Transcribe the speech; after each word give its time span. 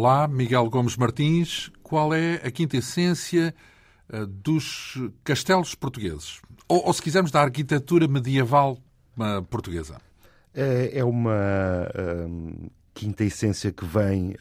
Olá, 0.00 0.28
Miguel 0.28 0.70
Gomes 0.70 0.96
Martins. 0.96 1.72
Qual 1.82 2.14
é 2.14 2.34
a 2.36 2.52
quinta 2.52 2.76
essência 2.76 3.52
uh, 4.08 4.24
dos 4.28 4.96
castelos 5.24 5.74
portugueses? 5.74 6.40
Ou, 6.68 6.86
ou, 6.86 6.92
se 6.92 7.02
quisermos, 7.02 7.32
da 7.32 7.42
arquitetura 7.42 8.06
medieval 8.06 8.78
uh, 9.16 9.42
portuguesa? 9.46 10.00
É, 10.54 11.00
é 11.00 11.04
uma 11.04 11.34
uh, 11.34 12.70
quinta 12.94 13.24
essência 13.24 13.72
que 13.72 13.84
vem, 13.84 14.36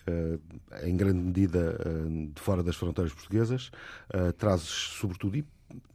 em 0.83 0.95
grande 0.95 1.23
medida, 1.23 1.75
de 2.07 2.39
fora 2.39 2.61
das 2.61 2.75
fronteiras 2.75 3.11
portuguesas. 3.11 3.71
traz, 4.37 4.61
sobretudo, 4.61 5.37
e 5.37 5.45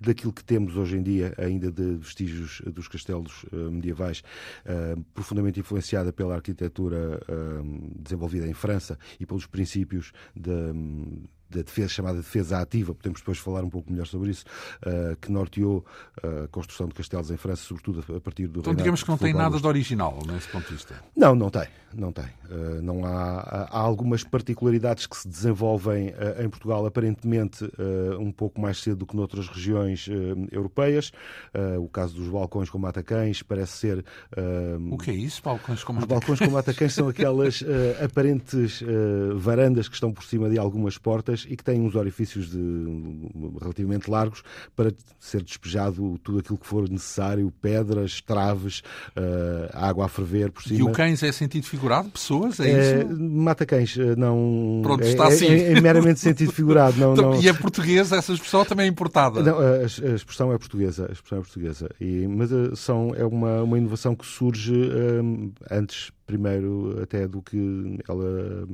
daquilo 0.01 0.33
que 0.33 0.45
temos 0.45 0.77
hoje 0.77 0.97
em 0.97 1.03
dia 1.03 1.35
ainda 1.39 1.71
de 1.71 1.97
vestígios 1.97 2.63
dos 2.67 2.89
castelos 2.89 3.45
uh, 3.45 3.71
medievais, 3.71 4.23
uh, 4.67 5.03
profundamente 5.15 5.61
influenciada 5.61 6.13
pela 6.13 6.35
arquitetura 6.35 7.21
uh, 7.29 8.03
desenvolvida 8.03 8.47
em 8.47 8.53
França 8.53 8.99
e 9.19 9.27
pelos 9.27 9.47
princípios 9.47 10.13
de, 10.35 10.51
da 11.53 11.63
defesa, 11.63 11.89
chamada 11.89 12.19
defesa 12.19 12.59
ativa, 12.59 12.95
podemos 12.95 13.21
depois 13.21 13.39
falar 13.39 13.63
um 13.63 13.71
pouco 13.71 13.91
melhor 13.91 14.07
sobre 14.07 14.31
isso, 14.31 14.45
uh, 14.87 15.17
que 15.21 15.31
norteou 15.31 15.85
uh, 16.25 16.45
a 16.45 16.49
construção 16.49 16.89
de 16.89 16.95
castelos 16.95 17.31
em 17.31 17.37
França, 17.37 17.63
sobretudo 17.63 18.05
a 18.17 18.21
partir 18.21 18.47
do 18.47 18.61
Então 18.61 18.75
digamos 18.75 19.03
que 19.03 19.09
não 19.09 19.19
tem 19.19 19.35
nada 19.35 19.61
de 19.61 19.67
original 19.67 20.19
nesse 20.27 20.49
ponto 20.49 20.67
de 20.67 20.75
vista. 20.75 20.95
Não, 21.17 21.35
não 21.35 21.51
tem, 21.51 21.67
não 21.95 22.13
tem. 22.13 22.25
Uh, 22.25 22.83
não 22.83 23.05
há, 23.05 23.69
há, 23.71 23.79
algumas 23.79 24.25
particularidades 24.25 25.07
que 25.07 25.17
se 25.17 25.29
desenvolvem 25.29 26.13
em 26.43 26.49
Portugal, 26.49 26.87
aparentemente 26.87 27.65
um 28.19 28.31
pouco 28.33 28.61
mais 28.61 28.79
cedo 28.79 28.99
do 28.99 29.07
que 29.07 29.17
noutras 29.17 29.49
regiões 29.49 30.09
europeias. 30.51 31.13
o 31.81 31.89
caso 31.89 32.15
dos 32.15 32.29
balcões 32.29 32.71
com 32.71 32.79
matacães 32.79 33.43
parece 33.43 33.73
ser... 33.79 34.05
o 34.91 34.97
que 34.97 35.11
é 35.11 35.15
isso, 35.15 35.43
balcões 35.43 35.83
com 35.83 35.93
matacães? 35.93 36.19
Os 36.19 36.27
balcões 36.27 36.49
com 36.49 36.55
matacães 36.55 36.95
são 36.95 37.09
aquelas 37.09 37.65
aparentes 38.03 38.83
varandas 39.37 39.89
que 39.89 39.95
estão 39.95 40.13
por 40.13 40.25
cima 40.25 40.49
de 40.49 40.59
algumas 40.59 40.97
portas 40.97 41.42
e 41.49 41.57
que 41.57 41.65
têm 41.65 41.81
uns 41.81 41.95
orifícios 41.95 42.51
de, 42.51 42.59
relativamente 43.61 44.11
largos 44.11 44.43
para 44.75 44.93
ser 45.19 45.43
despejado 45.43 46.19
tudo 46.23 46.39
aquilo 46.39 46.59
que 46.59 46.67
for 46.67 46.89
necessário, 46.89 47.53
pedras, 47.61 48.21
traves, 48.21 48.83
uh, 49.17 49.71
água 49.73 50.07
a 50.07 50.09
ferver 50.09 50.51
por 50.51 50.63
cima. 50.63 50.79
E 50.79 50.83
o 50.83 50.93
cães 50.93 51.23
é 51.23 51.33
sentido 51.33 51.67
figurado? 51.67 52.11
Pessoas? 52.11 52.61
É, 52.61 52.71
é 52.71 53.03
isso? 53.03 53.21
Mata 53.21 53.65
cães, 53.67 53.97
eh, 53.97 54.17
não. 54.17 54.81
Pronto, 54.83 55.05
é, 55.05 55.09
está 55.09 55.29
assim. 55.29 55.47
É, 55.47 55.73
é, 55.73 55.81
meramente 55.81 56.21
sentido 56.21 56.53
figurado. 56.53 56.97
Não, 56.99 57.13
então, 57.15 57.31
não... 57.33 57.43
E 57.43 57.49
é 57.49 57.53
portuguesa, 57.53 58.17
essa 58.17 58.33
expressão 58.33 58.65
também 58.65 58.87
é 58.87 58.89
importada? 58.89 59.43
Não, 59.43 59.59
a, 59.59 59.77
a, 59.79 60.15
expressão 60.15 60.53
é 60.53 60.59
portuguesa. 60.59 61.07
A 61.09 61.13
expressão 61.13 61.39
é 61.39 61.41
portuguesa. 61.41 61.91
E, 62.01 62.27
mas 62.27 62.51
são, 62.79 63.15
é 63.15 63.25
uma, 63.25 63.63
uma 63.63 63.79
inovação 63.79 64.15
que 64.15 64.27
surge 64.27 64.73
uh, 64.73 65.53
antes 65.71 66.11
primeiro 66.27 66.99
até 67.03 67.27
do 67.29 67.43
que 67.43 67.99
ela 68.09 68.67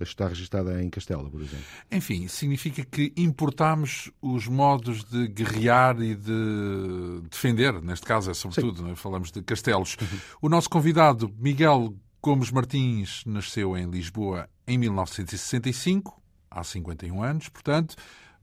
está 0.00 0.28
registada 0.28 0.82
em 0.82 0.90
Castela, 0.90 1.28
por 1.30 1.40
exemplo. 1.40 1.64
Enfim, 1.90 2.26
significa 2.28 2.84
que 2.84 3.12
importamos 3.16 4.10
os 4.20 4.46
modos 4.46 5.04
de 5.04 5.28
guerrear 5.28 6.00
e 6.00 6.14
de 6.14 7.20
defender, 7.30 7.80
neste 7.82 8.06
caso 8.06 8.30
é 8.30 8.34
sobretudo, 8.34 8.82
né? 8.82 8.94
falamos 8.94 9.30
de 9.30 9.42
castelos. 9.42 9.96
O 10.40 10.48
nosso 10.48 10.68
convidado, 10.68 11.32
Miguel 11.38 11.94
Gomes 12.22 12.50
Martins, 12.50 13.22
nasceu 13.26 13.76
em 13.76 13.88
Lisboa 13.90 14.48
em 14.66 14.78
1965, 14.78 16.20
há 16.50 16.62
51 16.62 17.22
anos, 17.22 17.48
portanto, 17.48 17.96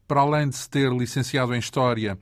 para 0.08 0.22
além 0.22 0.50
de 0.50 0.56
se 0.56 0.70
ter 0.70 0.92
licenciado 0.92 1.54
em 1.54 1.60
História 1.60 2.18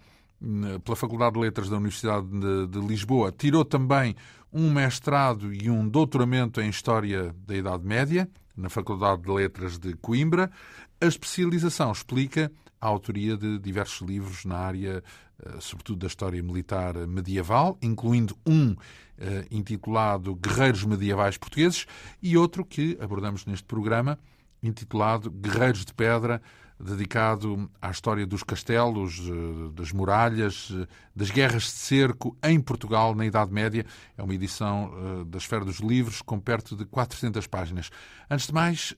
pela 0.83 0.95
Faculdade 0.95 1.33
de 1.33 1.39
Letras 1.39 1.69
da 1.69 1.77
Universidade 1.77 2.27
de, 2.27 2.67
de, 2.67 2.79
Lisboa, 2.79 3.31
tirou 3.31 3.63
também 3.63 4.15
um 4.51 4.71
mestrado 4.71 5.53
e 5.53 5.69
um 5.69 5.87
doutoramento 5.87 6.61
em 6.61 6.69
História 6.69 7.33
da 7.45 7.55
Idade 7.55 7.85
Média 7.85 8.29
na 8.55 8.69
Faculdade 8.69 9.21
de 9.21 9.31
Letras 9.31 9.77
de 9.77 9.93
Coimbra. 9.95 10.51
A 10.99 11.05
especialização 11.05 11.91
explica 11.91 12.51
a 12.79 12.87
autoria 12.87 13.35
de 13.35 13.57
diversos 13.59 14.07
livros 14.07 14.45
na 14.45 14.57
área, 14.57 15.03
eh, 15.43 15.57
sobretudo 15.59 15.99
da 15.99 16.07
história 16.07 16.41
militar 16.41 16.95
medieval, 17.07 17.77
incluindo 17.81 18.37
um 18.45 18.75
eh, 19.17 19.45
intitulado 19.49 20.35
Guerreiros 20.35 20.83
Medievais 20.83 21.37
Portugueses 21.37 21.85
e 22.21 22.37
outro 22.37 22.65
que 22.65 22.97
abordamos 23.01 23.45
neste 23.45 23.65
programa, 23.65 24.19
intitulado 24.61 25.31
Guerreiros 25.31 25.85
de 25.85 25.93
Pedra, 25.93 26.41
dedicado 26.79 27.69
à 27.81 27.89
história 27.89 28.25
dos 28.25 28.43
castelos, 28.43 29.19
eh, 29.19 29.71
das 29.73 29.91
muralhas, 29.91 30.71
das 31.15 31.31
guerras 31.31 31.63
de 31.63 31.69
cerco 31.69 32.37
em 32.43 32.59
Portugal 32.59 33.15
na 33.15 33.25
Idade 33.25 33.51
Média. 33.51 33.85
É 34.17 34.23
uma 34.23 34.33
edição 34.33 35.25
da 35.27 35.37
Esfera 35.37 35.63
dos 35.63 35.79
Livros 35.79 36.21
com 36.21 36.39
perto 36.39 36.75
de 36.75 36.85
400 36.85 37.47
páginas. 37.47 37.89
Antes 38.29 38.47
de 38.47 38.53
mais, 38.53 38.93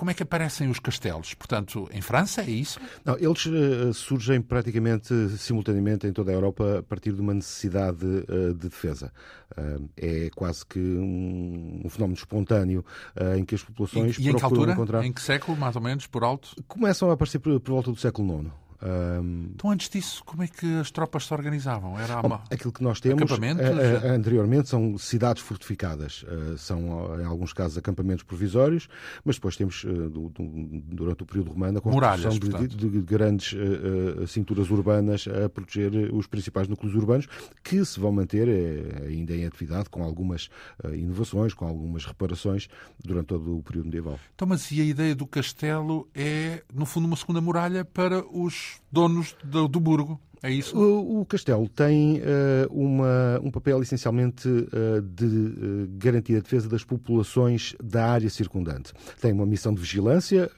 como 0.00 0.10
é 0.10 0.14
que 0.14 0.22
aparecem 0.22 0.70
os 0.70 0.78
castelos? 0.78 1.34
Portanto, 1.34 1.86
em 1.92 2.00
França, 2.00 2.40
é 2.40 2.48
isso? 2.48 2.80
Não, 3.04 3.18
eles 3.18 3.44
uh, 3.44 3.92
surgem 3.92 4.40
praticamente 4.40 5.12
simultaneamente 5.36 6.06
em 6.06 6.12
toda 6.12 6.30
a 6.30 6.34
Europa 6.34 6.78
a 6.78 6.82
partir 6.82 7.12
de 7.12 7.20
uma 7.20 7.34
necessidade 7.34 8.06
uh, 8.06 8.54
de 8.54 8.70
defesa. 8.70 9.12
Uh, 9.52 9.90
é 9.98 10.30
quase 10.34 10.64
que 10.64 10.78
um, 10.78 11.82
um 11.84 11.88
fenómeno 11.90 12.16
espontâneo 12.16 12.82
em 13.36 13.44
que 13.44 13.54
as 13.54 13.62
populações 13.62 14.16
e, 14.16 14.26
e 14.26 14.30
procuram 14.30 14.32
em 14.32 14.38
que 14.38 14.44
altura? 14.44 14.72
encontrar... 14.72 15.04
Em 15.04 15.12
que 15.12 15.20
século, 15.20 15.54
mais 15.58 15.76
ou 15.76 15.82
menos, 15.82 16.06
por 16.06 16.24
alto? 16.24 16.56
Começam 16.66 17.10
a 17.10 17.12
aparecer 17.12 17.38
por, 17.38 17.60
por 17.60 17.72
volta 17.72 17.90
do 17.90 17.98
século 17.98 18.40
IX. 18.40 18.50
Um... 18.82 19.50
Então, 19.54 19.70
antes 19.70 19.88
disso, 19.88 20.22
como 20.24 20.42
é 20.42 20.48
que 20.48 20.78
as 20.78 20.90
tropas 20.90 21.26
se 21.26 21.34
organizavam? 21.34 21.98
Era 21.98 22.20
uma... 22.20 22.42
Aquilo 22.50 22.72
que 22.72 22.82
nós 22.82 23.00
temos 23.00 23.30
a, 23.30 23.34
a, 23.34 24.12
anteriormente 24.12 24.68
são 24.68 24.96
cidades 24.96 25.42
fortificadas. 25.42 26.22
Uh, 26.22 26.56
são, 26.56 27.20
em 27.20 27.24
alguns 27.24 27.52
casos, 27.52 27.76
acampamentos 27.76 28.24
provisórios, 28.24 28.88
mas 29.24 29.36
depois 29.36 29.56
temos, 29.56 29.84
uh, 29.84 30.08
do, 30.08 30.28
do, 30.30 30.82
durante 30.84 31.22
o 31.22 31.26
período 31.26 31.50
romano, 31.50 31.78
a 31.78 31.80
construção 31.80 32.32
Muralhas, 32.32 32.68
de, 32.68 32.76
de, 32.76 32.90
de, 32.90 33.00
grandes 33.02 33.52
uh, 33.52 34.26
cinturas 34.26 34.70
urbanas 34.70 35.26
a 35.28 35.48
proteger 35.48 36.12
os 36.14 36.26
principais 36.26 36.66
núcleos 36.66 36.94
urbanos, 36.94 37.26
que 37.62 37.84
se 37.84 38.00
vão 38.00 38.12
manter 38.12 38.48
ainda 39.06 39.34
em 39.34 39.44
atividade, 39.44 39.90
com 39.90 40.02
algumas 40.02 40.48
inovações, 40.92 41.52
com 41.52 41.66
algumas 41.66 42.04
reparações, 42.04 42.68
durante 43.04 43.26
todo 43.26 43.58
o 43.58 43.62
período 43.62 43.86
medieval. 43.86 44.18
Então, 44.34 44.46
mas 44.48 44.70
e 44.70 44.80
a 44.80 44.84
ideia 44.84 45.14
do 45.14 45.26
castelo 45.26 46.08
é, 46.14 46.62
no 46.72 46.86
fundo, 46.86 47.06
uma 47.06 47.16
segunda 47.16 47.40
muralha 47.40 47.84
para 47.84 48.24
os 48.26 48.69
donos 48.90 49.36
do, 49.44 49.68
do 49.68 49.80
burgo. 49.80 50.20
É 50.42 50.50
isso? 50.50 50.76
O, 50.76 51.20
o 51.20 51.26
Castelo 51.26 51.68
tem 51.68 52.18
uh, 52.18 52.22
uma, 52.70 53.38
um 53.42 53.50
papel 53.50 53.82
essencialmente 53.82 54.48
uh, 54.48 55.02
de 55.02 55.26
uh, 55.26 55.88
garantir 55.98 56.36
a 56.36 56.40
defesa 56.40 56.66
das 56.66 56.82
populações 56.82 57.74
da 57.82 58.06
área 58.06 58.30
circundante. 58.30 58.92
Tem 59.20 59.32
uma 59.32 59.44
missão 59.44 59.74
de 59.74 59.80
vigilância, 59.80 60.50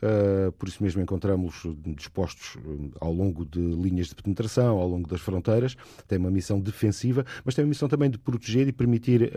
por 0.58 0.68
isso 0.68 0.82
mesmo 0.82 1.02
encontramos 1.02 1.66
dispostos 1.96 2.56
ao 3.00 3.12
longo 3.12 3.44
de 3.44 3.60
linhas 3.60 4.08
de 4.08 4.14
penetração, 4.14 4.78
ao 4.78 4.88
longo 4.88 5.08
das 5.08 5.20
fronteiras. 5.20 5.76
Tem 6.06 6.18
uma 6.18 6.30
missão 6.30 6.60
defensiva, 6.60 7.24
mas 7.44 7.54
tem 7.54 7.64
uma 7.64 7.68
missão 7.68 7.88
também 7.88 8.10
de 8.10 8.18
proteger 8.18 8.68
e 8.68 8.72
permitir 8.72 9.32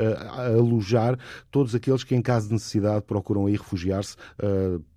alojar 0.56 1.18
todos 1.50 1.74
aqueles 1.74 2.04
que, 2.04 2.16
em 2.16 2.22
caso 2.22 2.48
de 2.48 2.54
necessidade, 2.54 3.04
procuram 3.04 3.48
aí 3.48 3.54
refugiar-se 3.54 4.16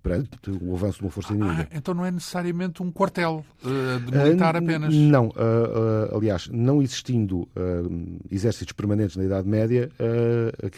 perante 0.01 0.29
o 0.61 0.75
avanço 0.75 0.99
de 0.99 1.05
uma 1.05 1.11
força 1.11 1.33
inimiga. 1.33 1.67
Ah, 1.71 1.75
então 1.75 1.93
não 1.93 2.05
é 2.05 2.11
necessariamente 2.11 2.83
um 2.83 2.91
quartel 2.91 3.43
de 3.63 4.17
militar 4.17 4.55
apenas? 4.55 4.93
Não 4.93 5.31
uh, 5.39 6.17
aliás, 6.17 6.49
não 6.51 6.81
existindo 6.81 7.41
uh, 7.41 8.19
exércitos 8.29 8.73
permanentes 8.73 9.15
na 9.15 9.23
Idade 9.23 9.47
Média, 9.47 9.89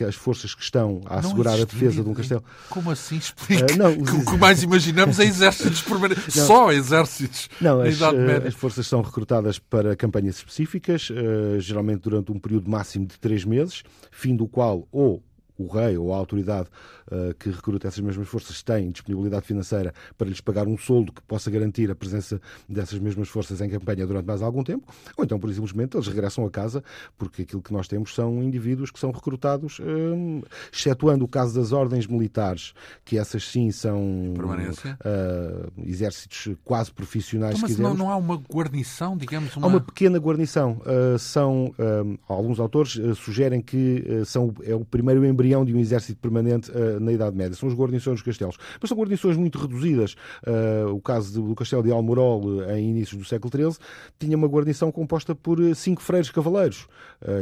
as 0.07 0.15
forças 0.15 0.53
que 0.53 0.61
estão 0.61 1.01
a 1.05 1.19
assegurar 1.19 1.55
a 1.55 1.65
defesa 1.65 2.03
de 2.03 2.09
um 2.09 2.13
castelo. 2.13 2.43
Como 2.69 2.91
assim? 2.91 3.17
Explica. 3.17 3.75
não, 3.75 3.91
o 3.91 4.25
que 4.25 4.37
mais 4.37 4.63
imaginamos 4.63 5.19
é 5.19 5.25
exércitos 5.25 5.81
permanentes. 5.81 6.35
Não, 6.35 6.45
Só 6.45 6.71
exércitos 6.71 7.49
não, 7.59 7.79
na 7.79 7.85
as, 7.85 7.95
Idade 7.95 8.17
Média. 8.17 8.47
As 8.47 8.53
forças 8.53 8.87
são 8.87 9.01
recrutadas 9.01 9.59
para 9.59 9.95
campanhas 9.95 10.37
específicas, 10.37 11.09
geralmente 11.59 12.01
durante 12.01 12.31
um 12.31 12.39
período 12.39 12.69
máximo 12.69 13.05
de 13.05 13.19
três 13.19 13.45
meses, 13.45 13.83
fim 14.11 14.35
do 14.35 14.47
qual 14.47 14.87
ou 14.91 15.23
o 15.57 15.67
rei 15.67 15.97
ou 15.97 16.13
a 16.13 16.17
autoridade 16.17 16.67
que 17.39 17.49
recruta 17.49 17.87
essas 17.87 17.99
mesmas 17.99 18.27
forças 18.27 18.61
tem 18.61 18.91
disponibilidade 18.91 19.45
financeira 19.45 19.93
para 20.17 20.27
lhes 20.27 20.41
pagar 20.41 20.67
um 20.67 20.77
soldo 20.77 21.11
que 21.11 21.21
possa 21.21 21.49
garantir 21.51 21.89
a 21.91 21.95
presença 21.95 22.41
dessas 22.67 22.99
mesmas 22.99 23.29
forças 23.29 23.61
em 23.61 23.69
campanha 23.69 24.05
durante 24.05 24.25
mais 24.25 24.41
algum 24.41 24.63
tempo, 24.63 24.87
ou 25.17 25.23
então, 25.23 25.39
por 25.39 25.51
simplesmente, 25.53 25.95
eles 25.95 26.07
regressam 26.07 26.45
a 26.45 26.49
casa, 26.49 26.83
porque 27.17 27.43
aquilo 27.43 27.61
que 27.61 27.73
nós 27.73 27.87
temos 27.87 28.13
são 28.13 28.41
indivíduos 28.43 28.91
que 28.91 28.99
são 28.99 29.11
recrutados, 29.11 29.79
um, 29.79 30.41
excetuando 30.71 31.25
o 31.25 31.27
caso 31.27 31.59
das 31.59 31.71
ordens 31.71 32.07
militares, 32.07 32.73
que 33.03 33.17
essas 33.17 33.47
sim 33.47 33.71
são 33.71 34.33
uh, 34.33 35.71
exércitos 35.85 36.55
quase 36.63 36.91
profissionais. 36.91 37.57
Então, 37.57 37.69
mas 37.69 37.77
não, 37.77 37.93
não, 37.93 38.09
há 38.09 38.15
uma 38.15 38.35
guarnição, 38.35 39.17
digamos? 39.17 39.55
Uma... 39.55 39.67
Há 39.67 39.69
uma 39.69 39.81
pequena 39.81 40.17
guarnição. 40.17 40.81
Uh, 40.81 41.17
são, 41.19 41.73
alguns 42.27 42.59
autores 42.59 42.99
sugerem 43.17 43.61
que 43.61 44.03
são, 44.25 44.53
é 44.63 44.73
o 44.73 44.85
primeiro 44.85 45.25
embrião 45.25 45.63
de 45.65 45.73
um 45.73 45.79
exército 45.79 46.19
permanente 46.19 46.71
uh, 46.71 46.99
na 47.01 47.11
Idade 47.11 47.35
Média. 47.35 47.55
São 47.55 47.69
as 47.69 47.75
guarnições 47.75 48.15
dos 48.15 48.23
castelos. 48.23 48.57
Mas 48.79 48.89
são 48.89 48.97
guarnições 48.97 49.37
muito 49.37 49.57
reduzidas. 49.57 50.15
Uh, 50.45 50.93
o 50.93 51.01
caso 51.01 51.41
do 51.41 51.55
castelo 51.55 51.83
de 51.83 51.91
Almorol, 51.91 52.63
em 52.71 52.89
inícios 52.89 53.19
do 53.19 53.25
século 53.25 53.51
XIII, 53.53 53.85
tinha 54.19 54.37
uma 54.37 54.47
guarnição 54.47 54.91
composta 54.91 55.35
por 55.35 55.57
cinco 55.75 56.01
freiros 56.01 56.29
cavaleiros. 56.29 56.87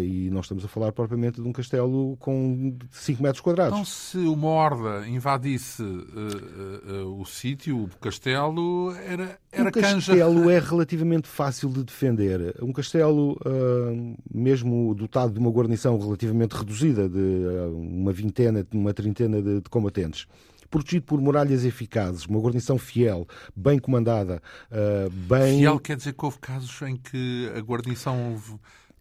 e 0.02 0.30
nós 0.30 0.46
estamos 0.46 0.66
a 0.66 0.68
falar 0.68 0.92
propriamente 0.92 1.42
de 1.42 1.48
um 1.48 1.52
castelo 1.52 2.18
com 2.18 2.78
5 2.92 3.22
metros 3.22 3.42
quadrados. 3.42 3.74
Então, 3.74 3.86
se 3.86 4.18
uma 4.18 4.48
horda 4.48 5.08
invadisse 5.08 5.84
o 5.84 7.26
sítio, 7.26 7.84
o 7.84 7.90
castelo, 8.00 8.94
era, 9.06 9.38
era 9.52 9.70
um 9.70 9.72
canja. 9.72 10.14
O 10.14 10.18
castelo 10.18 10.50
é 10.50 10.60
relativamente 10.60 11.28
fácil 11.28 11.70
de 11.70 11.84
defender. 11.84 12.56
Um 12.62 12.72
castelo, 12.72 13.34
uh, 13.46 14.18
mesmo 14.34 14.94
dotado 14.96 15.34
de 15.34 15.40
uma 15.40 15.50
guarnição 15.50 15.98
relativamente 15.98 16.54
reduzida, 16.54 17.08
de 17.10 17.18
uh, 17.20 17.76
uma 17.78 18.12
vintena, 18.12 18.66
uma 18.74 18.94
trintena 18.94 19.39
de, 19.42 19.62
de 19.62 19.70
combatentes, 19.70 20.28
protegido 20.70 21.06
por 21.06 21.20
muralhas 21.20 21.66
eficazes, 21.66 22.26
uma 22.26 22.40
guarnição 22.40 22.78
fiel, 22.78 23.28
bem 23.56 23.80
comandada, 23.80 24.42
uh, 24.72 25.10
bem... 25.10 25.60
Fiel 25.60 25.80
quer 25.80 25.98
dizer 25.98 26.14
que 26.14 26.26
houve 26.26 26.40
casos 26.40 26.82
em 26.84 26.96
que 26.96 27.52
a 27.56 27.60
guarnição 27.60 28.40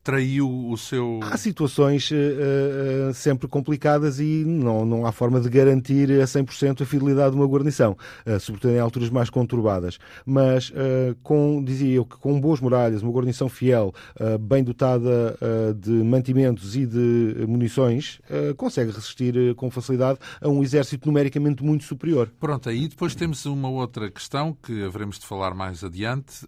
traiu 0.09 0.71
o 0.71 0.75
seu. 0.79 1.21
Há 1.23 1.37
situações 1.37 2.11
uh, 2.11 3.13
sempre 3.13 3.47
complicadas 3.47 4.19
e 4.19 4.43
não, 4.43 4.87
não 4.87 5.05
há 5.05 5.13
forma 5.13 5.39
de 5.39 5.51
garantir 5.51 6.11
a 6.13 6.25
100% 6.25 6.81
a 6.81 6.87
fidelidade 6.87 7.33
de 7.33 7.37
uma 7.37 7.47
guarnição, 7.47 7.95
uh, 8.27 8.41
sobretudo 8.41 8.73
em 8.73 8.79
alturas 8.79 9.11
mais 9.11 9.29
conturbadas. 9.29 9.99
Mas, 10.25 10.71
uh, 10.71 11.15
com, 11.23 11.63
dizia 11.63 11.97
eu, 11.97 12.07
que 12.07 12.17
com 12.17 12.41
boas 12.41 12.59
muralhas, 12.59 13.03
uma 13.03 13.13
guarnição 13.13 13.51
fiel, 13.51 13.93
bem 14.41 14.63
dotada 14.65 15.37
de 15.77 15.91
mantimentos 15.91 16.77
e 16.77 16.87
de 16.87 17.45
munições, 17.47 18.21
consegue 18.57 18.91
resistir 18.91 19.55
com 19.55 19.71
facilidade 19.71 20.19
a 20.41 20.49
um 20.49 20.63
exército 20.63 21.07
numericamente 21.07 21.63
muito 21.63 21.85
superior. 21.85 22.31
Pronto, 22.39 22.69
aí 22.69 22.89
depois 22.89 23.15
temos 23.15 23.45
uma 23.47 23.69
outra 23.69 24.11
questão 24.11 24.57
que 24.63 24.85
haveremos 24.85 25.19
de 25.19 25.27
falar 25.27 25.55
mais 25.55 25.83
adiante, 25.83 26.47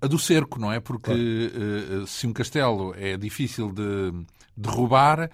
a 0.00 0.06
do 0.06 0.18
cerco, 0.18 0.58
não 0.58 0.72
é? 0.72 0.80
Porque 0.80 1.50
claro. 1.52 2.06
se 2.06 2.26
um 2.26 2.32
castelo 2.32 2.94
é 2.98 3.16
difícil 3.16 3.72
de 3.72 4.12
derrubar, 4.56 5.30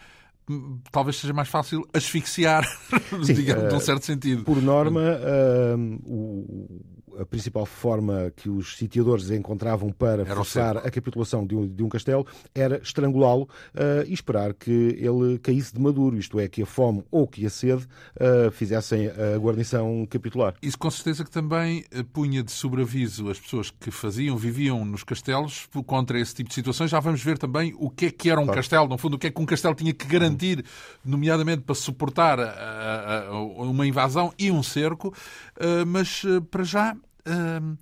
talvez 0.93 1.17
seja 1.17 1.33
mais 1.33 1.49
fácil 1.49 1.89
asfixiar, 1.93 2.65
Sim, 3.25 3.35
digamos, 3.35 3.65
uh, 3.65 3.75
num 3.75 3.81
certo 3.81 4.05
sentido. 4.05 4.45
Por 4.45 4.61
norma, 4.61 5.01
uh, 5.01 6.01
o, 6.05 6.81
a 7.19 7.27
principal 7.27 7.67
forma 7.67 8.33
que 8.37 8.49
os 8.49 8.77
sitiadores 8.77 9.31
encontravam 9.31 9.91
para 9.91 10.25
forçar 10.25 10.77
a 10.79 10.91
capitulação 10.91 11.47
de 11.47 11.55
um, 11.55 11.67
de 11.67 11.83
um 11.83 11.89
castelo 11.89 12.27
era 12.55 12.81
estrangulá-lo 12.83 13.43
uh, 13.43 14.05
e 14.07 14.13
esperar 14.13 14.55
que 14.55 14.71
ele 14.71 15.39
caísse 15.39 15.75
de 15.75 15.81
maduro, 15.81 16.17
isto 16.17 16.39
é, 16.39 16.49
que 16.49 16.63
a 16.63 16.67
fome 16.67 17.05
ou 17.11 17.27
que 17.27 17.45
a 17.47 17.51
sede 17.51 17.87
uh, 18.17 18.51
fizessem 18.51 19.09
a 19.09 19.39
guarnição 19.39 20.07
capitular. 20.09 20.55
Isso 20.63 20.79
com 20.79 20.91
certeza 20.91 21.25
que 21.25 21.31
também 21.31 21.85
eh, 21.91 22.03
punha 22.03 22.43
de 22.43 22.51
sobreaviso 22.51 23.29
as 23.29 23.39
pessoas 23.39 23.71
que 23.71 23.91
faziam, 23.91 24.37
viviam 24.37 24.85
nos 24.85 25.03
castelos 25.03 25.69
contra 25.87 26.19
esse 26.19 26.35
tipo 26.35 26.49
de 26.49 26.55
situações. 26.55 26.91
Já 26.91 27.01
vamos 27.01 27.23
ver 27.23 27.39
também 27.39 27.75
o 27.79 27.91
que 27.91 28.07
é 28.07 28.11
que 28.11 28.31
era 28.31 28.41
um 28.41 28.45
claro. 28.45 28.59
castelo, 28.59 28.89
no 28.89 28.99
fundo, 28.99 29.15
o 29.15 29.19
que 29.19 29.27
é 29.27 29.31
que 29.31 29.41
um 29.41 29.47
castelo 29.47 29.75
tinha 29.75 29.93
que 29.93 30.07
garantir, 30.07 30.65
nomeadamente 31.05 31.63
para 31.63 31.75
suportar 31.75 32.39
a, 32.41 32.45
a, 32.45 33.27
a, 33.29 33.41
uma 33.41 33.87
invasão 33.87 34.33
e 34.39 34.51
um 34.51 34.63
cerco, 34.63 35.09
uh, 35.09 35.87
mas 35.87 36.23
para 36.51 36.65
já 36.65 36.97
uh, 37.27 37.79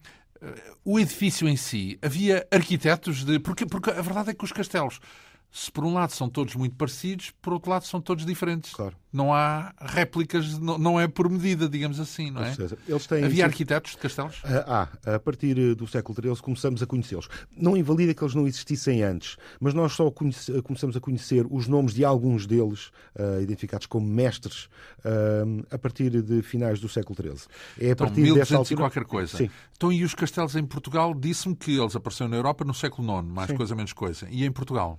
o 0.85 0.99
edifício 0.99 1.49
em 1.49 1.57
si, 1.57 1.99
havia 2.03 2.47
arquitetos 2.51 3.25
de. 3.25 3.39
Porque, 3.39 3.67
porque 3.67 3.91
a 3.91 4.03
verdade 4.03 4.31
é 4.31 4.35
que 4.35 4.45
os 4.45 4.53
castelos, 4.53 5.01
se 5.53 5.71
por 5.71 5.85
um 5.85 5.93
lado 5.93 6.13
são 6.13 6.29
todos 6.29 6.57
muito 6.57 6.75
parecidos, 6.75 7.31
por 7.43 7.53
outro 7.53 7.71
lado 7.71 7.87
são 7.87 8.01
todos 8.01 8.25
diferentes. 8.25 8.73
Claro 8.73 8.97
não 9.13 9.33
há 9.33 9.75
réplicas, 9.79 10.59
não, 10.59 10.99
é 10.99 11.07
por 11.07 11.29
medida, 11.29 11.69
digamos 11.69 12.01
assim, 12.01 12.31
não 12.31 12.43
é? 12.43 12.55
Eles 12.89 13.07
têm, 13.07 13.23
Havia 13.23 13.45
arquitetos 13.45 13.91
de 13.93 13.99
castelos? 13.99 14.41
Ah, 14.67 14.89
a 15.05 15.19
partir 15.19 15.75
do 15.75 15.87
século 15.87 16.19
XIII 16.19 16.37
começamos 16.43 16.83
a 16.83 16.87
conhecê-los. 16.87 17.29
Não 17.55 17.77
invalida 17.77 18.15
que 18.15 18.25
eles 18.25 18.35
não 18.35 18.47
existissem 18.47 19.03
antes, 19.03 19.37
mas 19.61 19.75
nós 19.75 19.93
só 19.93 20.11
conhece, 20.11 20.63
começamos 20.63 20.97
a 20.97 21.01
conhecer 21.01 21.47
os 21.51 21.69
nomes 21.69 21.93
de 21.93 22.05
alguns 22.05 22.47
deles, 22.47 22.91
uh, 23.17 23.41
identificados 23.43 23.87
como 23.87 24.07
mestres, 24.07 24.65
uh, 25.01 25.67
a 25.71 25.77
partir 25.77 26.23
de 26.23 26.41
finais 26.41 26.81
do 26.81 26.89
século 26.89 27.15
XIII. 27.15 27.49
É 27.79 27.89
a 27.89 27.91
então, 27.91 28.07
partir 28.07 28.23
1200 28.23 28.55
altura... 28.55 28.75
e 28.75 28.77
qualquer 28.77 29.05
coisa. 29.05 29.37
Sim. 29.37 29.51
Então, 29.77 29.93
e 29.93 30.05
os 30.05 30.15
castelos 30.15 30.57
em 30.57 30.65
Portugal? 30.65 31.13
Disse-me 31.13 31.55
que 31.55 31.77
eles 31.79 31.95
apareceram 31.95 32.31
na 32.31 32.37
Europa 32.37 32.65
no 32.65 32.73
século 32.73 33.19
IX, 33.19 33.29
mais 33.29 33.51
Sim. 33.51 33.57
coisa, 33.57 33.75
menos 33.75 33.93
coisa. 33.93 34.27
E 34.31 34.45
em 34.45 34.53
Portugal? 34.53 34.99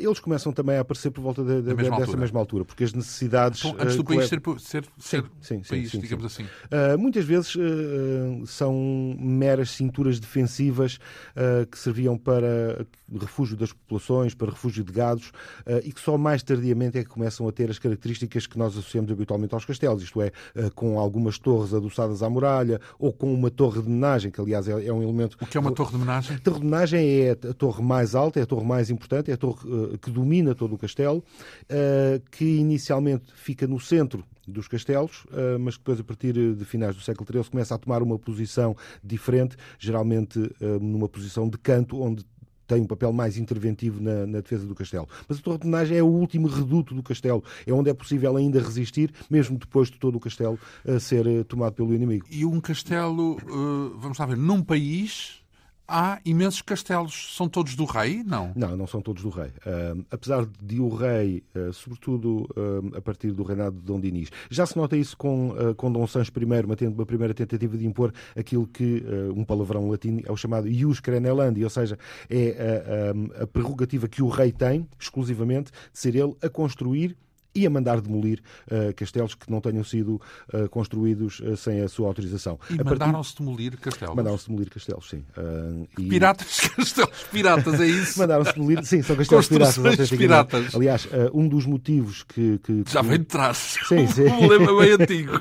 eles 0.00 0.20
começam 0.20 0.52
também 0.52 0.76
a 0.76 0.80
aparecer 0.80 1.10
por 1.10 1.20
volta 1.20 1.42
de, 1.42 1.62
de, 1.62 1.74
mesma 1.74 1.82
dessa 1.82 1.94
altura. 1.94 2.18
mesma 2.18 2.40
altura, 2.40 2.64
porque 2.64 2.84
as 2.84 2.92
necessidades. 2.92 3.64
Então, 3.64 3.80
antes 3.80 3.96
do 3.96 4.04
país 4.04 4.28
ser, 4.28 4.42
ser, 4.58 4.84
ser 4.98 5.24
sim, 5.40 5.62
sim, 5.62 5.68
país, 5.68 5.90
sim, 5.90 6.00
digamos 6.00 6.24
assim. 6.24 6.44
Uh, 6.44 6.98
muitas 6.98 7.24
vezes 7.24 7.54
são 8.46 9.16
meras 9.18 9.70
cinturas 9.70 10.18
defensivas 10.18 10.98
que 11.70 11.78
serviam 11.78 12.16
para 12.16 12.86
refúgio 13.20 13.56
das 13.56 13.72
populações, 13.72 14.34
para 14.34 14.50
refúgio 14.50 14.84
de 14.84 14.92
gados, 14.92 15.32
e 15.84 15.92
que 15.92 16.00
só 16.00 16.16
mais 16.16 16.42
tardiamente 16.42 16.98
é 16.98 17.02
que 17.02 17.08
começam 17.08 17.46
a 17.48 17.52
ter 17.52 17.70
as 17.70 17.78
características 17.78 18.46
que 18.46 18.58
nós 18.58 18.72
associamos 18.72 19.10
habitualmente 19.10 19.54
aos 19.54 19.64
castelos, 19.64 20.02
isto 20.02 20.20
é, 20.20 20.32
com 20.74 20.98
algumas 20.98 21.38
torres 21.38 21.74
adoçadas 21.74 22.22
à 22.22 22.30
muralha 22.30 22.80
ou 22.98 23.12
com 23.12 23.32
uma 23.32 23.50
torre 23.50 23.82
de 23.82 23.88
menagem, 23.88 24.30
que 24.30 24.40
aliás 24.40 24.68
é, 24.68 24.86
é 24.86 24.92
um 24.92 25.02
elemento. 25.02 25.36
O 25.40 25.46
que 25.46 25.56
é 25.56 25.60
uma 25.60 25.72
torre 25.72 25.92
de 25.92 25.98
menagem? 25.98 26.36
A 26.36 26.40
torre 26.40 26.58
de 26.58 26.64
menagem 26.64 27.20
é 27.20 27.30
a 27.32 27.54
torre 27.54 27.82
mais 27.82 28.14
alta, 28.14 28.40
é 28.40 28.42
a 28.42 28.46
torre 28.46 28.64
mais 28.64 28.90
importante, 28.90 29.30
é 29.30 29.34
a 29.34 29.36
torre 29.36 29.68
que 30.00 30.10
domina 30.10 30.54
todo 30.54 30.74
o 30.74 30.78
castelo, 30.78 31.22
que 32.30 32.44
inicialmente 32.44 33.32
fica 33.34 33.66
no 33.66 33.80
centro 33.80 34.24
dos 34.46 34.68
castelos, 34.68 35.24
eh, 35.32 35.58
mas 35.58 35.76
que 35.76 35.80
depois, 35.80 36.00
a 36.00 36.04
partir 36.04 36.32
de 36.32 36.64
finais 36.64 36.94
do 36.94 37.02
século 37.02 37.26
XIII, 37.30 37.50
começa 37.50 37.74
a 37.74 37.78
tomar 37.78 38.02
uma 38.02 38.18
posição 38.18 38.76
diferente, 39.02 39.56
geralmente 39.78 40.38
eh, 40.60 40.78
numa 40.80 41.08
posição 41.08 41.48
de 41.48 41.58
canto, 41.58 42.00
onde 42.00 42.24
tem 42.66 42.80
um 42.80 42.86
papel 42.86 43.12
mais 43.12 43.36
interventivo 43.36 44.00
na, 44.00 44.26
na, 44.26 44.40
defesa 44.40 44.66
do 44.66 44.74
castelo. 44.74 45.06
Mas 45.28 45.38
a 45.38 45.42
Torre 45.42 45.58
de 45.58 45.66
Menagem 45.66 45.98
é 45.98 46.02
o 46.02 46.06
último 46.06 46.48
reduto 46.48 46.94
do 46.94 47.02
castelo, 47.02 47.44
é 47.66 47.72
onde 47.72 47.90
é 47.90 47.94
possível 47.94 48.36
ainda 48.36 48.60
resistir, 48.60 49.12
mesmo 49.28 49.58
depois 49.58 49.90
de 49.90 49.98
todo 49.98 50.16
o 50.16 50.20
castelo 50.20 50.58
ser 51.00 51.26
eh, 51.26 51.44
tomado 51.44 51.74
pelo 51.74 51.94
inimigo. 51.94 52.26
E 52.30 52.44
um 52.44 52.60
castelo, 52.60 53.36
vamos 53.98 54.18
lá 54.18 54.26
ver, 54.26 54.36
num 54.36 54.62
país 54.62 55.41
há 55.92 56.18
imensos 56.24 56.62
castelos. 56.62 57.36
São 57.36 57.46
todos 57.46 57.76
do 57.76 57.84
rei? 57.84 58.22
Não. 58.24 58.50
Não, 58.56 58.76
não 58.76 58.86
são 58.86 59.02
todos 59.02 59.22
do 59.22 59.28
rei. 59.28 59.48
Uh, 59.48 60.04
apesar 60.10 60.46
de 60.60 60.80
o 60.80 60.88
rei, 60.88 61.44
uh, 61.54 61.72
sobretudo 61.72 62.48
uh, 62.56 62.96
a 62.96 63.00
partir 63.00 63.30
do 63.32 63.42
reinado 63.42 63.76
de 63.76 63.82
Dom 63.82 64.00
Dinis, 64.00 64.30
já 64.50 64.64
se 64.64 64.76
nota 64.76 64.96
isso 64.96 65.16
com, 65.16 65.54
com 65.76 65.92
Dom 65.92 66.06
Sancho 66.06 66.32
I, 66.34 66.44
uma, 66.44 66.56
uma, 66.96 67.06
primeira 67.06 67.34
tentativa 67.34 67.76
de 67.76 67.86
impor 67.86 68.12
aquilo 68.34 68.66
que, 68.66 69.04
um 69.34 69.44
palavrão 69.44 69.90
latino, 69.90 70.22
é 70.24 70.32
o 70.32 70.36
chamado 70.36 70.66
ius 70.66 71.00
crenelandi, 71.00 71.62
ou 71.62 71.70
seja, 71.70 71.98
é 72.30 72.56
a, 73.36 73.40
a, 73.40 73.42
a 73.42 73.46
prerrogativa 73.46 74.08
que 74.08 74.22
o 74.22 74.28
rei 74.28 74.50
tem, 74.50 74.88
exclusivamente, 74.98 75.70
de 75.70 75.98
ser 75.98 76.14
ele 76.14 76.34
a 76.40 76.48
construir 76.48 77.16
e 77.54 77.66
a 77.66 77.70
mandar 77.70 78.00
demolir 78.00 78.40
uh, 78.70 78.94
castelos 78.94 79.34
que 79.34 79.50
não 79.50 79.60
tenham 79.60 79.84
sido 79.84 80.20
uh, 80.52 80.68
construídos 80.68 81.40
uh, 81.40 81.56
sem 81.56 81.80
a 81.80 81.88
sua 81.88 82.08
autorização. 82.08 82.58
E 82.70 82.82
mandaram-se 82.82 83.36
demolir 83.36 83.78
castelos? 83.78 84.14
Mandaram-se 84.14 84.46
demolir 84.48 84.70
castelos, 84.70 85.08
sim. 85.08 85.24
E... 85.98 86.08
Piratas, 86.08 86.60
castelos 86.76 87.22
piratas, 87.30 87.80
é 87.80 87.86
isso? 87.86 88.18
mandaram-se 88.18 88.54
demolir, 88.54 88.84
sim, 88.84 89.02
são 89.02 89.16
castelos 89.16 89.48
piratas. 89.48 90.10
piratas. 90.10 90.74
Aliás, 90.74 91.08
um 91.32 91.46
dos 91.46 91.66
motivos 91.66 92.22
que... 92.22 92.58
que, 92.58 92.84
que... 92.84 92.92
Já 92.92 93.02
vem 93.02 93.18
de 93.18 93.26
trás. 93.26 93.76
Sim, 93.86 94.06
sim. 94.06 94.22
Um 94.32 94.48
problema 94.48 94.80
bem 94.80 94.92
antigo. 94.92 95.32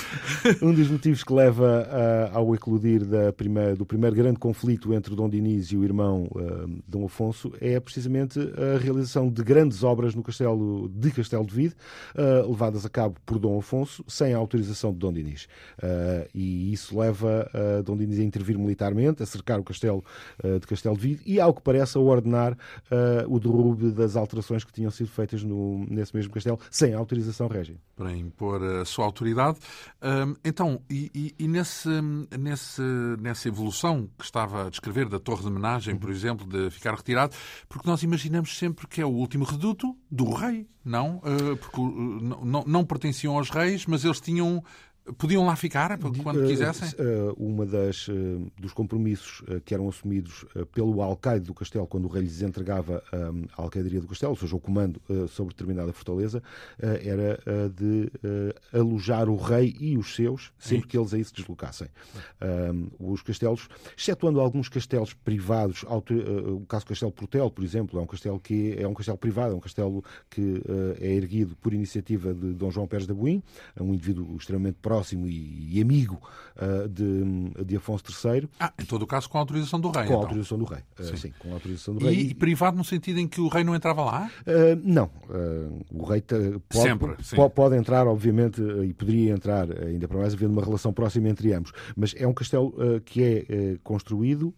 um 0.62 0.72
dos 0.72 0.88
motivos 0.88 1.22
que 1.22 1.32
leva 1.32 2.30
ao 2.32 2.54
eclodir 2.54 3.04
da 3.04 3.32
primeira, 3.32 3.76
do 3.76 3.84
primeiro 3.84 4.16
grande 4.16 4.38
conflito 4.38 4.94
entre 4.94 5.14
Dom 5.14 5.28
Dinis 5.28 5.68
e 5.68 5.76
o 5.76 5.84
irmão 5.84 6.28
Dom 6.86 7.04
Afonso 7.04 7.52
é 7.60 7.78
precisamente 7.78 8.38
a 8.38 8.78
realização 8.78 9.30
de 9.30 9.42
grandes 9.42 9.82
obras 9.82 10.14
no 10.14 10.22
castelo 10.22 10.88
de 10.88 11.10
Castelo 11.10 11.44
de 11.50 11.56
Vide, 11.56 11.76
uh, 12.14 12.48
levadas 12.48 12.84
a 12.86 12.88
cabo 12.88 13.16
por 13.26 13.38
Dom 13.38 13.58
Afonso, 13.58 14.04
sem 14.08 14.32
a 14.32 14.38
autorização 14.38 14.92
de 14.92 14.98
Dom 14.98 15.12
Dinis. 15.12 15.44
Uh, 15.78 16.28
e 16.34 16.72
isso 16.72 16.98
leva 16.98 17.50
uh, 17.52 17.82
Dom 17.82 17.96
Dinis 17.96 18.18
a 18.18 18.22
intervir 18.22 18.58
militarmente, 18.58 19.22
a 19.22 19.26
cercar 19.26 19.60
o 19.60 19.64
castelo 19.64 20.04
de 20.42 20.66
Castelo 20.66 20.96
de 20.96 21.02
Vide 21.02 21.22
e, 21.26 21.40
ao 21.40 21.52
que 21.52 21.60
parece, 21.60 21.98
a 21.98 22.00
ordenar 22.00 22.56
o 23.28 23.38
derrube 23.38 23.90
das 23.90 24.16
alterações 24.16 24.64
que 24.64 24.72
tinham 24.72 24.90
sido 24.90 25.08
feitas 25.08 25.42
no, 25.42 25.84
nesse 25.88 26.14
mesmo 26.14 26.32
castelo, 26.32 26.58
sem 26.70 26.94
a 26.94 26.98
autorização 26.98 27.46
régia. 27.48 27.76
Para 27.96 28.12
impor 28.12 28.62
a 28.62 28.84
sua 28.84 29.04
autoridade. 29.04 29.58
então, 30.44 30.80
e, 30.88 31.10
e, 31.14 31.44
e 31.44 31.48
nesse, 31.48 31.88
nesse, 32.38 32.82
nessa 33.20 33.48
evolução 33.48 34.08
que 34.18 34.24
estava 34.24 34.66
a 34.66 34.70
descrever 34.70 35.08
da 35.08 35.18
torre 35.18 35.42
de 35.42 35.48
homenagem, 35.48 35.96
por 35.96 36.10
exemplo, 36.10 36.46
de 36.46 36.70
ficar 36.70 36.94
retirado, 36.94 37.34
porque 37.68 37.88
nós 37.88 38.02
imaginamos 38.02 38.56
sempre 38.56 38.86
que 38.86 39.00
é 39.00 39.04
o 39.04 39.10
último 39.10 39.44
reduto 39.44 39.96
do 40.10 40.32
rei, 40.32 40.66
não? 40.84 41.20
porque 41.60 41.80
não, 41.80 42.64
não 42.66 42.84
pertenciam 42.84 43.36
aos 43.36 43.50
reis, 43.50 43.86
mas 43.86 44.04
eles 44.04 44.20
tinham 44.20 44.62
Podiam 45.18 45.44
lá 45.44 45.56
ficar 45.56 45.98
quando 45.98 46.46
quisessem? 46.46 46.90
Uma 47.36 47.66
das 47.66 48.06
dos 48.58 48.72
compromissos 48.72 49.42
que 49.64 49.74
eram 49.74 49.88
assumidos 49.88 50.44
pelo 50.72 51.02
alcaide 51.02 51.46
do 51.46 51.54
castelo 51.54 51.86
quando 51.86 52.04
o 52.04 52.08
rei 52.08 52.22
lhes 52.22 52.42
entregava 52.42 53.02
a 53.56 53.62
alcaidaria 53.62 54.00
do 54.00 54.06
castelo, 54.06 54.32
ou 54.32 54.36
seja, 54.36 54.54
o 54.54 54.60
comando 54.60 55.00
sobre 55.28 55.54
determinada 55.54 55.92
fortaleza, 55.92 56.42
era 56.78 57.40
de 57.74 58.10
alojar 58.72 59.28
o 59.28 59.36
rei 59.36 59.74
e 59.80 59.96
os 59.96 60.14
seus 60.14 60.52
sempre 60.58 60.86
que 60.86 60.96
eles 60.96 61.12
aí 61.14 61.24
se 61.24 61.32
deslocassem. 61.32 61.88
Os 62.98 63.22
castelos, 63.22 63.68
excetuando 63.96 64.38
alguns 64.40 64.68
castelos 64.68 65.12
privados, 65.14 65.84
o 65.84 66.66
caso 66.66 66.84
do 66.84 66.88
Castelo 66.88 67.12
Portel, 67.12 67.50
por 67.50 67.64
exemplo, 67.64 67.98
é 67.98 68.02
um 68.02 68.06
castelo 68.06 68.38
que 68.38 68.76
é 68.78 68.86
um 68.86 68.94
castelo 68.94 69.18
privado, 69.18 69.54
é 69.54 69.56
um 69.56 69.60
castelo 69.60 70.04
que 70.28 70.62
é 71.00 71.12
erguido 71.12 71.56
por 71.56 71.72
iniciativa 71.72 72.32
de 72.32 72.52
Dom 72.52 72.70
João 72.70 72.86
Pérez 72.86 73.06
da 73.06 73.14
Buim, 73.14 73.42
um 73.80 73.92
indivíduo 73.94 74.36
extremamente 74.36 74.76
próximo 74.90 75.28
e, 75.28 75.68
e 75.70 75.80
amigo 75.80 76.20
uh, 76.56 76.88
de, 76.88 77.64
de, 77.64 77.76
Afonso 77.76 78.02
III. 78.08 78.48
Ah, 78.58 78.72
em 78.76 78.84
todo 78.84 79.02
o 79.02 79.06
caso 79.06 79.30
com 79.30 79.38
a 79.38 79.40
autorização 79.40 79.78
do 79.78 79.88
rei. 79.88 80.02
Com 80.02 80.08
então. 80.08 80.18
a 80.18 80.22
autorização 80.22 80.58
do 80.58 80.64
rei. 80.64 80.82
Uh, 80.98 81.04
sim. 81.04 81.16
sim. 81.16 81.32
com 81.38 81.50
a 81.50 81.52
autorização 81.52 81.94
do 81.94 82.04
rei. 82.04 82.14
E, 82.14 82.30
e, 82.30 82.34
privado 82.34 82.76
no 82.76 82.82
sentido 82.82 83.20
em 83.20 83.28
que 83.28 83.40
o 83.40 83.46
rei 83.46 83.62
não 83.62 83.72
entrava 83.72 84.04
lá? 84.04 84.28
Uh, 84.40 84.80
não. 84.82 85.08
o 85.92 86.04
rei 86.04 86.20
pode, 86.20 86.60
Sempre, 86.72 87.16
pode, 87.36 87.54
pode, 87.54 87.76
entrar, 87.76 88.08
obviamente, 88.08 88.60
e 88.60 88.92
poderia 88.92 89.32
entrar, 89.32 89.68
ainda 89.80 90.08
para 90.08 90.18
mais 90.18 90.34
havendo 90.34 90.52
uma 90.52 90.64
relação 90.64 90.92
próxima 90.92 91.28
entre 91.28 91.52
ambos. 91.52 91.70
Mas 91.96 92.12
é 92.16 92.26
um 92.26 92.34
castelo 92.34 92.74
que 93.04 93.22
é 93.22 93.78
construído 93.84 94.52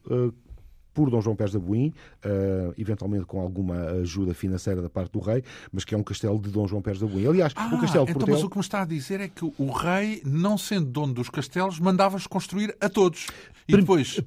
por 0.93 1.11
Dom 1.11 1.21
João 1.21 1.37
Pérez 1.37 1.53
da 1.53 1.59
Buim, 1.59 1.89
uh, 2.25 2.75
eventualmente 2.79 3.25
com 3.25 3.41
alguma 3.41 3.77
ajuda 4.03 4.35
financeira 4.35 4.83
da 4.83 4.89
parte 4.89 5.13
do 5.13 5.21
rei, 5.21 5.43
mas 5.73 5.85
que 5.85 5.95
é 5.95 5.99
um 5.99 6.03
castelo 6.03 6.39
de 6.39 6.51
Dom 6.51 6.67
João 6.67 6.83
Pérez 6.83 7.01
da 7.01 7.07
Buim. 7.07 7.27
Aliás, 7.27 7.53
ah, 7.57 7.67
o 7.75 7.81
castelo 7.81 8.05
de 8.05 8.11
então, 8.13 8.21
Portel... 8.21 8.35
Mas 8.35 8.45
o 8.45 8.51
que 8.51 8.57
me 8.57 8.63
está 8.63 8.83
a 8.83 8.85
dizer 8.85 9.21
é 9.21 9.29
que 9.29 9.45
o 9.45 9.71
rei, 9.71 10.23
não 10.25 10.57
sendo 10.59 10.87
dono 10.87 11.15
dos 11.15 11.29
castelos, 11.29 11.79
mandava-os 11.79 12.27
construir 12.27 12.77
a 12.81 12.89
todos. 12.89 13.27
E 13.69 13.77
depois, 13.77 14.21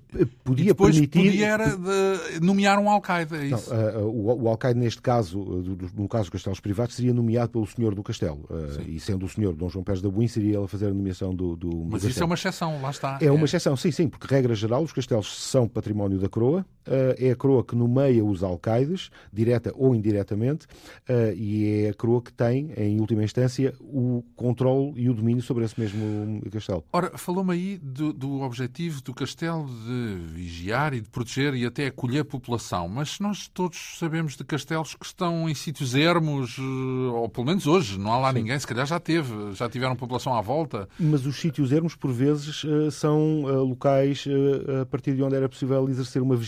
podia 0.43 0.63
e 0.63 0.67
depois 0.67 0.95
permitir... 0.95 1.19
podia 1.19 1.47
era 1.47 1.75
de 1.75 2.39
nomear 2.39 2.79
um 2.79 2.89
alcaide. 2.89 3.35
É 3.35 3.45
isso? 3.47 3.73
Não, 3.73 4.05
uh, 4.05 4.09
o, 4.09 4.43
o 4.43 4.49
alcaide, 4.49 4.79
neste 4.79 5.01
caso, 5.01 5.39
uh, 5.39 5.77
no 5.95 6.07
caso 6.07 6.23
dos 6.23 6.29
castelos 6.29 6.59
privados, 6.61 6.95
seria 6.95 7.13
nomeado 7.13 7.51
pelo 7.51 7.67
senhor 7.67 7.93
do 7.93 8.01
castelo. 8.01 8.47
e 8.87 8.99
sendo 8.99 9.25
o 9.25 9.29
senhor 9.29 9.53
Dom 9.53 9.69
João 9.69 9.83
Pérez 9.83 10.01
da 10.01 10.09
Buim, 10.09 10.27
seria 10.27 10.55
ele 10.55 10.63
a 10.63 10.67
fazer 10.67 10.87
a 10.87 10.93
nomeação 10.93 11.35
do, 11.35 11.55
do 11.55 11.85
Mas 11.89 12.01
do 12.01 12.09
isso 12.09 12.23
é 12.23 12.25
uma 12.25 12.35
exceção, 12.35 12.81
lá 12.81 12.89
está. 12.89 13.19
É, 13.21 13.25
é 13.25 13.31
uma 13.31 13.45
exceção, 13.45 13.75
sim, 13.75 13.91
sim, 13.91 14.07
porque 14.07 14.25
regra 14.33 14.55
geral, 14.55 14.83
os 14.83 14.93
castelos 14.93 15.27
são 15.43 15.67
património 15.67 16.17
da 16.17 16.29
coroa, 16.29 16.54
é 16.85 17.31
a 17.31 17.35
coroa 17.35 17.63
que 17.63 17.75
nomeia 17.75 18.23
os 18.23 18.43
alcaides, 18.43 19.09
direta 19.33 19.71
ou 19.75 19.95
indiretamente, 19.95 20.65
uh, 21.09 21.33
e 21.35 21.85
é 21.85 21.89
a 21.89 21.93
coroa 21.93 22.21
que 22.21 22.31
tem, 22.31 22.71
em 22.77 22.99
última 22.99 23.23
instância, 23.23 23.73
o 23.81 24.23
controle 24.35 24.93
e 24.95 25.09
o 25.09 25.13
domínio 25.13 25.41
sobre 25.41 25.65
esse 25.65 25.79
mesmo 25.79 26.41
castelo. 26.51 26.83
Ora, 26.93 27.17
falou-me 27.17 27.53
aí 27.53 27.77
do, 27.81 28.13
do, 28.13 28.41
objetivo 28.41 29.01
do 29.01 29.13
castelo 29.13 29.65
de 29.65 30.15
vigiar 30.27 30.93
e 30.93 31.01
de 31.01 31.09
proteger 31.09 31.55
e 31.55 31.65
até 31.65 31.87
acolher 31.87 32.19
a 32.19 32.25
população, 32.25 32.87
mas 32.87 33.19
nós 33.19 33.47
todos 33.47 33.97
sabemos 33.97 34.35
de 34.35 34.43
castelos 34.43 34.95
que 34.95 35.05
estão 35.05 35.49
em 35.49 35.55
sítios 35.55 35.95
ermos, 35.95 36.57
eh, 36.59 36.61
ou 37.11 37.27
pelo 37.29 37.47
menos 37.47 37.65
hoje, 37.65 37.97
não 37.99 38.13
há 38.13 38.17
lá 38.19 38.29
Sim. 38.31 38.39
ninguém, 38.39 38.59
se 38.59 38.67
calhar 38.67 38.85
já 38.85 38.99
teve, 38.99 39.53
já 39.53 39.67
tiveram 39.69 39.95
população 39.95 40.35
à 40.35 40.41
volta. 40.41 40.87
Mas 40.99 41.25
os 41.25 41.37
sítios 41.37 41.71
ermos, 41.71 41.95
por 41.95 42.11
vezes, 42.11 42.63
são 42.91 43.41
locais 43.63 44.25
a 44.81 44.85
partir 44.85 45.15
de 45.15 45.23
onde 45.23 45.35
era 45.35 45.49
possível 45.49 45.87
exercer 45.89 46.21
uma 46.21 46.35
vigilância 46.35 46.44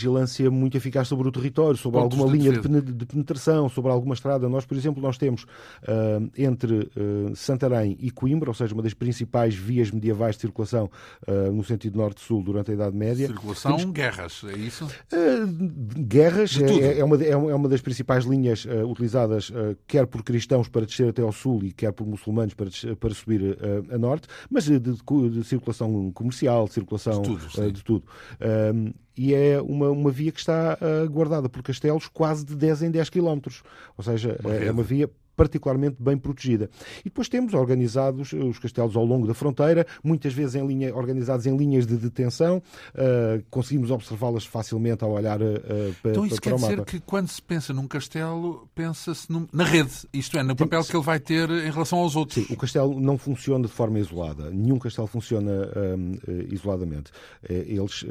muito 0.51 0.77
eficaz 0.77 1.07
sobre 1.07 1.27
o 1.27 1.31
território, 1.31 1.77
sobre 1.77 1.99
Pontos 1.99 2.19
alguma 2.19 2.37
de 2.37 2.43
linha 2.43 2.59
de 2.81 3.05
penetração, 3.05 3.69
sobre 3.69 3.91
alguma 3.91 4.13
estrada. 4.13 4.47
Nós, 4.49 4.65
por 4.65 4.77
exemplo, 4.77 5.01
nós 5.01 5.17
temos 5.17 5.43
uh, 5.43 6.29
entre 6.37 6.89
uh, 6.95 7.35
Santarém 7.35 7.97
e 7.99 8.11
Coimbra, 8.11 8.49
ou 8.49 8.53
seja, 8.53 8.73
uma 8.73 8.83
das 8.83 8.93
principais 8.93 9.55
vias 9.55 9.91
medievais 9.91 10.35
de 10.35 10.41
circulação 10.41 10.89
uh, 11.27 11.51
no 11.51 11.63
sentido 11.63 11.97
norte-sul 11.97 12.43
durante 12.43 12.71
a 12.71 12.73
Idade 12.73 12.95
Média. 12.95 13.27
Circulação, 13.27 13.77
temos... 13.77 13.93
guerras, 13.93 14.43
é 14.47 14.57
isso? 14.57 14.87
guerras, 15.97 16.59
é, 16.61 16.99
é, 16.99 17.03
uma, 17.03 17.23
é 17.23 17.35
uma 17.35 17.69
das 17.69 17.81
principais 17.81 18.25
linhas 18.25 18.65
utilizadas 18.85 19.51
quer 19.85 20.05
por 20.05 20.23
cristãos 20.23 20.67
para 20.67 20.85
descer 20.85 21.09
até 21.09 21.21
ao 21.21 21.31
sul 21.31 21.63
e 21.63 21.71
quer 21.71 21.91
por 21.91 22.05
muçulmanos 22.05 22.53
para, 22.53 22.69
descer, 22.69 22.95
para 22.95 23.13
subir 23.13 23.57
a 23.91 23.97
norte, 23.97 24.27
mas 24.49 24.65
de, 24.65 24.79
de, 24.79 24.93
de 25.29 25.43
circulação 25.43 26.11
comercial, 26.11 26.65
de 26.65 26.73
circulação 26.73 27.21
de 27.21 27.29
tudo. 27.29 27.71
De 27.71 27.83
tudo 27.83 28.03
e 29.17 29.33
é 29.33 29.61
uma, 29.61 29.89
uma 29.89 30.11
via 30.11 30.31
que 30.31 30.39
está 30.39 30.77
uh, 30.79 31.09
guardada 31.09 31.49
por 31.49 31.63
castelos 31.63 32.07
quase 32.07 32.45
de 32.45 32.55
10 32.55 32.83
em 32.83 32.91
10 32.91 33.09
quilómetros. 33.09 33.63
Ou 33.97 34.03
seja, 34.03 34.39
uma 34.43 34.55
é, 34.55 34.67
é 34.67 34.71
uma 34.71 34.83
via 34.83 35.09
particularmente 35.37 35.97
bem 35.99 36.17
protegida. 36.17 36.69
E 37.01 37.03
depois 37.05 37.29
temos 37.29 37.53
organizados 37.53 38.33
os 38.33 38.57
castelos 38.57 38.95
ao 38.95 39.05
longo 39.05 39.27
da 39.27 39.35
fronteira, 39.35 39.85
muitas 40.03 40.33
vezes 40.33 40.55
em 40.55 40.65
linha, 40.65 40.93
organizados 40.93 41.45
em 41.45 41.55
linhas 41.55 41.85
de 41.85 41.95
detenção, 41.95 42.57
uh, 42.57 43.43
conseguimos 43.51 43.91
observá-las 43.91 44.45
facilmente 44.45 45.03
ao 45.03 45.11
olhar 45.11 45.39
uh, 45.39 45.45
para, 46.01 46.11
então, 46.11 46.25
isso 46.25 46.41
para 46.41 46.51
quer 46.51 46.57
dizer 46.57 46.85
que 46.85 46.99
quando 46.99 47.27
se 47.27 47.41
pensa 47.41 47.71
num 47.71 47.87
castelo, 47.87 48.67
pensa-se 48.73 49.27
na 49.53 49.63
rede, 49.63 49.91
isto 50.11 50.37
é, 50.37 50.43
no 50.43 50.55
papel 50.55 50.83
que 50.83 50.95
ele 50.95 51.03
vai 51.03 51.19
ter 51.19 51.47
em 51.49 51.69
relação 51.69 51.99
aos 51.99 52.15
outros. 52.15 52.43
Sim, 52.43 52.51
o 52.51 52.57
castelo 52.57 52.99
não 52.99 53.17
funciona 53.17 53.67
de 53.67 53.71
forma 53.73 53.99
isolada. 53.99 54.49
Nenhum 54.49 54.79
castelo 54.79 55.07
funciona 55.07 55.69
isoladamente. 56.49 57.11
eles 57.47 58.03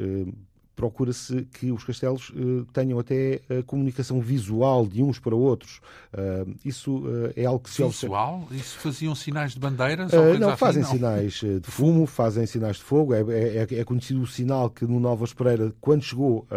procura-se 0.77 1.41
que 1.45 1.71
os 1.71 1.83
castelos 1.83 2.29
uh, 2.29 2.63
tenham 2.71 2.99
até 2.99 3.41
a 3.49 3.63
comunicação 3.63 4.21
visual 4.21 4.85
de 4.85 5.01
uns 5.01 5.17
para 5.17 5.35
outros. 5.35 5.81
Uh, 6.13 6.55
isso 6.63 6.99
uh, 6.99 7.33
é 7.35 7.45
algo 7.45 7.61
que 7.61 7.71
se 7.71 7.83
Visual? 7.83 8.41
Observa... 8.43 8.55
Isso 8.55 8.77
faziam 8.77 9.15
sinais 9.15 9.53
de 9.53 9.59
bandeiras? 9.59 10.11
não, 10.39 10.55
fazem 10.55 10.83
não. 10.83 10.91
sinais 10.91 11.33
de 11.33 11.71
fumo, 11.71 12.05
fazem 12.05 12.45
sinais 12.45 12.77
de 12.77 12.83
fogo. 12.83 13.13
É, 13.13 13.21
é, 13.21 13.67
é, 13.79 13.83
conhecido 13.83 14.21
o 14.21 14.27
sinal 14.27 14.69
que 14.69 14.85
no 14.85 14.99
Nova 14.99 15.25
Espereira, 15.25 15.73
quando 15.81 16.03
chegou, 16.03 16.47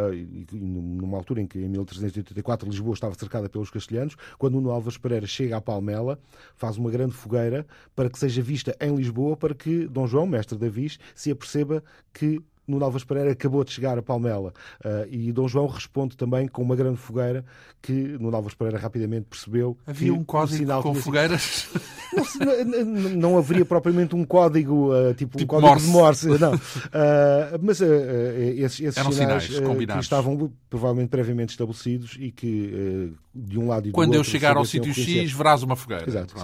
numa 0.53 1.17
altura 1.17 1.41
em 1.41 1.47
que 1.47 1.59
em 1.59 1.69
1384 1.69 2.69
Lisboa 2.69 2.93
estava 2.93 3.15
cercada 3.15 3.49
pelos 3.49 3.71
castelhanos, 3.71 4.17
quando 4.39 4.59
o 4.59 4.61
Nova 4.61 4.91
Espereira 4.91 5.27
chega 5.27 5.57
à 5.57 5.61
Palmela, 5.63 6.19
faz 6.57 6.77
uma 6.77 6.91
grande 6.91 7.15
fogueira 7.15 7.67
para 7.97 8.11
que 8.11 8.19
seja 8.19 8.43
vista 8.43 8.77
em 8.79 8.95
Lisboa, 8.95 9.35
para 9.35 9.55
que 9.55 9.89
Dom 9.89 10.07
João, 10.07 10.27
mestre 10.27 10.59
da 10.59 10.69
Viz, 10.69 10.99
se 11.15 11.31
aperceba 11.31 11.83
que 12.13 12.43
no 12.71 12.79
Novas 12.79 13.05
Pereira 13.05 13.33
acabou 13.33 13.65
de 13.65 13.73
chegar 13.73 13.99
a 13.99 14.03
Palmela. 14.03 14.53
Uh, 14.85 15.07
e 15.11 15.33
Dom 15.33 15.49
João 15.49 15.67
responde 15.67 16.17
também 16.17 16.47
com 16.49 16.63
uma 16.63 16.77
grande 16.77 16.97
fogueira 16.97 17.45
que 17.83 17.93
no 17.93 18.31
Novas 18.31 18.55
Pereira 18.55 18.79
rapidamente 18.79 19.27
percebeu. 19.29 19.77
Havia 19.87 20.15
um 20.15 20.25
código 20.25 20.59
sinal 20.59 20.83
com 20.83 20.95
fogueiras? 20.95 21.69
Não, 22.41 22.65
não, 22.65 23.11
não, 23.11 23.39
haveria 23.39 23.65
propriamente 23.65 24.17
um 24.17 24.25
código, 24.25 24.93
uh, 24.93 25.15
tipo, 25.15 25.39
tipo, 25.39 25.57
um 25.57 25.61
código 25.61 25.89
Morse. 25.93 26.27
de 26.27 26.29
Morse. 26.29 26.41
Não. 26.41 26.55
Uh, 26.55 27.61
mas 27.63 27.81
esses, 27.81 28.81
esses 28.81 29.15
sinais, 29.15 29.45
sinais 29.45 29.47
que 29.47 29.99
estavam 30.01 30.51
provavelmente 30.69 31.09
previamente 31.09 31.51
estabelecidos 31.51 32.17
e 32.19 32.33
que 32.33 33.15
de 33.33 33.59
um 33.61 33.69
lado 33.69 33.87
e 33.87 33.91
do 33.93 33.95
Quando 33.95 34.09
outro... 34.09 34.21
eu 34.21 34.25
chegar 34.25 34.57
ao 34.57 34.65
sítio 34.65 34.93
X, 34.93 35.31
verás 35.31 35.63
uma 35.63 35.77
fogueira. 35.77 36.05
Exato, 36.05 36.35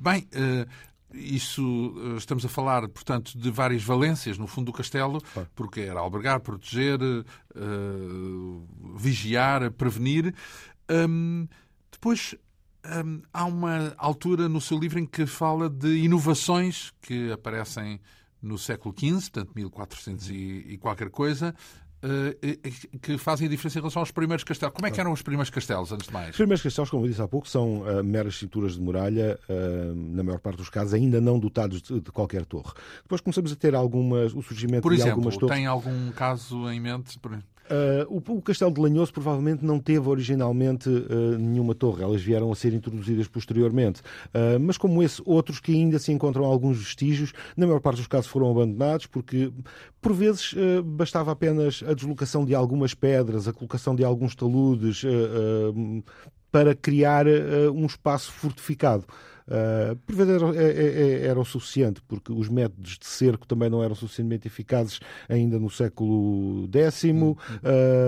bem 0.00 0.26
isso, 1.14 1.94
eh, 1.96 2.16
estamos 2.16 2.44
a 2.44 2.48
falar, 2.48 2.88
portanto, 2.88 3.38
de 3.38 3.50
várias 3.50 3.82
valências 3.82 4.38
no 4.38 4.46
fundo 4.46 4.66
do 4.66 4.72
castelo, 4.72 5.22
porque 5.54 5.80
era 5.80 6.00
albergar, 6.00 6.40
proteger, 6.40 7.00
uh, 7.00 8.96
vigiar, 8.96 9.70
prevenir. 9.72 10.34
Um, 10.90 11.46
depois 11.90 12.34
um, 12.84 13.22
há 13.32 13.44
uma 13.44 13.94
altura 13.96 14.48
no 14.48 14.60
seu 14.60 14.78
livro 14.78 14.98
em 14.98 15.06
que 15.06 15.26
fala 15.26 15.70
de 15.70 15.96
inovações 15.98 16.92
que 17.00 17.32
aparecem 17.32 18.00
no 18.42 18.58
século 18.58 18.94
XV, 18.96 19.30
portanto 19.30 19.52
1400 19.54 20.30
e, 20.30 20.34
e 20.34 20.78
qualquer 20.78 21.08
coisa, 21.08 21.54
que 23.00 23.18
fazem 23.18 23.46
a 23.46 23.50
diferença 23.50 23.78
em 23.78 23.82
relação 23.82 24.00
aos 24.00 24.10
primeiros 24.10 24.44
castelos. 24.44 24.74
Como 24.74 24.86
é 24.86 24.90
que 24.90 25.00
eram 25.00 25.12
os 25.12 25.22
primeiros 25.22 25.50
castelos, 25.50 25.92
antes 25.92 26.06
de 26.06 26.12
mais? 26.12 26.30
Os 26.30 26.36
primeiros 26.36 26.62
castelos, 26.62 26.90
como 26.90 27.04
eu 27.04 27.08
disse 27.08 27.22
há 27.22 27.28
pouco, 27.28 27.48
são 27.48 27.82
uh, 27.82 28.04
meras 28.04 28.36
cinturas 28.36 28.74
de 28.74 28.80
muralha, 28.80 29.38
uh, 29.48 29.94
na 29.94 30.22
maior 30.22 30.38
parte 30.38 30.58
dos 30.58 30.68
casos, 30.68 30.94
ainda 30.94 31.20
não 31.20 31.38
dotados 31.38 31.82
de, 31.82 32.00
de, 32.00 32.12
qualquer 32.12 32.44
torre. 32.44 32.72
Depois 33.02 33.20
começamos 33.20 33.52
a 33.52 33.56
ter 33.56 33.74
algumas, 33.74 34.34
o 34.34 34.42
surgimento 34.42 34.82
Por 34.82 34.92
exemplo, 34.92 35.06
de 35.06 35.10
algumas 35.12 35.36
torres. 35.36 35.56
tem 35.56 35.66
algum 35.66 36.10
caso 36.12 36.70
em 36.70 36.80
mente? 36.80 37.18
Uh, 37.64 38.22
o, 38.28 38.36
o, 38.36 38.42
Castelo 38.42 38.72
de 38.72 38.80
Lanhoso 38.80 39.12
provavelmente 39.12 39.64
não 39.64 39.78
teve 39.78 40.06
originalmente 40.06 40.88
uh, 40.88 41.38
nenhuma 41.38 41.74
torre, 41.74 42.02
elas 42.02 42.20
vieram 42.20 42.52
a 42.52 42.54
ser 42.54 42.74
introduzidas 42.74 43.26
posteriormente. 43.26 44.02
Uh, 44.34 44.60
mas 44.60 44.76
como 44.76 45.02
esse, 45.02 45.22
outros 45.24 45.60
que 45.60 45.72
ainda 45.72 45.98
se 45.98 46.12
encontram 46.12 46.44
alguns 46.44 46.78
vestígios, 46.78 47.32
na 47.56 47.66
maior 47.66 47.80
parte 47.80 47.96
dos 47.96 48.06
casos 48.06 48.26
foram 48.26 48.50
abandonados, 48.50 49.06
porque 49.06 49.50
por 50.00 50.12
vezes 50.12 50.54
bastava 50.84 51.32
apenas 51.32 51.82
a 51.86 51.94
deslocação 51.94 52.44
de 52.44 52.54
algumas 52.54 52.92
pedras, 52.92 53.48
a 53.48 53.52
colocação 53.54 53.96
de 53.96 54.04
alguns 54.04 54.34
taludes 54.34 55.02
para 56.52 56.74
criar 56.74 57.26
um 57.74 57.86
espaço 57.86 58.30
fortificado. 58.30 59.06
Uh, 59.46 59.94
por 59.96 60.14
vezes 60.14 60.34
era, 60.34 60.48
era, 60.48 60.62
é, 60.62 61.22
é, 61.22 61.26
era, 61.26 61.38
o 61.38 61.44
suficiente, 61.44 62.00
porque 62.08 62.32
os 62.32 62.48
métodos 62.48 62.98
de 62.98 63.06
cerco 63.06 63.46
também 63.46 63.68
não 63.68 63.82
eram 63.82 63.94
suficientemente 63.94 64.46
eficazes 64.46 65.00
ainda 65.28 65.58
no 65.58 65.68
século 65.68 66.66
X. 66.72 67.04
Hum, 67.04 67.30
uh, 67.30 67.36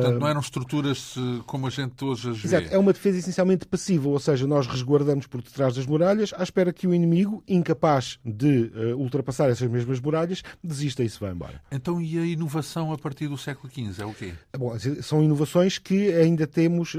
Portanto, 0.01 0.21
não 0.21 0.29
eram 0.29 0.41
estruturas 0.41 1.15
como 1.47 1.67
a 1.67 1.71
gente 1.71 2.03
hoje 2.05 2.31
as 2.31 2.45
Exato, 2.45 2.69
é 2.71 2.79
uma 2.79 2.93
defesa 2.93 3.19
essencialmente 3.19 3.67
passiva, 3.67 4.09
ou 4.09 4.19
seja, 4.19 4.47
nós 4.47 4.67
resguardamos 4.67 5.27
por 5.27 5.43
detrás 5.43 5.75
das 5.75 5.85
muralhas 5.85 6.33
à 6.37 6.43
espera 6.43 6.73
que 6.73 6.87
o 6.87 6.95
inimigo, 6.95 7.43
incapaz 7.47 8.19
de 8.25 8.73
uh, 8.75 8.97
ultrapassar 8.97 9.51
essas 9.51 9.69
mesmas 9.69 10.01
muralhas, 10.01 10.43
desista 10.65 11.03
e 11.03 11.11
se 11.11 11.21
vá 11.21 11.31
embora. 11.31 11.61
Então, 11.71 12.01
e 12.01 12.19
a 12.19 12.25
inovação 12.25 12.93
a 12.93 12.99
partir 12.99 13.29
do 13.29 13.37
século 13.37 13.71
XV 13.71 14.03
é 14.03 14.07
o 14.07 14.15
quê? 14.15 14.33
Bom, 14.57 14.75
são 15.03 15.23
inovações 15.23 15.79
que 15.79 16.13
ainda 16.15 16.47
temos 16.47 16.97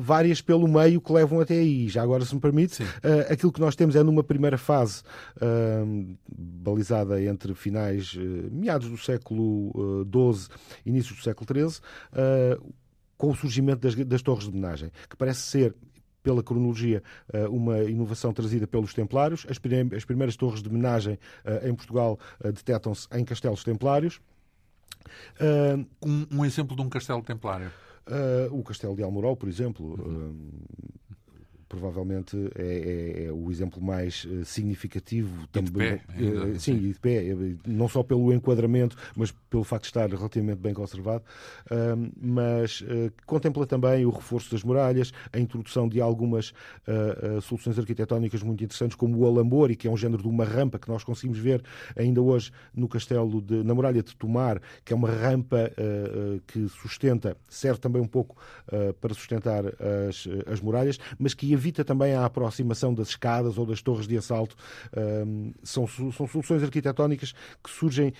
várias 0.00 0.40
pelo 0.40 0.66
meio 0.66 1.00
que 1.00 1.12
levam 1.12 1.40
até 1.40 1.54
aí. 1.54 1.88
Já 1.88 2.02
agora, 2.02 2.24
se 2.24 2.34
me 2.34 2.40
permite, 2.40 2.82
aquilo 3.30 3.52
que 3.52 3.59
nós 3.60 3.76
temos 3.76 3.94
é 3.96 4.02
numa 4.02 4.24
primeira 4.24 4.58
fase 4.58 5.02
balizada 6.28 7.22
entre 7.22 7.54
finais, 7.54 8.14
meados 8.50 8.88
do 8.88 8.96
século 8.96 10.04
XII, 10.04 10.48
inícios 10.86 11.18
do 11.18 11.22
século 11.22 11.70
XIII, 11.70 11.80
com 13.16 13.30
o 13.30 13.34
surgimento 13.34 13.80
das, 13.80 13.94
das 13.94 14.22
torres 14.22 14.44
de 14.44 14.50
homenagem, 14.50 14.90
que 15.08 15.16
parece 15.16 15.42
ser 15.42 15.74
pela 16.22 16.42
cronologia, 16.42 17.02
eh, 17.32 17.48
uma 17.48 17.78
inovação 17.84 18.32
trazida 18.32 18.66
pelos 18.66 18.94
Templários. 18.94 19.46
As, 19.48 19.58
primeiras 19.58 20.36
torres 20.36 20.62
de 20.62 20.68
homenagem 20.68 21.18
eh, 21.44 21.68
em 21.68 21.74
Portugal 21.74 22.18
eh, 22.42 22.52
detectam-se 22.52 23.06
em 23.12 23.24
castelos 23.24 23.64
templários. 23.64 24.20
Um, 26.04 26.36
um, 26.38 26.44
exemplo 26.44 26.76
de 26.76 26.82
um 26.82 26.88
castelo 26.88 27.22
templário? 27.22 27.70
o 28.50 28.62
castelo 28.64 28.96
de 28.96 29.04
Almorol, 29.04 29.36
por 29.36 29.48
exemplo. 29.48 29.94
Uhum 30.04 30.60
provavelmente 31.70 32.36
é, 32.56 32.62
é, 32.62 33.24
é, 33.26 33.32
o 33.32 33.48
exemplo 33.48 33.80
mais 33.80 34.24
uh, 34.24 34.44
significativo 34.44 35.46
também. 35.52 35.98
Pé, 35.98 36.02
uh, 36.20 36.58
sim, 36.58 36.74
e 36.74 36.92
de 36.92 36.98
pé, 36.98 37.22
não 37.64 37.88
só 37.88 38.02
pelo 38.02 38.32
enquadramento, 38.32 38.96
mas 39.14 39.30
pelo 39.48 39.62
facto 39.62 39.84
de 39.84 39.90
estar 39.90 40.10
relativamente 40.10 40.58
bem 40.58 40.74
conservado, 40.74 41.22
uh, 41.70 42.10
mas 42.20 42.82
contempla 43.24 43.64
também 43.66 44.04
o 44.04 44.10
reforço 44.10 44.50
das 44.50 44.64
muralhas, 44.64 45.12
a 45.32 45.38
introdução 45.38 45.88
de 45.88 46.00
algumas 46.00 46.52
soluções 47.42 47.78
arquitetónicas 47.78 48.42
muito 48.42 48.64
interessantes, 48.64 48.96
como 48.96 49.16
o 49.18 49.26
alambori, 49.26 49.76
que 49.76 49.86
é 49.86 49.90
um 49.90 49.96
género 49.96 50.22
de 50.22 50.28
uma 50.28 50.44
rampa 50.44 50.78
que 50.78 50.88
nós 50.88 51.04
conseguimos 51.04 51.38
ver 51.38 51.62
ainda 51.96 52.20
hoje 52.20 52.50
no 52.74 52.88
castelo 52.88 53.40
de, 53.40 53.62
na 53.62 53.74
muralha 53.74 54.02
de 54.02 54.16
Tomar, 54.16 54.60
que 54.84 54.92
é 54.92 54.96
uma 54.96 55.08
rampa 55.08 55.70
que 56.48 56.68
sustenta, 56.68 57.36
serve 57.48 57.78
também 57.78 58.02
um 58.02 58.08
pouco 58.08 58.36
para 59.00 59.14
sustentar 59.14 59.64
as, 60.08 60.26
as 60.50 60.60
muralhas, 60.60 60.98
mas 61.18 61.32
que 61.32 61.52
evita 61.60 61.84
também 61.84 62.14
a 62.14 62.24
aproximação 62.24 62.94
das 62.94 63.08
escadas 63.08 63.58
ou 63.58 63.66
das 63.66 63.82
torres 63.82 64.06
de 64.06 64.16
assalto. 64.16 64.56
são, 65.62 65.86
são 65.86 66.26
soluções 66.26 66.62
arquitetónicas 66.62 67.32
que 67.62 67.70
surgem 67.70 68.12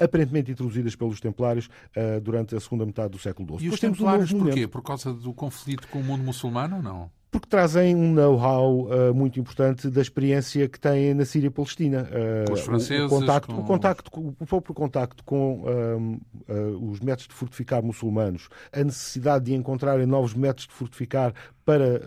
aparentemente 0.00 0.50
introduzidas 0.50 0.96
pelos 0.96 1.20
Templários 1.20 1.66
uh, 1.66 2.20
durante 2.20 2.56
a 2.56 2.60
segunda 2.60 2.86
metade 2.86 3.10
do 3.10 3.18
século 3.18 3.46
XII. 3.46 3.56
E 3.56 3.70
Depois 3.70 3.74
os 3.74 3.80
Templários 3.80 4.32
um 4.32 4.38
porquê? 4.38 4.66
Por 4.66 4.82
causa 4.82 5.12
do 5.12 5.32
conflito 5.34 5.86
com 5.88 6.00
o 6.00 6.04
mundo 6.04 6.24
muçulmano 6.24 6.76
ou 6.76 6.82
não? 6.82 7.10
Porque 7.30 7.46
trazem 7.48 7.94
um 7.94 8.12
know-how 8.12 8.88
uh, 8.88 9.14
muito 9.14 9.38
importante 9.38 9.88
da 9.88 10.00
experiência 10.00 10.68
que 10.68 10.80
têm 10.80 11.14
na 11.14 11.24
Síria 11.24 11.50
Palestina. 11.50 12.08
Uh, 12.10 12.46
com 12.48 12.52
os 12.54 12.60
franceses, 12.60 13.06
o, 13.06 13.08
contacto, 13.08 13.54
com... 13.54 13.60
o, 13.60 13.64
contacto, 13.64 14.10
o 14.40 14.46
próprio 14.46 14.74
contacto 14.74 15.24
com 15.24 15.62
uh, 15.62 16.90
os 16.90 16.98
métodos 17.00 17.28
de 17.28 17.34
fortificar 17.34 17.82
muçulmanos, 17.82 18.48
a 18.72 18.82
necessidade 18.82 19.44
de 19.44 19.54
encontrarem 19.54 20.06
novos 20.06 20.34
métodos 20.34 20.66
de 20.66 20.74
fortificar 20.74 21.32
para 21.64 22.00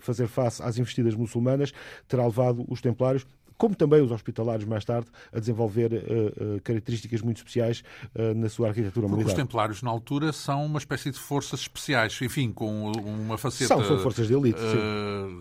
fazer 0.00 0.26
face 0.26 0.60
às 0.60 0.78
investidas 0.78 1.14
muçulmanas, 1.14 1.72
terá 2.08 2.24
levado 2.24 2.64
os 2.68 2.80
templários 2.80 3.24
como 3.56 3.74
também 3.74 4.02
os 4.02 4.10
hospitalários 4.10 4.66
mais 4.66 4.84
tarde, 4.84 5.08
a 5.32 5.38
desenvolver 5.38 5.92
uh, 5.92 6.56
uh, 6.56 6.60
características 6.62 7.22
muito 7.22 7.38
especiais 7.38 7.82
uh, 8.14 8.34
na 8.34 8.48
sua 8.48 8.68
arquitetura 8.68 9.06
Porque 9.06 9.22
militar. 9.22 9.36
Os 9.36 9.42
templários, 9.42 9.82
na 9.82 9.90
altura, 9.90 10.32
são 10.32 10.64
uma 10.64 10.78
espécie 10.78 11.10
de 11.10 11.18
forças 11.18 11.60
especiais, 11.60 12.18
enfim, 12.22 12.52
com 12.52 12.92
uma 12.92 13.38
faceta 13.38 13.74
são, 13.74 13.84
são 13.84 13.98
forças 13.98 14.28
de 14.28 14.34
elite, 14.34 14.60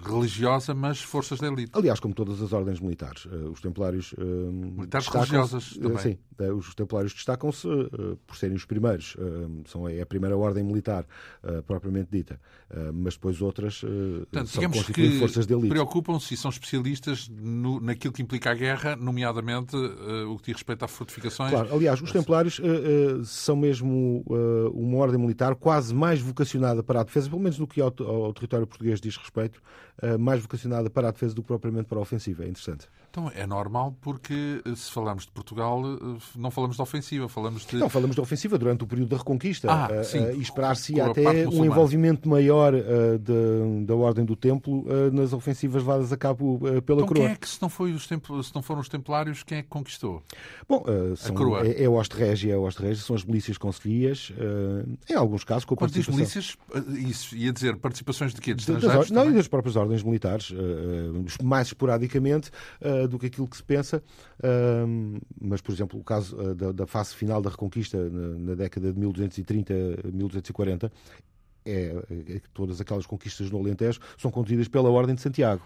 religiosa, 0.03 0.73
mas 0.73 1.01
forças 1.01 1.39
de 1.39 1.45
elite. 1.45 1.71
Aliás, 1.73 1.99
como 1.99 2.13
todas 2.13 2.41
as 2.41 2.53
ordens 2.53 2.79
militares, 2.79 3.25
os 3.51 3.61
templários... 3.61 4.13
militares 4.17 5.07
religiosas 5.07 5.77
também. 5.77 5.97
Sim, 5.97 6.17
os 6.57 6.73
templários 6.75 7.13
destacam-se 7.13 7.67
por 8.25 8.37
serem 8.37 8.55
os 8.55 8.65
primeiros. 8.65 9.15
são, 9.67 9.87
é 9.87 10.01
a 10.01 10.05
primeira 10.05 10.37
ordem 10.37 10.63
militar 10.63 11.05
propriamente 11.65 12.09
dita. 12.11 12.39
mas 12.93 13.15
depois 13.15 13.41
outras 13.41 13.81
Portanto, 13.81 14.47
são 14.49 14.69
que 14.93 15.19
forças 15.19 15.45
de 15.45 15.53
elite. 15.53 15.69
preocupam-se 15.69 16.33
e 16.33 16.37
são 16.37 16.49
especialistas 16.49 17.27
no, 17.29 17.79
naquilo 17.79 18.04
aquilo 18.05 18.13
que 18.13 18.21
implica 18.21 18.51
a 18.51 18.53
guerra, 18.53 18.95
nomeadamente 18.95 19.75
uh, 19.75 20.31
o 20.31 20.37
que 20.37 20.45
diz 20.45 20.55
respeito 20.55 20.85
às 20.85 20.91
fortificações. 20.91 21.51
Claro, 21.51 21.73
aliás, 21.73 22.01
os 22.01 22.11
Templários 22.11 22.59
uh, 22.59 22.63
uh, 22.63 23.25
são 23.25 23.55
mesmo 23.55 24.23
uma 24.73 24.97
ordem 24.97 25.19
militar 25.19 25.55
quase 25.55 25.93
mais 25.93 26.21
vocacionada 26.21 26.83
para 26.83 27.01
a 27.01 27.03
defesa, 27.03 27.29
pelo 27.29 27.41
menos 27.41 27.57
no 27.57 27.67
que 27.67 27.81
ao, 27.81 27.93
ao 27.99 28.33
território 28.33 28.67
português 28.67 28.99
diz 28.99 29.17
respeito, 29.17 29.61
mais 30.19 30.41
vocacionada 30.41 30.89
para 30.89 31.07
a 31.07 31.11
defesa 31.11 31.33
do 31.33 31.41
que 31.41 31.47
propriamente 31.47 31.87
para 31.87 31.97
a 31.97 32.01
ofensiva. 32.01 32.43
É 32.43 32.47
interessante. 32.47 32.87
Então 33.15 33.31
é 33.33 33.47
normal 33.47 33.97
porque 34.01 34.61
se 34.75 34.91
falamos 34.91 35.25
de 35.25 35.31
Portugal 35.31 35.81
não 36.35 36.51
falamos 36.51 36.75
de 36.75 36.81
ofensiva, 36.81 37.29
falamos 37.29 37.65
de... 37.65 37.77
Não, 37.77 37.87
falamos 37.87 38.13
de 38.13 38.19
ofensiva 38.19 38.57
durante 38.57 38.83
o 38.83 38.87
período 38.87 39.07
da 39.11 39.17
Reconquista 39.17 39.71
ah, 39.71 40.03
sim, 40.03 40.19
e 40.33 40.41
esperar-se 40.41 40.99
até 40.99 41.47
um 41.47 41.63
envolvimento 41.63 42.27
maior 42.27 42.73
de, 42.73 43.85
da 43.85 43.95
Ordem 43.95 44.25
do 44.25 44.35
Templo 44.35 44.83
nas 45.13 45.31
ofensivas 45.31 45.81
levadas 45.81 46.11
a 46.11 46.17
cabo 46.17 46.59
pela 46.59 46.99
então, 46.99 47.07
coroa. 47.07 47.25
quem 47.25 47.25
é 47.27 47.35
que 47.37 47.47
se 47.47 47.61
não 47.61 47.69
foi 47.69 47.93
os 47.93 48.05
templ... 48.05 48.41
se 48.41 48.53
não 48.53 48.61
foram 48.61 48.81
os 48.81 48.89
templários, 48.89 49.43
quem 49.43 49.59
é 49.59 49.61
que 49.61 49.69
conquistou? 49.69 50.21
Bom, 50.67 50.83
uh, 50.85 51.15
são, 51.15 51.33
a 51.33 51.37
coroa. 51.37 51.65
É, 51.65 51.83
é 51.83 51.87
o 51.87 51.93
Oste 51.93 52.17
Régia, 52.17 52.53
é 52.53 52.57
o 52.57 52.63
Oste 52.63 52.81
Régia, 52.81 53.01
são 53.01 53.15
as 53.15 53.23
milícias 53.23 53.57
conselhias, 53.57 54.31
uh, 54.31 54.91
em 55.09 55.15
alguns 55.15 55.45
casos 55.45 55.63
com 55.63 55.73
a 55.73 55.77
Quando 55.77 55.93
participação... 55.93 56.17
milícias, 56.17 56.57
eh, 56.73 57.09
isso 57.09 57.33
ia 57.33 57.53
dizer 57.53 57.77
participações 57.77 58.33
de 58.33 58.41
quê? 58.41 58.53
De 58.53 58.59
estrangeiros? 58.59 59.09
Das, 59.09 59.11
não, 59.11 59.29
e 59.31 59.33
das 59.33 59.47
próprias 59.47 59.77
ordens 59.77 60.03
militares, 60.03 60.49
uh, 60.49 61.43
mais 61.43 61.67
esporadicamente 61.67 62.51
do 63.07 63.19
que 63.19 63.27
aquilo 63.27 63.47
que 63.47 63.57
se 63.57 63.63
pensa, 63.63 64.03
mas, 65.39 65.61
por 65.61 65.71
exemplo, 65.73 65.99
o 65.99 66.03
caso 66.03 66.35
da, 66.55 66.71
da, 66.71 66.87
fase 66.87 67.15
final 67.15 67.41
da 67.41 67.49
Reconquista, 67.49 67.97
na, 68.09 68.39
na 68.39 68.55
década 68.55 68.91
de 68.91 68.99
1230, 68.99 69.73
1240, 70.11 70.91
é, 71.65 71.95
é, 72.09 72.41
todas 72.53 72.79
aquelas 72.79 73.05
conquistas 73.05 73.49
no 73.49 73.57
Alentejo 73.57 73.99
são 74.17 74.29
conduzidas 74.29 74.67
pela 74.67 74.89
Ordem 74.89 75.15
de 75.15 75.21
Santiago. 75.21 75.65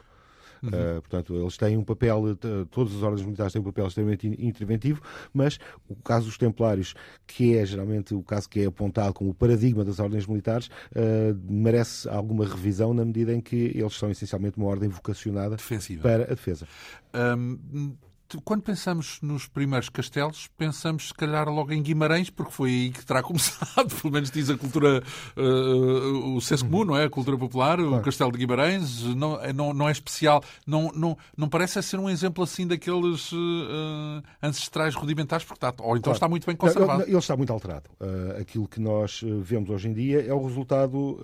Uhum. 0.61 0.69
Uh, 0.69 1.01
portanto, 1.01 1.35
eles 1.35 1.57
têm 1.57 1.77
um 1.77 1.83
papel, 1.83 2.35
todas 2.69 2.95
as 2.95 3.03
ordens 3.03 3.25
militares 3.25 3.53
têm 3.53 3.61
um 3.61 3.65
papel 3.65 3.87
extremamente 3.87 4.27
interventivo, 4.27 5.01
mas 5.33 5.59
o 5.87 5.95
caso 5.95 6.25
dos 6.25 6.37
Templários, 6.37 6.93
que 7.25 7.57
é 7.57 7.65
geralmente 7.65 8.13
o 8.13 8.21
caso 8.21 8.49
que 8.49 8.61
é 8.61 8.65
apontado 8.65 9.13
como 9.13 9.31
o 9.31 9.33
paradigma 9.33 9.83
das 9.83 9.99
ordens 9.99 10.27
militares, 10.27 10.67
uh, 10.67 11.37
merece 11.49 12.07
alguma 12.09 12.45
revisão 12.45 12.93
na 12.93 13.05
medida 13.05 13.33
em 13.33 13.41
que 13.41 13.71
eles 13.75 13.93
são 13.93 14.09
essencialmente 14.09 14.57
uma 14.57 14.67
ordem 14.67 14.89
vocacionada 14.89 15.55
Defensiva. 15.55 16.01
para 16.01 16.23
a 16.23 16.35
defesa. 16.35 16.67
Um, 17.13 17.95
quando 18.43 18.61
pensamos 18.61 19.19
nos 19.21 19.47
primeiros 19.47 19.89
castelos, 19.89 20.47
pensamos 20.57 21.07
se 21.07 21.13
calhar 21.13 21.49
logo 21.49 21.71
em 21.73 21.81
Guimarães, 21.81 22.29
porque 22.29 22.51
foi 22.51 22.69
aí 22.69 22.91
que 22.91 23.05
terá 23.05 23.23
começado, 23.23 23.95
pelo 24.01 24.13
menos 24.13 24.29
diz 24.29 24.49
a 24.49 24.57
cultura, 24.57 25.01
uh, 25.35 26.35
o 26.35 26.41
senso 26.41 26.65
comum, 26.65 26.85
não 26.85 26.97
é? 26.97 27.05
A 27.05 27.09
cultura 27.09 27.37
popular, 27.37 27.77
claro. 27.77 27.95
o 27.95 28.01
castelo 28.01 28.31
de 28.31 28.37
Guimarães, 28.37 29.03
não, 29.15 29.41
é, 29.41 29.51
não, 29.51 29.73
não 29.73 29.89
é 29.89 29.91
especial, 29.91 30.43
não, 30.65 30.91
não, 30.93 31.17
não 31.35 31.49
parece 31.49 31.81
ser 31.81 31.99
um 31.99 32.09
exemplo 32.09 32.43
assim 32.43 32.67
daqueles 32.67 33.31
uh, 33.31 34.21
ancestrais 34.43 34.95
rudimentares, 34.95 35.45
porque 35.45 35.65
está, 35.65 35.83
ou 35.83 35.97
então 35.97 36.03
claro. 36.03 36.15
está 36.15 36.27
muito 36.27 36.45
bem 36.45 36.55
conservado. 36.55 37.03
Ele 37.03 37.17
está 37.17 37.35
muito 37.35 37.51
alterado. 37.51 37.89
Uh, 37.99 38.39
aquilo 38.39 38.67
que 38.67 38.79
nós 38.79 39.21
vemos 39.41 39.69
hoje 39.69 39.87
em 39.87 39.93
dia 39.93 40.21
é 40.25 40.33
o 40.33 40.45
resultado 40.45 41.19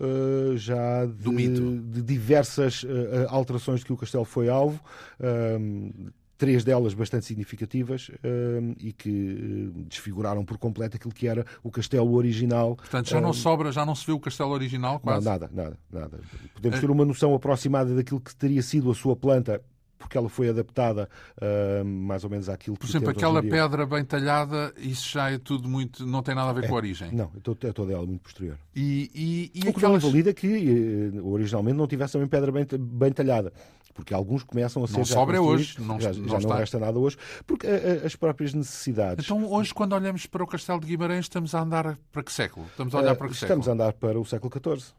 já 0.56 1.06
de, 1.06 1.60
de 1.82 2.02
diversas 2.02 2.86
alterações 3.30 3.82
de 3.82 3.86
que 3.86 3.94
o 3.94 3.98
castelo 3.98 4.26
foi 4.26 4.50
alvo 4.50 4.80
três 6.38 6.64
delas 6.64 6.94
bastante 6.94 7.26
significativas 7.26 8.10
uh, 8.10 8.76
e 8.80 8.92
que 8.92 9.10
uh, 9.10 9.84
desfiguraram 9.84 10.44
por 10.44 10.58
completo 10.58 10.98
aquilo 10.98 11.14
que 11.14 11.28
era 11.28 11.46
o 11.64 11.72
castelo 11.72 12.14
original. 12.14 12.76
Portanto, 12.76 13.10
já 13.10 13.22
não 13.22 13.30
uh, 13.30 13.34
sobra, 13.34 13.72
já 13.72 13.86
não 13.86 13.96
se 13.96 14.06
vê 14.06 14.12
o 14.12 14.20
castelo 14.20 14.52
original 14.52 15.00
quase? 15.00 15.26
Não, 15.26 15.32
nada, 15.32 15.50
nada, 15.54 15.78
nada. 15.92 16.20
Podemos 16.54 16.80
ter 16.80 16.90
uma 16.90 17.06
noção 17.06 17.34
aproximada 17.34 17.96
daquilo 17.96 18.20
que 18.20 18.36
teria 18.36 18.62
sido 18.62 18.92
a 18.92 18.96
sua 18.96 19.16
planta 19.16 19.62
porque 20.06 20.18
ela 20.18 20.30
foi 20.30 20.50
adaptada 20.50 21.10
uh, 21.38 21.86
mais 21.86 22.24
ou 22.24 22.30
menos 22.30 22.48
àquilo 22.48 22.76
que 22.76 22.82
Por 22.82 22.90
exemplo, 22.90 23.10
aquela 23.10 23.42
pedra 23.42 23.86
bem 23.86 24.04
talhada, 24.06 24.74
isso 24.78 25.10
já 25.10 25.32
é 25.32 25.38
tudo 25.38 25.68
muito. 25.68 26.06
não 26.06 26.22
tem 26.22 26.36
nada 26.36 26.52
a 26.52 26.54
ver 26.54 26.66
é, 26.66 26.68
com 26.68 26.74
a 26.74 26.78
origem. 26.78 27.12
Não, 27.12 27.32
é 27.36 27.72
toda 27.72 27.94
ela 27.94 28.06
muito 28.06 28.22
posterior. 28.22 28.58
E, 28.76 29.10
e, 29.16 29.52
e 29.56 29.60
o 29.62 29.64
que 29.64 29.70
aquelas... 29.70 30.04
não 30.04 30.10
invalida 30.10 30.34
que 30.34 31.12
uh, 31.14 31.28
originalmente 31.28 31.78
não 31.78 31.88
tivesse 31.88 32.14
também 32.14 32.28
pedra 32.28 32.52
bem, 32.52 32.68
bem 32.78 33.12
talhada. 33.12 33.52
Porque 33.96 34.14
alguns 34.14 34.44
começam 34.44 34.84
a 34.84 34.88
ser. 34.88 34.98
Não 34.98 35.06
sobra 35.06 35.42
hoje, 35.42 35.78
não, 35.80 35.98
já, 36.00 36.12
já 36.12 36.22
não 36.22 36.50
resta 36.50 36.78
nada 36.78 37.00
hoje, 37.00 37.18
porque 37.48 37.66
uh, 37.66 38.06
as 38.06 38.14
próprias 38.14 38.54
necessidades. 38.54 39.24
Então, 39.26 39.50
hoje, 39.50 39.74
quando 39.74 39.94
olhamos 39.94 40.26
para 40.26 40.44
o 40.44 40.48
Castelo 40.48 40.82
de 40.82 40.88
Guimarães, 40.88 41.26
estamos 41.26 41.56
a 41.56 41.62
andar 41.62 41.98
para 42.12 42.22
que 42.22 42.32
século? 42.32 42.68
Estamos 42.68 42.94
a 42.94 43.00
olhar 43.00 43.16
para 43.16 43.30
que 43.30 43.34
estamos 43.34 43.40
século? 43.40 43.62
Estamos 43.62 43.68
a 43.70 43.72
andar 43.72 43.94
para 43.94 44.20
o 44.20 44.26
século 44.26 44.52
XIV. 44.52 44.94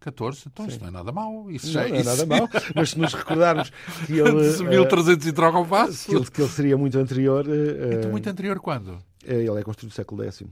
14, 0.00 0.44
então 0.46 0.64
Sim. 0.64 0.70
isto 0.70 0.80
não 0.80 0.88
é 0.88 0.90
nada 0.92 1.12
mau. 1.12 1.50
Isso 1.50 1.66
não, 1.66 1.72
já, 1.74 1.88
não 1.88 1.96
é 1.96 2.02
nada 2.02 2.24
mau, 2.26 2.48
mas 2.74 2.90
se 2.90 2.98
nos 2.98 3.12
recordarmos 3.12 3.70
que 4.06 4.12
ele. 4.14 4.52
De 4.56 4.64
1300 4.64 5.26
uh, 5.26 5.28
e 5.28 5.32
troca 5.32 5.58
o 5.58 5.66
passo. 5.66 6.08
Que 6.08 6.16
ele, 6.16 6.30
que 6.30 6.40
ele 6.40 6.50
seria 6.50 6.78
muito 6.78 6.98
anterior. 6.98 7.44
Então, 7.46 8.10
muito 8.10 8.30
anterior 8.30 8.58
quando? 8.60 8.98
Ele 9.22 9.60
é 9.60 9.62
construído 9.62 9.90
no 9.90 9.94
século 9.94 10.24
X. 10.24 10.42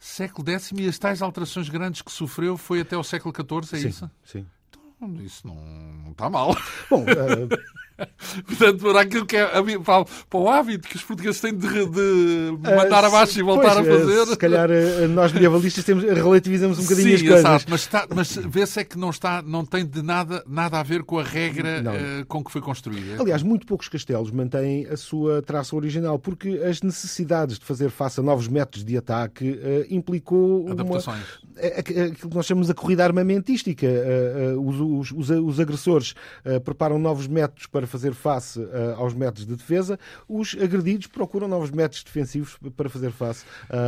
Século 0.00 0.50
X 0.50 0.72
e 0.74 0.88
as 0.88 0.98
tais 0.98 1.22
alterações 1.22 1.68
grandes 1.68 2.02
que 2.02 2.10
sofreu 2.10 2.56
foi 2.56 2.80
até 2.80 2.96
o 2.96 3.04
século 3.04 3.32
XIV, 3.32 3.76
é 3.76 3.80
sim, 3.80 3.88
isso? 3.88 4.10
Sim. 4.24 4.46
Isso 5.24 5.46
não 5.46 6.10
está 6.10 6.28
mal. 6.30 6.54
Bom, 6.90 7.02
uh, 7.02 7.48
Portanto, 8.46 8.78
para 8.80 9.00
aquilo 9.00 9.24
que 9.24 9.36
é 9.36 9.46
para, 9.84 10.04
para 10.04 10.40
o 10.40 10.48
hábito 10.48 10.88
que 10.88 10.96
os 10.96 11.02
portugueses 11.02 11.40
têm 11.40 11.56
de, 11.56 11.68
de 11.68 12.58
mandar 12.60 13.04
uh, 13.04 13.06
abaixo 13.06 13.38
e 13.38 13.42
voltar 13.42 13.74
pois, 13.74 13.88
a 13.88 13.98
fazer. 13.98 14.20
Uh, 14.20 14.26
se 14.26 14.36
calhar 14.36 14.68
uh, 14.68 15.08
nós 15.08 15.32
medievalistas 15.32 15.84
temos, 15.84 16.02
relativizamos 16.02 16.78
um 16.78 16.82
bocadinho 16.82 17.08
Sim, 17.08 17.14
as 17.14 17.22
coisas. 17.22 17.40
Exato, 17.40 17.64
mas, 17.68 17.80
está, 17.80 18.06
mas 18.12 18.36
vê-se 18.36 18.80
é 18.80 18.84
que 18.84 18.98
não, 18.98 19.10
está, 19.10 19.42
não 19.42 19.64
tem 19.64 19.86
de 19.86 20.02
nada, 20.02 20.42
nada 20.46 20.80
a 20.80 20.82
ver 20.82 21.04
com 21.04 21.18
a 21.18 21.22
regra 21.22 21.82
com 22.26 22.42
que 22.42 22.50
foi 22.50 22.60
construída. 22.60 23.20
Aliás, 23.20 23.42
muito 23.42 23.66
poucos 23.66 23.88
castelos 23.88 24.30
mantêm 24.30 24.86
a 24.86 24.96
sua 24.96 25.40
traça 25.40 25.76
original, 25.76 26.18
porque 26.18 26.62
as 26.68 26.82
necessidades 26.82 27.58
de 27.58 27.64
fazer 27.64 27.90
face 27.90 28.18
a 28.18 28.22
novos 28.22 28.48
métodos 28.48 28.84
de 28.84 28.96
ataque 28.96 29.60
implicou 29.88 30.68
Adaptações. 30.70 31.22
Uma, 31.42 31.68
aquilo 31.78 32.30
que 32.30 32.34
nós 32.34 32.46
chamamos 32.46 32.68
a 32.68 32.74
corrida 32.74 33.04
armamentística. 33.04 33.86
Os, 34.60 35.12
os, 35.12 35.30
os 35.30 35.60
agressores 35.60 36.14
preparam 36.64 36.98
novos 36.98 37.28
métodos 37.28 37.66
para 37.66 37.83
para 37.84 37.86
fazer 37.86 38.14
face 38.14 38.58
uh, 38.58 38.94
aos 38.96 39.14
métodos 39.14 39.46
de 39.46 39.54
defesa, 39.54 39.98
os 40.28 40.56
agredidos 40.60 41.06
procuram 41.06 41.46
novos 41.46 41.70
métodos 41.70 42.02
defensivos 42.02 42.58
para 42.76 42.88
fazer 42.88 43.12
face 43.12 43.44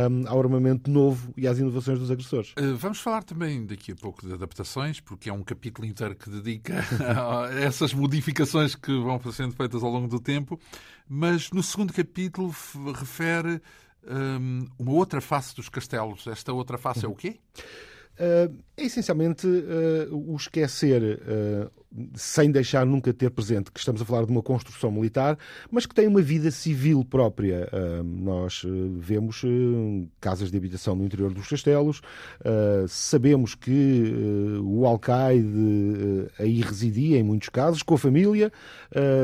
um, 0.09 0.23
eh, 0.23 0.27
ao 0.27 0.39
armamento 0.39 0.89
novo 0.89 1.33
e 1.35 1.47
às 1.47 1.57
inovações 1.57 1.99
dos 1.99 2.11
agressores. 2.11 2.51
Uh, 2.51 2.75
vamos 2.77 2.99
falar 2.99 3.23
também 3.23 3.65
daqui 3.65 3.91
a 3.91 3.95
pouco 3.95 4.25
de 4.25 4.33
adaptações, 4.33 4.99
porque 4.99 5.29
é 5.29 5.33
um 5.33 5.43
capítulo 5.43 5.87
inteiro 5.87 6.15
que 6.15 6.29
dedica 6.29 6.75
a 7.01 7.53
essas 7.59 7.93
modificações 7.93 8.75
que 8.75 8.91
vão 8.99 9.19
sendo 9.31 9.53
feitas 9.55 9.83
ao 9.83 9.89
longo 9.89 10.07
do 10.07 10.19
tempo, 10.19 10.59
mas 11.09 11.51
no 11.51 11.63
segundo 11.63 11.91
capítulo 11.91 12.53
refere 12.95 13.61
um, 14.07 14.67
uma 14.77 14.91
outra 14.91 15.19
face 15.21 15.55
dos 15.55 15.69
castelos. 15.69 16.27
Esta 16.27 16.53
outra 16.53 16.77
face 16.77 17.05
é 17.05 17.07
o 17.07 17.15
quê? 17.15 17.39
Uh, 18.17 18.51
é 18.75 18.83
essencialmente 18.83 19.45
uh, 19.45 20.15
o 20.15 20.35
esquecer, 20.35 21.19
uh, 21.21 21.71
sem 22.15 22.51
deixar 22.51 22.85
nunca 22.85 23.13
ter 23.13 23.29
presente 23.29 23.71
que 23.71 23.79
estamos 23.79 24.01
a 24.01 24.05
falar 24.05 24.25
de 24.25 24.31
uma 24.31 24.41
construção 24.41 24.91
militar, 24.91 25.37
mas 25.69 25.85
que 25.85 25.93
tem 25.93 26.07
uma 26.07 26.21
vida 26.21 26.49
civil 26.51 27.05
própria. 27.05 27.69
nós 28.03 28.63
vemos 28.99 29.41
casas 30.19 30.51
de 30.51 30.57
habitação 30.57 30.95
no 30.95 31.05
interior 31.05 31.33
dos 31.33 31.47
castelos, 31.47 32.01
sabemos 32.87 33.55
que 33.55 34.13
o 34.61 34.85
alcaide 34.85 36.27
aí 36.37 36.61
residia 36.61 37.17
em 37.17 37.23
muitos 37.23 37.49
casos, 37.49 37.81
com 37.81 37.95
a 37.95 37.97
família, 37.97 38.51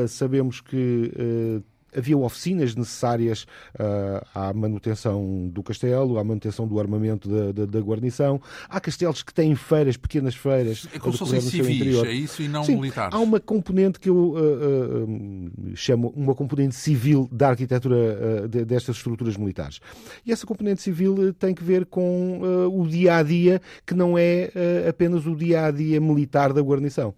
sabemos 0.08 0.60
que 0.60 1.62
havia 1.96 2.16
oficinas 2.16 2.74
necessárias 2.74 3.46
uh, 3.74 4.26
à 4.34 4.52
manutenção 4.52 5.48
do 5.52 5.62
castelo, 5.62 6.18
à 6.18 6.24
manutenção 6.24 6.66
do 6.66 6.78
armamento 6.78 7.28
da, 7.28 7.52
da, 7.52 7.66
da 7.66 7.80
guarnição. 7.80 8.40
Há 8.68 8.80
castelos 8.80 9.22
que 9.22 9.32
têm 9.32 9.54
feiras, 9.54 9.96
pequenas 9.96 10.34
feiras. 10.34 10.86
É 10.92 10.98
como 10.98 11.12
se 11.12 11.18
fossem 11.18 11.40
civis, 11.40 12.02
é 12.04 12.12
isso, 12.12 12.42
e 12.42 12.48
não 12.48 12.64
Sim, 12.64 12.76
militares. 12.76 13.14
Há 13.14 13.18
uma 13.18 13.40
componente 13.40 13.98
que 13.98 14.08
eu 14.08 14.16
uh, 14.16 14.36
uh, 14.36 15.76
chamo 15.76 16.12
uma 16.16 16.34
componente 16.34 16.74
civil 16.74 17.28
da 17.30 17.50
arquitetura 17.50 18.48
de, 18.48 18.64
destas 18.64 18.96
estruturas 18.96 19.36
militares. 19.36 19.80
E 20.24 20.32
essa 20.32 20.46
componente 20.46 20.82
civil 20.82 21.32
tem 21.34 21.54
que 21.54 21.62
ver 21.62 21.86
com 21.86 22.40
o 22.72 22.86
dia 22.86 23.16
a 23.16 23.22
dia, 23.22 23.60
que 23.86 23.94
não 23.94 24.16
é 24.18 24.50
apenas 24.88 25.26
o 25.26 25.34
dia 25.34 25.66
a 25.66 25.70
dia 25.70 26.00
militar 26.00 26.52
da 26.52 26.60
guarnição. 26.60 27.14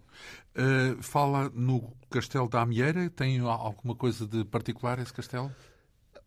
Uh, 0.57 1.01
fala 1.03 1.51
no 1.53 1.96
Castelo 2.09 2.47
da 2.49 2.61
Amieira. 2.61 3.09
Tem 3.09 3.39
alguma 3.39 3.95
coisa 3.95 4.25
de 4.25 4.43
particular 4.45 4.99
esse 4.99 5.13
castelo? 5.13 5.51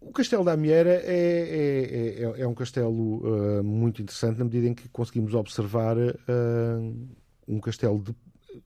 O 0.01 0.13
Castelo 0.13 0.45
da 0.45 0.53
Amieira 0.53 0.91
é, 0.91 1.03
é, 1.05 2.23
é, 2.23 2.41
é 2.41 2.47
um 2.49 2.55
castelo 2.55 3.19
uh, 3.19 3.63
muito 3.63 4.01
interessante 4.01 4.39
na 4.39 4.45
medida 4.45 4.67
em 4.67 4.75
que 4.75 4.89
conseguimos 4.89 5.35
observar 5.35 5.97
uh, 5.99 7.09
um 7.47 7.61
castelo 7.61 7.99
de 7.99 8.15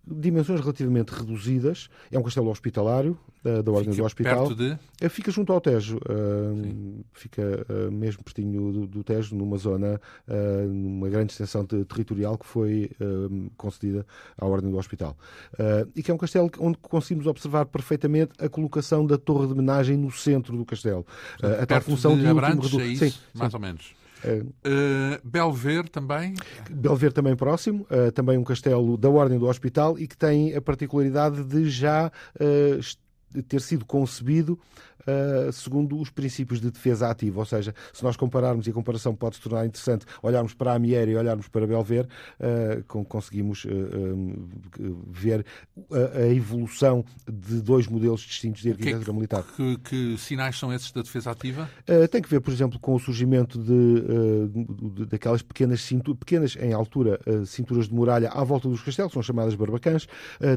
dimensões 0.06 0.60
relativamente 0.60 1.10
reduzidas. 1.10 1.88
É 2.10 2.18
um 2.18 2.22
castelo 2.22 2.50
hospitalário, 2.50 3.18
da, 3.44 3.60
da 3.60 3.70
Ordem 3.70 3.92
fica 3.92 4.02
do 4.02 4.06
Hospital. 4.06 4.46
Perto 4.48 4.56
de... 4.56 4.78
Eh, 5.00 5.08
fica 5.10 5.30
junto 5.30 5.52
ao 5.52 5.60
Tejo. 5.60 5.98
Uh, 5.98 7.04
fica 7.12 7.66
uh, 7.68 7.92
mesmo 7.92 8.24
pertinho 8.24 8.72
do, 8.72 8.86
do, 8.86 9.04
Tejo, 9.04 9.36
numa 9.36 9.58
zona, 9.58 10.00
uh, 10.26 10.66
numa 10.66 11.10
grande 11.10 11.32
extensão 11.32 11.62
de, 11.62 11.84
territorial 11.84 12.38
que 12.38 12.46
foi 12.46 12.90
concedida 13.56 14.06
à 14.38 14.46
Ordem 14.46 14.70
do 14.70 14.78
Hospital. 14.78 15.16
e 15.94 16.02
que 16.02 16.10
é 16.10 16.14
um 16.14 16.18
castelo 16.18 16.50
onde 16.58 16.78
conseguimos 16.78 17.26
observar 17.26 17.66
perfeitamente 17.66 18.32
a 18.38 18.48
colocação 18.48 19.06
da 19.06 19.18
torre 19.18 19.46
de 19.46 19.52
homenagem 19.52 19.96
no 19.96 20.10
centro 20.10 20.56
do 20.56 20.64
castelo. 20.64 21.06
a 21.60 21.66
tal 21.66 21.80
função 21.80 22.14
de, 22.14 22.22
de 22.22 22.28
Abrantes, 22.28 22.72
último... 22.72 22.80
é 22.80 22.86
isso, 22.86 23.04
sim, 23.04 23.18
mais 23.34 23.50
sim. 23.50 23.56
ou 23.56 23.60
menos. 23.60 24.03
Uh, 24.24 25.20
Belver 25.22 25.88
também? 25.88 26.34
Belver 26.70 27.12
também 27.12 27.36
próximo, 27.36 27.86
uh, 27.90 28.10
também 28.12 28.38
um 28.38 28.44
castelo 28.44 28.96
da 28.96 29.08
Ordem 29.08 29.38
do 29.38 29.46
Hospital 29.46 29.98
e 29.98 30.06
que 30.06 30.16
tem 30.16 30.54
a 30.54 30.60
particularidade 30.60 31.44
de 31.44 31.68
já 31.68 32.10
uh, 32.40 33.42
ter 33.42 33.60
sido 33.60 33.84
concebido 33.84 34.58
uh, 35.06 35.52
segundo 35.52 35.98
os 35.98 36.10
princípios 36.10 36.60
de 36.60 36.70
defesa 36.70 37.10
ativa. 37.10 37.40
Ou 37.40 37.46
seja, 37.46 37.74
se 37.92 38.02
nós 38.02 38.16
compararmos, 38.16 38.66
e 38.66 38.70
a 38.70 38.72
comparação 38.72 39.14
pode 39.14 39.36
se 39.36 39.42
tornar 39.42 39.66
interessante, 39.66 40.06
olharmos 40.22 40.54
para 40.54 40.74
a 40.74 40.78
Miera 40.78 41.10
e 41.10 41.16
olharmos 41.16 41.48
para 41.48 41.66
Belver, 41.66 42.06
uh, 42.40 43.04
conseguimos 43.04 43.64
uh, 43.64 43.68
ver 45.08 45.44
a, 46.14 46.26
evolução 46.26 47.04
de 47.30 47.60
dois 47.60 47.86
modelos 47.86 48.20
distintos 48.20 48.62
de 48.62 48.70
arquitetura 48.70 49.04
que, 49.04 49.12
militar. 49.12 49.44
Que, 49.56 49.78
que, 49.78 50.18
sinais 50.18 50.58
são 50.58 50.72
esses 50.72 50.90
da 50.92 51.02
defesa 51.02 51.30
ativa? 51.30 51.68
tem 52.10 52.20
que 52.20 52.28
ver, 52.28 52.40
por 52.40 52.52
exemplo, 52.52 52.78
com 52.78 52.94
o 52.94 52.98
surgimento 52.98 53.58
de 53.58 55.04
daquelas 55.06 55.42
pequenas, 55.42 55.80
cintu, 55.80 56.14
pequenas 56.14 56.56
em 56.56 56.72
altura 56.72 57.20
cinturas 57.46 57.88
de 57.88 57.94
muralha 57.94 58.30
à 58.30 58.42
volta 58.42 58.68
dos 58.68 58.82
castelos, 58.82 59.12
são 59.12 59.22
chamadas 59.22 59.54
barbacãs. 59.54 60.06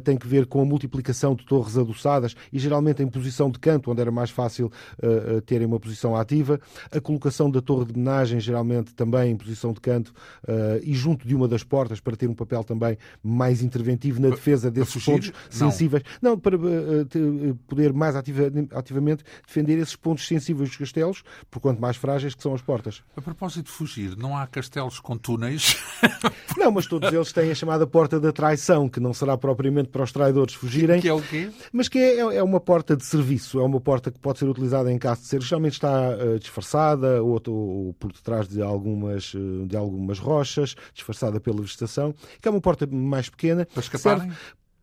tem 0.03 0.17
que 0.17 0.27
ver 0.27 0.45
com 0.45 0.61
a 0.61 0.65
multiplicação 0.65 1.35
de 1.35 1.45
torres 1.45 1.77
adoçadas 1.77 2.35
e 2.51 2.59
geralmente 2.59 3.01
em 3.03 3.07
posição 3.07 3.49
de 3.49 3.59
canto, 3.59 3.91
onde 3.91 4.01
era 4.01 4.11
mais 4.11 4.29
fácil 4.37 4.71
uh, 5.01 5.41
terem 5.41 5.65
uma 5.65 5.79
posição 5.79 6.15
ativa. 6.15 6.59
A 6.91 7.01
colocação 7.01 7.49
da 7.49 7.59
torre 7.59 7.85
de 7.85 7.93
homenagem, 7.93 8.39
geralmente 8.39 8.93
também 8.93 9.31
em 9.31 9.35
posição 9.35 9.73
de 9.73 9.81
canto 9.81 10.13
uh, 10.43 10.79
e 10.83 10.93
junto 10.93 11.27
de 11.27 11.33
uma 11.33 11.47
das 11.47 11.63
portas, 11.63 11.99
para 11.99 12.15
ter 12.15 12.29
um 12.29 12.35
papel 12.35 12.63
também 12.63 12.97
mais 13.23 13.63
interventivo 13.63 14.21
na 14.21 14.29
defesa 14.29 14.69
desses 14.69 15.03
pontos 15.03 15.31
não. 15.31 15.71
sensíveis. 15.71 16.03
Não, 16.21 16.37
para 16.37 16.55
uh, 16.55 17.55
poder 17.67 17.91
mais 17.93 18.15
ativa, 18.15 18.43
ativamente 18.73 19.23
defender 19.45 19.79
esses 19.79 19.95
pontos 19.95 20.27
sensíveis 20.27 20.69
dos 20.69 20.77
castelos, 20.77 21.23
por 21.49 21.59
quanto 21.59 21.81
mais 21.81 21.97
frágeis 21.97 22.35
que 22.35 22.43
são 22.43 22.53
as 22.53 22.61
portas. 22.61 23.01
A 23.15 23.21
propósito 23.21 23.65
de 23.65 23.71
fugir, 23.71 24.15
não 24.15 24.37
há 24.37 24.45
castelos 24.45 24.99
com 24.99 25.17
túneis? 25.17 25.77
não, 26.55 26.71
mas 26.71 26.85
todos 26.85 27.11
eles 27.11 27.31
têm 27.31 27.49
a 27.49 27.55
chamada 27.55 27.87
porta 27.87 28.19
da 28.19 28.31
traição, 28.31 28.87
que 28.87 28.99
não 28.99 29.13
será 29.13 29.35
propriamente 29.37 29.89
para 29.89 30.03
os 30.03 30.11
traidores 30.11 30.53
fugirem. 30.53 31.01
Que 31.01 31.07
é 31.07 31.13
o 31.13 31.21
quê? 31.21 31.49
Mas 31.71 31.87
que 31.87 31.97
é, 31.97 32.19
é 32.19 32.43
uma 32.43 32.59
porta 32.59 32.95
de 32.95 33.05
serviço, 33.05 33.59
é 33.59 33.63
uma 33.63 33.79
porta 33.79 34.11
que 34.11 34.19
pode 34.27 34.39
ser 34.39 34.49
utilizada 34.49 34.91
em 34.91 34.97
caso 34.97 35.21
de 35.21 35.27
ser, 35.27 35.41
geralmente 35.41 35.73
está 35.73 36.09
uh, 36.09 36.37
disfarçada 36.37 37.23
ou, 37.23 37.41
ou, 37.47 37.93
por 37.93 38.11
detrás 38.11 38.45
de 38.45 38.61
algumas, 38.61 39.33
uh, 39.33 39.65
de 39.65 39.77
algumas 39.77 40.19
rochas, 40.19 40.75
disfarçada 40.93 41.39
pela 41.39 41.61
vegetação, 41.61 42.13
que 42.41 42.45
é 42.45 42.51
uma 42.51 42.59
porta 42.59 42.85
mais 42.85 43.29
pequena. 43.29 43.65
Para 43.65 43.79
escaparem? 43.79 44.33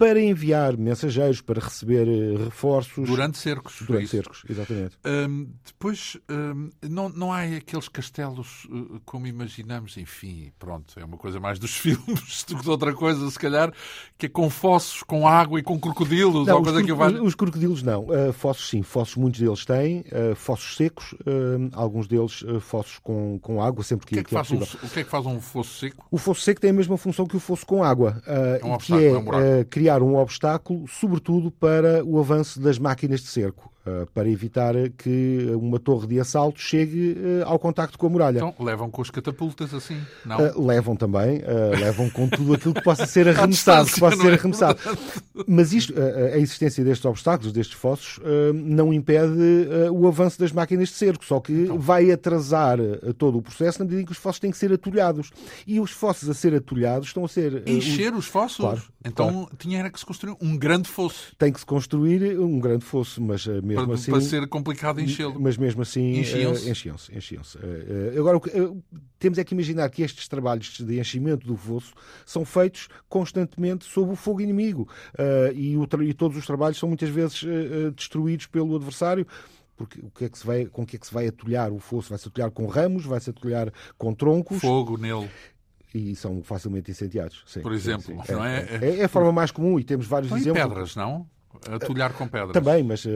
Para 0.04 0.20
enviar 0.20 0.76
mensageiros, 0.76 1.40
para 1.40 1.58
receber 1.58 2.06
uh, 2.06 2.44
reforços. 2.44 3.08
Durante 3.08 3.38
cercos. 3.38 3.80
Durante 3.80 4.08
cercos, 4.08 4.42
exatamente. 4.46 4.98
Um, 5.02 5.48
depois, 5.64 6.18
um, 6.30 6.68
não, 6.82 7.08
não 7.08 7.32
há 7.32 7.40
aqueles 7.40 7.88
castelos 7.88 8.66
uh, 8.66 9.00
como 9.06 9.26
imaginamos, 9.26 9.96
enfim, 9.96 10.52
pronto, 10.58 10.92
é 11.00 11.04
uma 11.06 11.16
coisa 11.16 11.40
mais 11.40 11.58
dos 11.58 11.72
filmes 11.78 12.44
do 12.46 12.56
que 12.58 12.62
de 12.62 12.68
outra 12.68 12.92
coisa, 12.92 13.30
se 13.30 13.38
calhar, 13.38 13.72
que 14.18 14.26
é 14.26 14.28
com 14.28 14.50
fossos, 14.50 15.02
com 15.02 15.26
água 15.26 15.58
e 15.58 15.62
com 15.62 15.80
crocodilos. 15.80 16.46
Não, 16.46 16.58
ou 16.58 16.62
coisa 16.62 16.82
que 16.82 16.90
eu 16.90 17.24
os 17.24 17.34
crocodilos 17.34 17.82
não. 17.82 18.04
Uh, 18.04 18.30
fossos 18.34 18.68
sim, 18.68 18.82
fossos 18.82 19.16
muitos 19.16 19.40
deles 19.40 19.64
têm, 19.64 20.04
fossos 20.36 20.76
secos, 20.76 21.14
alguns 21.72 22.06
deles 22.06 22.44
fossos 22.60 22.98
com, 22.98 23.38
com 23.38 23.62
água, 23.62 23.82
sempre 23.82 24.06
que, 24.06 24.12
o 24.12 24.16
que, 24.16 24.20
é 24.20 24.42
que, 24.42 24.52
é 24.52 24.56
um, 24.56 24.62
O 24.62 24.90
que 24.90 25.00
é 25.00 25.04
que 25.04 25.10
faz 25.10 25.24
um 25.24 25.40
fosso 25.40 25.78
seco? 25.78 26.06
O 26.10 26.18
fosso 26.18 26.42
seco 26.42 26.60
tem 26.60 26.70
a 26.70 26.74
mesma 26.74 26.98
função 26.98 27.26
que 27.26 27.36
o 27.36 27.40
fosso 27.40 27.64
com 27.64 27.82
água. 27.82 28.22
é 28.26 28.60
um 28.62 28.76
que 28.76 28.92
é, 28.92 29.08
é 29.08 29.16
um 29.16 29.64
criar 29.70 29.93
criar 29.94 30.02
um 30.02 30.16
obstáculo, 30.16 30.86
sobretudo 30.88 31.50
para 31.50 32.04
o 32.04 32.18
avanço 32.18 32.60
das 32.60 32.78
máquinas 32.78 33.20
de 33.20 33.28
cerco. 33.28 33.74
Eh, 33.86 34.06
para 34.14 34.26
evitar 34.30 34.74
que 34.96 35.46
uma 35.56 35.78
torre 35.78 36.06
de 36.06 36.18
assalto 36.18 36.58
chegue 36.58 37.18
eh, 37.18 37.42
ao 37.44 37.58
contacto 37.58 37.98
com 37.98 38.06
a 38.06 38.08
muralha. 38.08 38.38
Então, 38.38 38.54
levam 38.58 38.90
com 38.90 39.02
as 39.02 39.10
catapultas 39.10 39.74
assim? 39.74 40.00
Não? 40.24 40.38
Uh, 40.38 40.66
levam 40.66 40.96
também, 40.96 41.40
uh, 41.40 41.78
levam 41.78 42.08
com 42.08 42.26
tudo 42.26 42.54
aquilo 42.54 42.72
que 42.72 42.82
possa 42.82 43.04
ser 43.04 43.28
arremessado. 43.36 43.90
que 43.90 44.00
possa 44.00 44.16
ser 44.16 44.30
é? 44.30 44.34
arremessado. 44.36 44.80
Mas 45.46 45.74
isto, 45.74 45.92
a, 46.00 46.38
existência 46.38 46.82
destes 46.82 47.04
obstáculos, 47.04 47.52
destes 47.52 47.76
fossos, 47.76 48.18
não 48.54 48.90
impede 48.90 49.68
o 49.92 50.08
avanço 50.08 50.38
das 50.40 50.50
máquinas 50.50 50.88
de 50.88 50.94
cerco, 50.94 51.22
só 51.22 51.38
que 51.38 51.52
então. 51.52 51.78
vai 51.78 52.10
atrasar 52.10 52.78
todo 53.18 53.36
o 53.36 53.42
processo 53.42 53.80
na 53.80 53.84
medida 53.84 54.00
em 54.00 54.04
que 54.06 54.12
os 54.12 54.18
fossos 54.18 54.40
têm 54.40 54.50
que 54.50 54.56
ser 54.56 54.72
atulhados. 54.72 55.30
E 55.66 55.78
os 55.78 55.90
fossos 55.90 56.30
a 56.30 56.32
ser 56.32 56.54
atulhados 56.54 57.08
estão 57.08 57.24
a 57.24 57.28
ser... 57.28 57.68
Encher 57.68 58.12
os, 58.12 58.20
os 58.20 58.26
fossos? 58.26 58.58
Claro. 58.58 58.82
Então 59.04 59.30
claro. 59.30 59.56
tinha 59.58 59.90
que 59.90 59.98
se 59.98 60.06
construir 60.06 60.36
um 60.40 60.56
grande 60.56 60.88
fosso. 60.88 61.36
Tem 61.36 61.52
que 61.52 61.60
se 61.60 61.66
construir 61.66 62.38
um 62.38 62.58
grande 62.58 62.84
fosso, 62.84 63.20
mas 63.22 63.46
mesmo 63.46 63.84
para, 63.84 63.94
assim... 63.94 64.10
Para 64.10 64.20
ser 64.22 64.46
complicado 64.48 65.00
enchê-lo. 65.00 65.38
Mas 65.38 65.58
mesmo 65.58 65.82
assim... 65.82 66.20
Enchiam-se? 66.20 66.70
enchiam-se, 66.70 67.14
enchiam-se. 67.14 67.58
agora, 68.18 68.40
temos 69.18 69.38
é 69.38 69.44
que 69.44 69.54
imaginar 69.54 69.88
que 69.90 70.02
estes 70.02 70.28
trabalhos 70.28 70.78
de 70.78 70.98
enchimento 70.98 71.46
do 71.46 71.56
fosso 71.56 71.92
são 72.24 72.44
feitos 72.44 72.88
constantemente 73.08 73.84
sob 73.84 74.12
o 74.12 74.16
fogo 74.16 74.40
inimigo 74.40 74.88
uh, 75.18 75.52
e, 75.54 75.76
o, 75.76 75.86
e, 76.02 76.14
todos 76.14 76.36
os 76.36 76.46
trabalhos 76.46 76.78
são 76.78 76.88
muitas 76.88 77.08
vezes 77.08 77.42
uh, 77.42 77.90
destruídos 77.92 78.46
pelo 78.46 78.76
adversário 78.76 79.26
porque 79.76 80.00
o 80.00 80.10
que 80.10 80.24
é 80.24 80.28
que 80.28 80.38
se 80.38 80.46
vai, 80.46 80.66
com 80.66 80.82
o 80.82 80.86
que 80.86 80.96
é 80.96 80.98
que 80.98 81.06
se 81.06 81.12
vai 81.12 81.26
atulhar 81.26 81.72
o 81.72 81.80
fosso? 81.80 82.10
Vai-se 82.10 82.28
atulhar 82.28 82.50
com 82.50 82.66
ramos, 82.66 83.04
vai-se 83.04 83.30
atulhar 83.30 83.72
com 83.98 84.14
troncos. 84.14 84.60
Fogo 84.60 84.96
nele. 84.96 85.28
E 85.94 86.16
são 86.16 86.42
facilmente 86.42 86.90
incendiados. 86.90 87.44
Sim, 87.46 87.60
Por 87.60 87.72
exemplo, 87.72 88.02
sim, 88.02 88.18
sim. 88.26 88.32
não 88.32 88.44
é? 88.44 88.66
É, 88.82 88.96
é 88.98 89.04
a 89.04 89.08
forma 89.08 89.30
mais 89.30 89.52
comum 89.52 89.78
e 89.78 89.84
temos 89.84 90.06
vários 90.06 90.28
São 90.28 90.38
exemplos. 90.38 90.62
pedras, 90.62 90.96
não? 90.96 91.26
Atulhar 91.70 92.12
com 92.12 92.26
pedras. 92.26 92.52
Também, 92.52 92.82
mas 92.82 93.04
uh, 93.04 93.10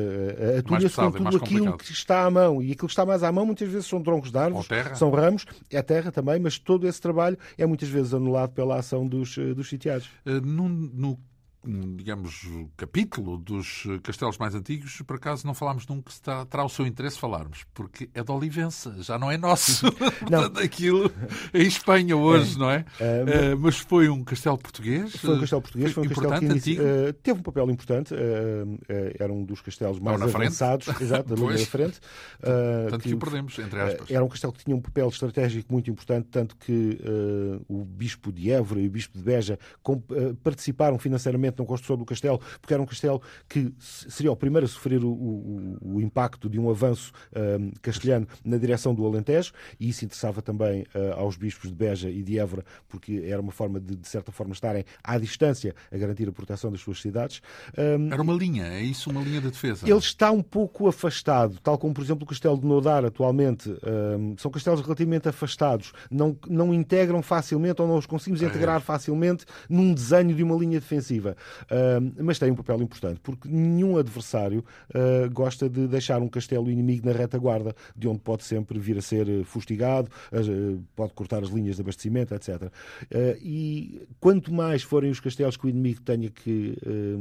atulha-se 0.59 0.95
com 0.95 1.11
tudo 1.11 1.37
aquilo 1.37 1.77
que 1.77 1.93
está 1.93 2.25
à 2.25 2.31
mão. 2.31 2.63
E 2.63 2.71
aquilo 2.73 2.87
que 2.87 2.93
está 2.93 3.05
mais 3.05 3.23
à 3.25 3.33
mão 3.33 3.45
muitas 3.45 3.69
vezes 3.69 3.87
são 3.87 4.01
troncos 4.01 4.31
de 4.31 4.39
árvores, 4.39 4.69
são 4.95 5.11
ramos, 5.11 5.45
é 5.71 5.83
terra 5.83 6.13
também, 6.13 6.39
mas 6.39 6.57
todo 6.57 6.87
esse 6.87 7.01
trabalho 7.01 7.37
é 7.59 7.67
muitas 7.67 7.89
vezes 7.89 8.15
anulado 8.15 8.53
pela 8.53 8.77
ação 8.77 9.07
dos, 9.07 9.37
dos 9.37 9.69
sitiados. 9.69 10.09
Uh, 10.25 10.41
no, 10.41 10.69
no 10.69 11.19
digamos, 11.69 12.49
capítulo 12.77 13.37
dos 13.37 13.87
castelos 14.03 14.39
mais 14.39 14.55
antigos, 14.55 15.03
por 15.07 15.17
acaso 15.17 15.47
não 15.47 15.53
falámos 15.53 15.87
num 15.87 16.01
que 16.01 16.11
está, 16.11 16.47
terá 16.47 16.65
o 16.65 16.69
seu 16.69 16.87
interesse 16.87 17.19
falarmos, 17.19 17.65
porque 17.75 18.09
é 18.15 18.23
de 18.23 18.33
Olivença, 18.33 18.97
já 19.03 19.19
não 19.19 19.31
é 19.31 19.37
nosso. 19.37 19.87
Não. 20.31 20.45
Aquilo 20.63 21.11
em 21.55 21.67
Espanha 21.67 22.17
hoje, 22.17 22.57
é. 22.57 22.59
não 22.59 22.71
é? 22.71 22.79
Uh, 22.79 23.55
uh, 23.55 23.59
mas 23.59 23.79
foi 23.79 24.09
um 24.09 24.23
castelo 24.23 24.59
português. 24.59 25.15
Foi 25.17 25.37
um 25.37 25.41
castelo 25.41 25.63
português, 25.63 25.93
foi 25.93 26.05
um 26.05 26.09
castelo 26.09 26.61
que 26.61 26.73
uh, 26.73 27.13
teve 27.23 27.41
um 27.41 27.43
papel 27.43 27.71
importante, 27.71 28.15
era 29.19 29.33
um 29.33 29.45
dos 29.45 29.61
castelos 29.61 29.99
mais 29.99 30.21
avançados, 30.21 30.89
exato, 31.01 31.35
da 31.35 31.35
linha 31.35 31.59
da 31.59 31.67
frente. 31.67 32.01
tanto 32.91 33.03
que, 33.03 33.09
que, 33.09 33.15
o 33.15 33.19
perdemos, 33.19 33.59
entre 33.59 33.81
aspas. 33.81 34.11
Era 34.11 34.25
um 34.25 34.29
castelo 34.29 34.53
que 34.53 34.65
tinha 34.65 34.77
um 34.77 34.81
papel 34.81 35.09
estratégico 35.09 35.73
muito 35.73 35.91
importante, 35.91 36.29
tanto 36.31 36.57
que 36.57 36.99
o 37.69 37.85
bispo 37.85 38.33
de 38.33 38.51
Évora 38.51 38.81
e 38.81 38.87
o 38.87 38.91
bispo 38.91 39.17
de 39.17 39.25
Beja 39.25 39.59
participaram 40.43 40.99
financeiramente 40.99 41.58
na 41.59 41.65
construção 41.65 41.97
do 41.97 42.05
castelo, 42.05 42.41
porque 42.61 42.73
era 42.73 42.83
um 42.83 42.87
castelo 42.87 43.21
que 43.49 43.73
seria 43.79 44.33
o 44.33 44.37
primeiro 44.37 44.67
a 44.67 44.69
sofrer 44.69 45.03
o, 45.05 45.11
o, 45.11 45.79
o 45.97 46.01
impacto 46.01 46.49
de 46.49 46.59
um 46.59 46.71
avanço 46.71 47.13
um, 47.37 47.71
castelhano 47.83 48.27
na 48.45 48.57
direção 48.57 48.95
do 48.95 49.07
Alentejo, 49.07 49.53
e 49.79 49.89
isso 49.89 50.05
interessava 50.05 50.43
também 50.43 50.83
uh, 50.95 51.15
aos 51.17 51.37
bispos 51.37 51.69
de 51.71 51.75
Beja 51.75 52.11
e 52.11 52.23
de 52.23 52.39
Évora, 52.39 52.65
porque 52.89 53.23
era 53.27 53.41
uma 53.41 53.53
forma 53.53 53.81
de, 53.81 53.97
de 53.97 54.09
certa 54.09 54.33
forma, 54.33 54.53
estarem 54.53 54.85
à 55.03 55.19
distância 55.19 55.75
a 55.93 55.97
garantir 55.97 56.29
a 56.29 56.33
proteção 56.33 56.71
das 56.71 56.81
suas 56.81 57.01
cidades. 57.01 57.41
Um, 57.77 58.13
era 58.13 58.23
uma 58.23 58.35
linha, 58.35 58.67
é 58.67 58.83
isso, 58.83 59.11
uma 59.11 59.23
linha 59.23 59.41
de 59.41 59.51
defesa? 59.51 59.89
Ele 59.89 59.99
está 59.99 60.31
um 60.31 60.43
pouco 60.43 60.89
afastado, 60.89 61.59
tal 61.63 61.79
como, 61.79 61.95
por 61.95 62.03
exemplo, 62.03 62.25
o 62.25 62.27
castelo 62.27 62.59
de 62.59 62.67
Nodar, 62.67 63.05
atualmente. 63.05 63.69
Um, 63.69 64.37
são 64.37 64.51
castelos 64.51 64.81
relativamente 64.81 65.29
afastados, 65.29 65.93
não, 66.11 66.37
não 66.49 66.73
integram 66.73 67.23
facilmente 67.23 67.81
ou 67.83 67.89
não 67.89 67.97
os 67.97 68.07
conseguimos 68.07 68.43
é. 68.43 68.47
integrar 68.47 68.81
facilmente 68.81 69.45
num 69.69 69.93
desenho 69.93 70.35
de 70.35 70.43
uma 70.43 70.57
linha 70.57 70.81
defensiva. 70.81 71.37
Uh, 71.65 72.23
mas 72.23 72.39
tem 72.39 72.51
um 72.51 72.55
papel 72.55 72.83
importante, 72.83 73.21
porque 73.21 73.49
nenhum 73.49 73.97
adversário 73.97 74.65
uh, 74.91 75.31
gosta 75.33 75.69
de 75.69 75.87
deixar 75.87 76.21
um 76.21 76.29
castelo 76.29 76.71
inimigo 76.71 77.07
na 77.07 77.13
retaguarda, 77.13 77.75
de 77.97 78.09
onde 78.09 78.21
pode 78.21 78.45
sempre 78.45 78.79
vir 78.79 78.99
a 78.99 79.03
ser 79.03 79.29
eh, 79.29 79.45
fustigado, 79.45 80.11
uh, 80.33 80.83
pode 80.95 81.13
cortar 81.13 81.43
as 81.43 81.51
linhas 81.51 81.77
de 81.77 81.83
abastecimento, 81.83 82.35
etc. 82.35 82.71
e 83.41 84.07
quanto 84.21 84.53
mais 84.53 84.83
forem 84.83 85.11
os 85.11 85.21
castelos 85.21 85.57
que 85.57 85.67
o 85.67 85.69
inimigo 85.69 86.01
tenha 86.03 86.31
que 86.31 86.77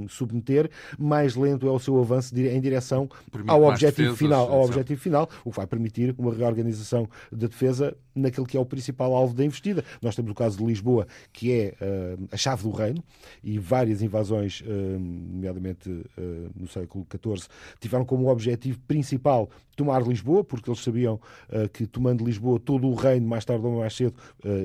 submeter, 0.10 0.70
mais 0.98 1.36
lento 1.36 1.68
é 1.68 1.72
o 1.72 1.80
seu 1.80 2.00
avanço 2.00 2.38
em 2.38 2.62
direção 2.62 3.10
Permite 3.32 3.50
ao 3.50 3.64
objetivo 3.64 4.12
defesas, 4.12 4.18
final, 4.18 4.52
ao 4.52 4.64
objetivo 4.64 5.02
final, 5.02 5.30
o 5.44 5.52
que 5.52 5.58
vai 5.58 5.68
permitir 5.68 6.16
uma 6.18 6.34
reorganização 6.34 7.08
da 7.32 7.48
defesa 7.48 7.96
naquele 8.16 8.48
que 8.48 8.58
é 8.58 8.60
o 8.60 8.66
principal 8.66 9.14
alvo 9.16 9.34
da 9.34 9.46
investida. 9.46 9.84
Nós 10.02 10.16
temos 10.16 10.32
o 10.32 10.36
caso 10.36 10.58
de 10.58 10.66
Lisboa, 10.66 11.08
que 11.32 11.52
é 11.52 11.76
a 12.32 12.38
chave 12.38 12.64
do 12.64 12.72
reino, 12.72 13.04
e 13.44 13.58
várias 13.60 14.02
invasões 14.08 14.64
eh, 14.66 14.98
nomeadamente 15.00 15.90
eh, 16.18 16.48
no 16.56 16.68
século 16.68 17.06
XIV, 17.10 17.48
tiveram 17.80 18.06
como 18.06 18.30
objetivo 18.30 18.80
principal 18.88 19.50
tomar 19.76 20.02
Lisboa, 20.02 20.44
porque 20.44 20.72
eles 20.72 20.84
sabiam 20.84 21.20
uh, 21.50 21.70
que 21.70 21.86
tomando 21.86 22.26
Lisboa 22.26 22.60
todo 22.60 22.88
o 22.88 22.96
reino, 22.96 23.28
mais 23.28 23.46
tarde 23.46 23.64
ou 23.64 23.78
mais 23.78 23.96
cedo, 23.96 24.16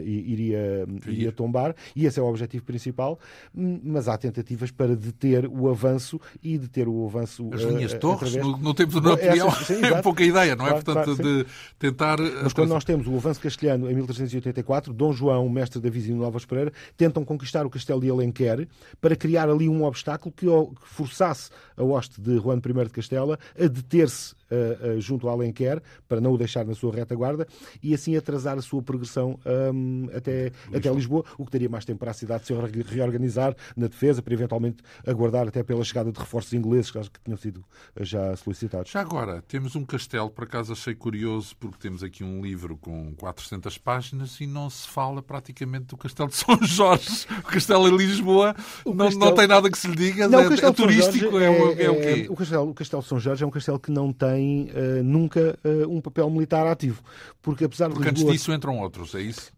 iria, 0.02 0.86
iria 1.06 1.30
tombar, 1.30 1.76
e 1.94 2.06
esse 2.06 2.18
é 2.18 2.22
o 2.22 2.26
objetivo 2.26 2.64
principal, 2.64 3.18
hum, 3.54 3.78
mas 3.84 4.08
há 4.08 4.16
tentativas 4.16 4.70
para 4.70 4.96
deter 4.96 5.46
o 5.46 5.68
avanço 5.68 6.18
e 6.42 6.56
deter 6.56 6.88
o 6.88 7.04
avanço... 7.04 7.46
As 7.52 7.60
linhas 7.60 7.92
torres, 7.92 8.34
no, 8.36 8.56
no, 8.56 8.72
tempo 8.72 8.98
do 9.02 9.10
Napoleão, 9.10 9.48
é 9.82 10.00
pouca 10.00 10.24
ideia, 10.24 10.56
não 10.56 10.64
é? 10.64 10.70
Claro, 10.70 10.84
Portanto, 10.84 11.16
claro, 11.16 11.44
de 11.44 11.46
tentar... 11.78 12.18
Mas 12.42 12.54
quando 12.54 12.70
nós 12.70 12.82
temos 12.82 13.06
o 13.06 13.14
avanço 13.14 13.38
castelhano 13.38 13.90
em 13.90 13.94
1384, 13.94 14.94
Dom 14.94 15.12
João, 15.12 15.46
mestre 15.50 15.78
da 15.78 15.90
Visão 15.90 16.16
Novas 16.16 16.46
Pereira, 16.46 16.72
tentam 16.96 17.22
conquistar 17.22 17.66
o 17.66 17.70
castelo 17.70 18.00
de 18.00 18.08
Alenquer 18.08 18.66
para 19.00 19.14
criar 19.14 19.31
ali 19.36 19.68
um 19.68 19.84
obstáculo 19.84 20.32
que 20.32 20.46
forçasse 20.82 21.50
a 21.76 21.82
hoste 21.82 22.20
de 22.20 22.38
Juan 22.38 22.58
I 22.58 22.84
de 22.84 22.90
Castela 22.90 23.38
a 23.58 23.66
deter-se 23.66 24.34
uh, 24.52 24.96
uh, 24.96 25.00
junto 25.00 25.28
ao 25.28 25.34
Alenquer, 25.34 25.82
para 26.06 26.20
não 26.20 26.32
o 26.32 26.38
deixar 26.38 26.64
na 26.64 26.74
sua 26.74 26.94
retaguarda, 26.94 27.46
e 27.82 27.94
assim 27.94 28.16
atrasar 28.16 28.58
a 28.58 28.62
sua 28.62 28.82
progressão 28.82 29.38
um, 29.74 30.08
até, 30.14 30.44
Lisboa. 30.44 30.78
até 30.78 30.90
Lisboa, 30.90 31.24
o 31.38 31.46
que 31.46 31.52
daria 31.52 31.68
mais 31.68 31.84
tempo 31.84 32.00
para 32.00 32.10
a 32.10 32.14
cidade 32.14 32.46
se 32.46 32.52
reorganizar 32.52 33.56
na 33.76 33.86
defesa, 33.86 34.22
para 34.22 34.34
eventualmente 34.34 34.82
aguardar 35.06 35.48
até 35.48 35.62
pela 35.62 35.84
chegada 35.84 36.12
de 36.12 36.18
reforços 36.18 36.52
ingleses 36.52 36.90
que 36.90 37.20
tinham 37.24 37.36
sido 37.36 37.64
já 38.00 38.36
solicitados. 38.36 38.90
Já 38.90 39.00
agora, 39.00 39.42
temos 39.48 39.74
um 39.74 39.84
castelo, 39.84 40.30
por 40.30 40.44
acaso 40.44 40.72
achei 40.72 40.94
curioso, 40.94 41.56
porque 41.58 41.78
temos 41.78 42.02
aqui 42.02 42.22
um 42.22 42.42
livro 42.42 42.76
com 42.76 43.14
400 43.14 43.78
páginas 43.78 44.40
e 44.40 44.46
não 44.46 44.68
se 44.68 44.88
fala 44.88 45.22
praticamente 45.22 45.86
do 45.86 45.96
castelo 45.96 46.28
de 46.28 46.36
São 46.36 46.58
Jorge. 46.62 47.26
O 47.38 47.42
castelo 47.42 47.88
em 47.88 47.96
Lisboa 47.96 48.54
não, 48.84 48.96
castelo... 48.96 49.24
não 49.24 49.34
tem 49.34 49.46
nada 49.46 49.70
que 49.70 49.78
se 49.78 49.88
lhe 49.88 49.96
diga, 49.96 50.28
não, 50.28 50.40
é, 50.40 50.54
é 50.54 50.72
turístico, 50.72 51.38
é, 51.38 51.44
é, 51.44 51.84
é, 51.84 51.90
o 51.90 52.00
quê? 52.00 52.26
O 52.28 52.36
castelo, 52.36 52.70
o 52.70 52.74
castelo 52.74 53.02
de 53.02 53.08
São 53.08 53.20
Jorge 53.20 53.44
é 53.44 53.46
um 53.46 53.50
castelo 53.50 53.78
que 53.78 53.90
não 53.90 54.12
tem 54.12 54.41
uh, 54.74 55.02
nunca 55.02 55.58
uh, 55.64 55.88
um 55.90 56.00
papel 56.00 56.28
militar 56.30 56.66
ativo. 56.66 57.02
Porque 57.40 57.64
apesar 57.64 57.88
porque 57.88 58.04
de 58.04 58.10
Lisboa... 58.10 58.30
antes 58.30 58.40
disso 58.40 58.52
entram 58.52 58.78
outros, 58.78 59.14
é 59.14 59.22
isso? 59.22 59.52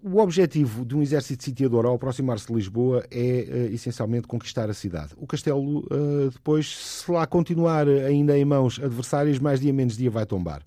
O 0.00 0.20
objetivo 0.20 0.84
de 0.84 0.96
um 0.96 1.02
exército 1.02 1.42
sitiador 1.42 1.84
ao 1.84 1.96
aproximar-se 1.96 2.46
de 2.46 2.54
Lisboa 2.54 3.04
é 3.10 3.68
uh, 3.70 3.74
essencialmente 3.74 4.28
conquistar 4.28 4.70
a 4.70 4.74
cidade. 4.74 5.12
O 5.16 5.26
castelo, 5.26 5.80
uh, 5.80 6.30
depois, 6.30 6.68
se 6.76 7.10
lá 7.10 7.26
continuar 7.26 7.88
ainda 7.88 8.38
em 8.38 8.44
mãos 8.44 8.78
adversárias, 8.78 9.40
mais 9.40 9.60
dia 9.60 9.72
menos 9.72 9.96
dia 9.96 10.08
vai 10.08 10.24
tombar. 10.24 10.62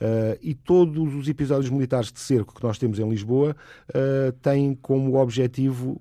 Uh, 0.00 0.38
e 0.40 0.54
todos 0.54 1.14
os 1.14 1.28
episódios 1.28 1.68
militares 1.68 2.12
de 2.12 2.20
cerco 2.20 2.54
que 2.54 2.62
nós 2.62 2.78
temos 2.78 2.98
em 2.98 3.08
Lisboa 3.08 3.56
têm 4.40 4.74
como 4.74 5.16
objetivo 5.16 6.00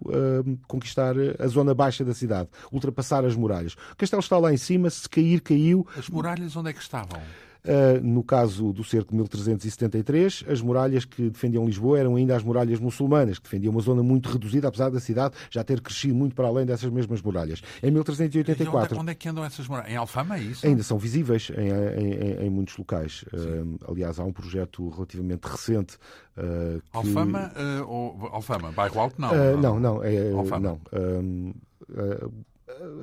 conquistar 0.67 1.15
a 1.39 1.47
zona 1.47 1.73
baixa 1.73 2.03
da 2.03 2.13
cidade, 2.13 2.49
ultrapassar 2.71 3.25
as 3.25 3.35
muralhas. 3.35 3.73
O 3.91 3.95
castelo 3.95 4.19
está 4.19 4.37
lá 4.37 4.53
em 4.53 4.57
cima, 4.57 4.89
se 4.89 5.09
cair, 5.09 5.41
caiu. 5.41 5.87
As 5.97 6.09
muralhas 6.09 6.55
onde 6.55 6.69
é 6.69 6.73
que 6.73 6.81
estavam? 6.81 7.19
Uh, 7.65 7.99
no 8.03 8.23
caso 8.23 8.71
do 8.71 8.83
cerco 8.83 9.09
de 9.09 9.15
1373, 9.15 10.45
as 10.47 10.61
muralhas 10.61 11.03
que 11.03 11.29
defendiam 11.31 11.65
Lisboa 11.65 11.99
eram 11.99 12.15
ainda 12.15 12.35
as 12.35 12.43
muralhas 12.43 12.79
muçulmanas, 12.79 13.39
que 13.39 13.45
defendiam 13.45 13.71
uma 13.71 13.81
zona 13.81 14.03
muito 14.03 14.29
reduzida, 14.29 14.67
apesar 14.67 14.89
da 14.89 14.99
cidade 14.99 15.33
já 15.49 15.63
ter 15.63 15.81
crescido 15.81 16.13
muito 16.13 16.35
para 16.35 16.47
além 16.47 16.65
dessas 16.65 16.91
mesmas 16.91 17.21
muralhas. 17.21 17.61
Em 17.81 17.89
1384. 17.89 18.93
Onde, 18.93 19.01
onde, 19.01 19.11
é 19.11 19.15
que 19.15 19.27
andam 19.27 19.43
essas 19.43 19.67
muralhas? 19.67 19.91
Em 19.91 19.95
Alfama, 19.95 20.37
é 20.37 20.41
isso? 20.41 20.67
Ainda 20.67 20.83
são 20.83 20.99
visíveis 20.99 21.51
em, 21.57 22.03
em, 22.03 22.45
em 22.45 22.49
muitos 22.49 22.77
locais. 22.77 23.25
Uh, 23.33 23.91
aliás, 23.91 24.19
há 24.19 24.23
um 24.23 24.31
projeto 24.31 24.87
relativamente 24.89 25.45
recente. 25.45 25.97
Uh, 26.37 26.79
que... 26.81 26.97
Alfama, 26.97 27.51
ou 27.87 28.29
Alfama? 28.31 28.71
Bairro 28.71 28.99
Alto? 28.99 29.19
Não. 29.19 29.57
não, 29.57 29.79
não. 29.79 30.03
É, 30.03 30.31
Alfama. 30.31 30.79
Não 30.91 31.55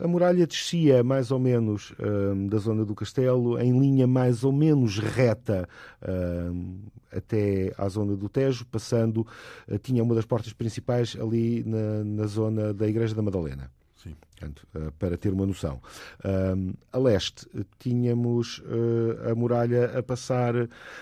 a 0.03 0.09
muralha 0.09 0.47
descia 0.47 1.05
mais 1.05 1.31
ou 1.31 1.39
menos 1.39 1.95
um, 2.01 2.49
da 2.49 2.59
zona 2.59 2.85
do 2.85 2.95
castelo 2.95 3.59
em 3.61 3.79
linha 3.79 4.07
mais 4.07 4.43
ou 4.43 4.53
menos 4.53 4.99
reta 4.99 5.69
um, 6.07 6.81
até 7.13 7.73
à 7.77 7.89
zona 7.89 8.17
do 8.17 8.29
Tejo, 8.29 8.67
passando, 8.67 9.27
uh, 9.69 9.79
tinha 9.79 10.03
uma 10.03 10.15
das 10.15 10.25
portas 10.25 10.53
principais 10.53 11.17
ali 11.21 11.63
na, 11.65 12.03
na 12.05 12.27
zona 12.27 12.73
da 12.73 12.89
Igreja 12.89 13.15
da 13.15 13.23
Madalena. 13.23 13.71
Sim. 13.97 14.17
Portanto, 14.31 14.67
uh, 14.75 14.91
para 14.99 15.17
ter 15.17 15.33
uma 15.33 15.47
noção. 15.47 15.81
Um, 16.25 16.73
a 16.93 16.99
leste 16.99 17.47
tínhamos 17.79 18.59
uh, 18.59 19.31
a 19.31 19.35
muralha 19.35 19.97
a 19.97 20.03
passar 20.03 20.55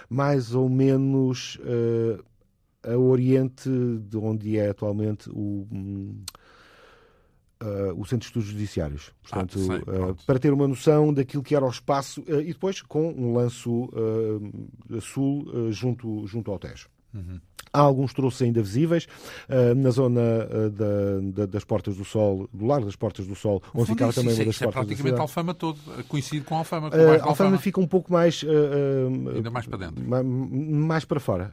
mais 0.09 0.55
ou 0.55 0.68
menos 0.68 1.59
a 2.83 2.96
oriente 2.96 3.70
de 4.09 4.16
onde 4.16 4.59
é 4.59 4.70
atualmente 4.70 5.31
o. 5.31 5.66
Um, 5.73 6.23
Uh, 7.62 7.92
o 8.01 8.07
Centro 8.07 8.20
de 8.20 8.27
Estudos 8.27 8.49
Judiciários. 8.49 9.12
Portanto, 9.23 9.59
ah, 9.59 9.66
sei, 9.66 9.77
uh, 9.77 10.16
para 10.25 10.38
ter 10.38 10.51
uma 10.51 10.66
noção 10.66 11.12
daquilo 11.12 11.42
que 11.42 11.55
era 11.55 11.64
o 11.64 11.68
espaço 11.68 12.23
uh, 12.23 12.40
e 12.40 12.55
depois 12.55 12.81
com 12.81 13.11
um 13.11 13.35
lanço 13.35 13.90
sul 15.03 15.70
junto, 15.70 16.27
junto 16.27 16.51
ao 16.51 16.59
Tejo. 16.59 16.88
Uhum. 17.14 17.40
Há 17.73 17.81
alguns 17.81 18.12
troços 18.12 18.42
ainda 18.42 18.61
visíveis 18.61 19.07
uh, 19.49 19.75
na 19.77 19.90
zona 19.90 20.20
uh, 20.20 20.70
da, 20.70 20.87
da, 21.33 21.46
das 21.46 21.62
Portas 21.62 21.96
do 21.96 22.05
Sol, 22.05 22.49
do 22.53 22.66
Largo 22.66 22.87
das 22.87 22.96
Portas 22.96 23.27
do 23.29 23.37
Sol, 23.37 23.62
onde 23.73 23.92
ficava 23.92 24.12
também 24.12 24.33
isso, 24.33 24.40
uma 24.40 24.46
das 24.46 24.55
isso 24.57 24.64
portas 24.64 24.83
é 24.83 24.87
praticamente 24.87 25.20
Alfama 25.20 25.55
todo, 25.55 25.79
coincide 26.09 26.44
com 26.44 26.57
Alfama. 26.57 26.90
Com 26.90 26.96
uh, 26.96 27.01
Alfama, 27.12 27.29
Alfama 27.29 27.59
fica 27.59 27.81
um 27.81 27.87
pouco 27.87 28.12
mais... 28.12 28.44
ainda 29.35 29.51
mais 29.51 29.66
para 29.66 29.79
dentro. 29.79 30.05
Mais, 30.05 30.25
mais 30.27 31.05
para 31.05 31.20
fora. 31.20 31.53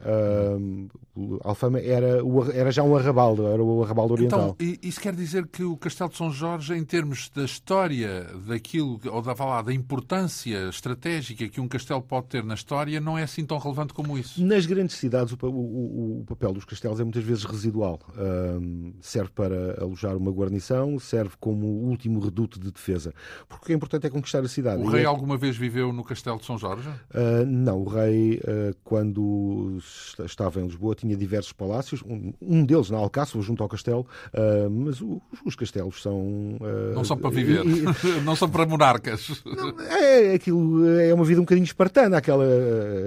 Alfama 1.42 1.78
era, 1.78 2.18
era 2.52 2.72
já 2.72 2.82
um 2.82 2.96
arrabaldo, 2.96 3.46
era 3.46 3.62
o 3.62 3.84
arrabaldo 3.84 4.14
oriental. 4.14 4.56
Então, 4.58 4.76
isso 4.82 5.00
quer 5.00 5.14
dizer 5.14 5.46
que 5.46 5.62
o 5.62 5.76
Castelo 5.76 6.10
de 6.10 6.16
São 6.16 6.32
Jorge, 6.32 6.74
em 6.74 6.84
termos 6.84 7.30
da 7.30 7.44
história 7.44 8.26
daquilo, 8.46 9.00
ou 9.06 9.22
da, 9.22 9.34
lá, 9.34 9.62
da 9.62 9.72
importância 9.72 10.68
estratégica 10.68 11.48
que 11.48 11.60
um 11.60 11.68
castelo 11.68 12.02
pode 12.02 12.26
ter 12.26 12.44
na 12.44 12.54
história, 12.54 13.00
não 13.00 13.16
é 13.16 13.22
assim 13.22 13.44
tão 13.44 13.58
relevante 13.58 13.92
como 13.94 14.18
isso? 14.18 14.42
Nas 14.44 14.66
grandes 14.66 14.96
cidades, 14.96 15.32
o, 15.32 15.47
o 15.50 16.18
o 16.18 16.24
papel 16.24 16.52
dos 16.52 16.64
castelos 16.64 17.00
é 17.00 17.04
muitas 17.04 17.22
vezes 17.22 17.44
residual. 17.44 18.00
Um, 18.16 18.92
serve 19.00 19.30
para 19.30 19.80
alojar 19.80 20.16
uma 20.16 20.30
guarnição, 20.30 20.98
serve 20.98 21.34
como 21.38 21.66
último 21.66 22.20
reduto 22.20 22.58
de 22.58 22.70
defesa. 22.70 23.14
Porque 23.48 23.64
o 23.64 23.66
que 23.66 23.72
é 23.72 23.76
importante 23.76 24.06
é 24.06 24.10
conquistar 24.10 24.40
a 24.40 24.48
cidade. 24.48 24.82
O 24.82 24.88
rei 24.88 25.02
é... 25.02 25.06
alguma 25.06 25.36
vez 25.36 25.56
viveu 25.56 25.92
no 25.92 26.02
castelo 26.02 26.38
de 26.38 26.46
São 26.46 26.58
Jorge? 26.58 26.88
Uh, 26.88 27.46
não, 27.46 27.82
o 27.82 27.88
rei, 27.88 28.40
uh, 28.44 28.74
quando 28.82 29.78
estava 30.24 30.60
em 30.60 30.64
Lisboa, 30.64 30.94
tinha 30.94 31.16
diversos 31.16 31.52
palácios, 31.52 32.02
um, 32.02 32.32
um 32.40 32.64
deles 32.64 32.90
na 32.90 32.98
Alcáçova, 32.98 33.44
junto 33.44 33.62
ao 33.62 33.68
castelo, 33.68 34.06
uh, 34.34 34.70
mas 34.70 35.00
os, 35.00 35.18
os, 35.44 35.56
castelos 35.56 36.02
são... 36.02 36.56
não 36.94 37.04
são 37.04 37.16
para 37.16 37.30
viver, 37.30 37.64
e... 37.64 37.82
não 38.24 38.36
são 38.36 38.48
para 38.48 38.66
monarcas. 38.66 39.42
Não, 39.44 39.80
é, 39.80 40.34
aquilo 40.34 40.86
é 40.98 41.12
uma 41.12 41.24
vida 41.24 41.40
um 41.40 41.44
bocadinho 41.44 41.64
espartana, 41.64 42.18
aquela, 42.18 42.44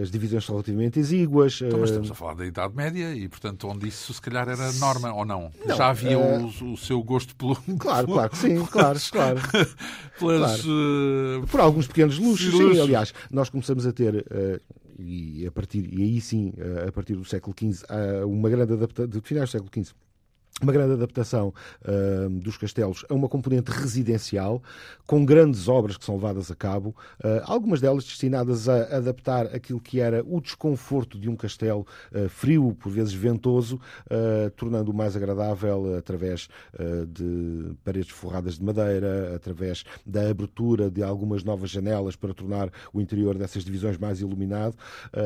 as 0.01 0.11
divisões 0.11 0.45
são 0.45 0.55
relativamente 0.55 0.99
exíguas. 0.99 1.61
Então, 1.61 1.79
mas 1.79 1.89
estamos 1.89 2.11
a 2.11 2.15
falar 2.15 2.30
da 2.33 2.45
Idade 2.45 2.75
Média 2.75 3.13
e, 3.13 3.27
portanto, 3.27 3.67
onde 3.67 3.87
isso 3.87 4.13
se 4.13 4.21
calhar 4.21 4.47
era 4.47 4.71
norma 4.73 5.13
ou 5.13 5.25
não? 5.25 5.51
não 5.65 5.75
Já 5.75 5.89
havia 5.89 6.17
uh... 6.17 6.45
o, 6.45 6.73
o, 6.73 6.77
seu 6.77 7.01
gosto 7.03 7.35
pelo. 7.35 7.55
Claro, 7.77 8.07
claro 8.07 8.29
que 8.29 8.37
sim, 8.37 8.63
claro, 8.67 8.99
claro. 9.11 9.39
Pelas, 10.19 10.61
claro. 10.61 11.41
Uh... 11.43 11.47
Por 11.47 11.59
alguns 11.59 11.87
pequenos 11.87 12.17
luxos, 12.17 12.51
sim, 12.51 12.79
aliás, 12.79 13.13
nós 13.29 13.49
começamos 13.49 13.85
a 13.85 13.91
ter. 13.91 14.15
Uh, 14.15 14.61
e, 14.99 15.47
a 15.47 15.51
partir, 15.51 15.89
e 15.91 16.03
aí 16.03 16.21
sim, 16.21 16.53
a 16.87 16.91
partir 16.91 17.15
do 17.15 17.25
século 17.25 17.55
XV, 17.57 17.83
uma 18.23 18.47
grande 18.51 18.73
adaptação, 18.73 19.09
de 19.09 19.19
finais 19.21 19.49
do 19.49 19.51
século 19.51 19.71
XV, 19.73 19.95
uma 20.61 20.71
grande 20.71 20.93
adaptação 20.93 21.53
uh, 21.81 22.29
dos 22.29 22.57
castelos 22.57 23.05
a 23.09 23.13
uma 23.13 23.27
componente 23.27 23.71
residencial, 23.71 24.61
com 25.05 25.25
grandes 25.25 25.67
obras 25.67 25.97
que 25.97 26.05
são 26.05 26.15
levadas 26.15 26.51
a 26.51 26.55
cabo, 26.55 26.95
uh, 27.23 27.41
algumas 27.45 27.81
delas 27.81 28.03
destinadas 28.03 28.69
a 28.69 28.97
adaptar 28.97 29.47
aquilo 29.47 29.79
que 29.79 29.99
era 29.99 30.23
o 30.25 30.39
desconforto 30.39 31.19
de 31.19 31.29
um 31.29 31.35
castelo 31.35 31.85
uh, 32.11 32.29
frio, 32.29 32.75
por 32.79 32.91
vezes 32.91 33.13
ventoso, 33.13 33.79
tornando-o 34.55 34.93
mais 34.93 35.15
agradável 35.15 35.95
através 35.97 36.47
de 37.07 37.73
paredes 37.83 38.09
forradas 38.09 38.57
de 38.57 38.63
madeira, 38.63 39.35
através 39.35 39.83
da 40.05 40.29
abertura 40.29 40.89
de 40.89 41.01
algumas 41.03 41.43
novas 41.43 41.69
janelas 41.69 42.15
para 42.15 42.33
tornar 42.33 42.71
o 42.93 43.01
interior 43.01 43.37
dessas 43.37 43.63
divisões 43.63 43.97
mais 43.97 44.19
iluminado, 44.21 44.75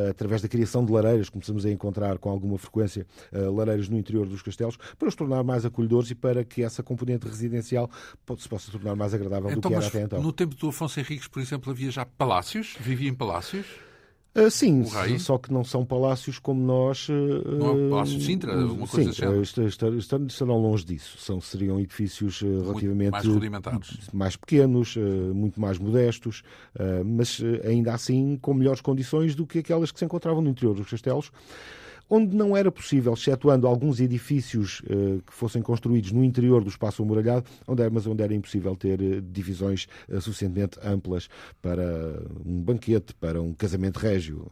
através 0.09 0.41
da 0.41 0.47
criação 0.47 0.85
de 0.85 0.91
lareiras, 0.91 1.29
começamos 1.29 1.65
a 1.65 1.71
encontrar 1.71 2.17
com 2.17 2.29
alguma 2.29 2.57
frequência 2.57 3.05
lareiras 3.31 3.89
no 3.89 3.97
interior 3.97 4.27
dos 4.27 4.41
castelos, 4.41 4.77
para 4.97 5.07
os 5.07 5.15
tornar 5.25 5.43
mais 5.43 5.65
acolhedores 5.65 6.11
e 6.11 6.15
para 6.15 6.43
que 6.43 6.63
essa 6.63 6.83
componente 6.83 7.27
residencial 7.27 7.89
se 8.37 8.47
possa 8.47 8.71
tornar 8.71 8.95
mais 8.95 9.13
agradável 9.13 9.49
então, 9.49 9.61
do 9.61 9.67
que 9.69 9.73
era 9.73 9.87
até 9.87 10.01
então. 10.03 10.21
No 10.21 10.31
tempo 10.31 10.55
do 10.55 10.69
Afonso 10.69 10.99
Henriques, 10.99 11.27
por 11.27 11.41
exemplo, 11.41 11.71
havia 11.71 11.91
já 11.91 12.05
palácios? 12.05 12.75
Vivia 12.79 13.09
em 13.09 13.13
palácios? 13.13 13.65
Uh, 14.37 14.51
sim, 14.51 14.83
só 15.17 15.37
que 15.37 15.51
não 15.53 15.63
são 15.63 15.85
palácios 15.85 16.39
como 16.39 16.61
nós. 16.61 17.07
Uh, 17.07 17.13
não 17.57 17.85
é 17.85 17.89
Palácio 17.89 18.17
de 18.17 18.25
Sintra, 18.25 18.53
uma 18.53 18.85
coisa 18.85 19.13
sim, 19.13 19.25
uh, 19.25 20.25
estarão 20.27 20.57
longe 20.57 20.83
disso. 20.83 21.17
São, 21.17 21.39
seriam 21.39 21.79
edifícios 21.79 22.41
relativamente 22.41 23.11
mais 23.11 23.25
rudimentares, 23.25 24.09
mais 24.11 24.35
pequenos, 24.35 24.97
muito 25.33 25.59
mais 25.59 25.79
modestos, 25.79 26.43
mas 27.05 27.41
ainda 27.63 27.93
assim 27.93 28.37
com 28.41 28.53
melhores 28.53 28.81
condições 28.81 29.35
do 29.35 29.47
que 29.47 29.59
aquelas 29.59 29.89
que 29.89 29.99
se 29.99 30.03
encontravam 30.03 30.41
no 30.41 30.49
interior 30.49 30.75
dos 30.75 30.89
castelos 30.89 31.31
onde 32.09 32.35
não 32.35 32.55
era 32.55 32.71
possível, 32.71 33.13
excetuando 33.13 33.67
alguns 33.67 33.99
edifícios 33.99 34.81
uh, 34.81 35.21
que 35.25 35.33
fossem 35.33 35.61
construídos 35.61 36.11
no 36.11 36.23
interior 36.23 36.63
do 36.63 36.69
espaço 36.69 37.03
amuralhado, 37.03 37.45
onde 37.67 37.81
era, 37.81 37.91
mas 37.91 38.05
onde 38.05 38.23
era 38.23 38.33
impossível 38.33 38.75
ter 38.75 39.01
uh, 39.01 39.21
divisões 39.21 39.87
uh, 40.09 40.21
suficientemente 40.21 40.79
amplas 40.83 41.27
para 41.61 41.83
um 42.45 42.61
banquete, 42.61 43.13
para 43.15 43.41
um 43.41 43.53
casamento 43.53 43.97
régio. 43.97 44.47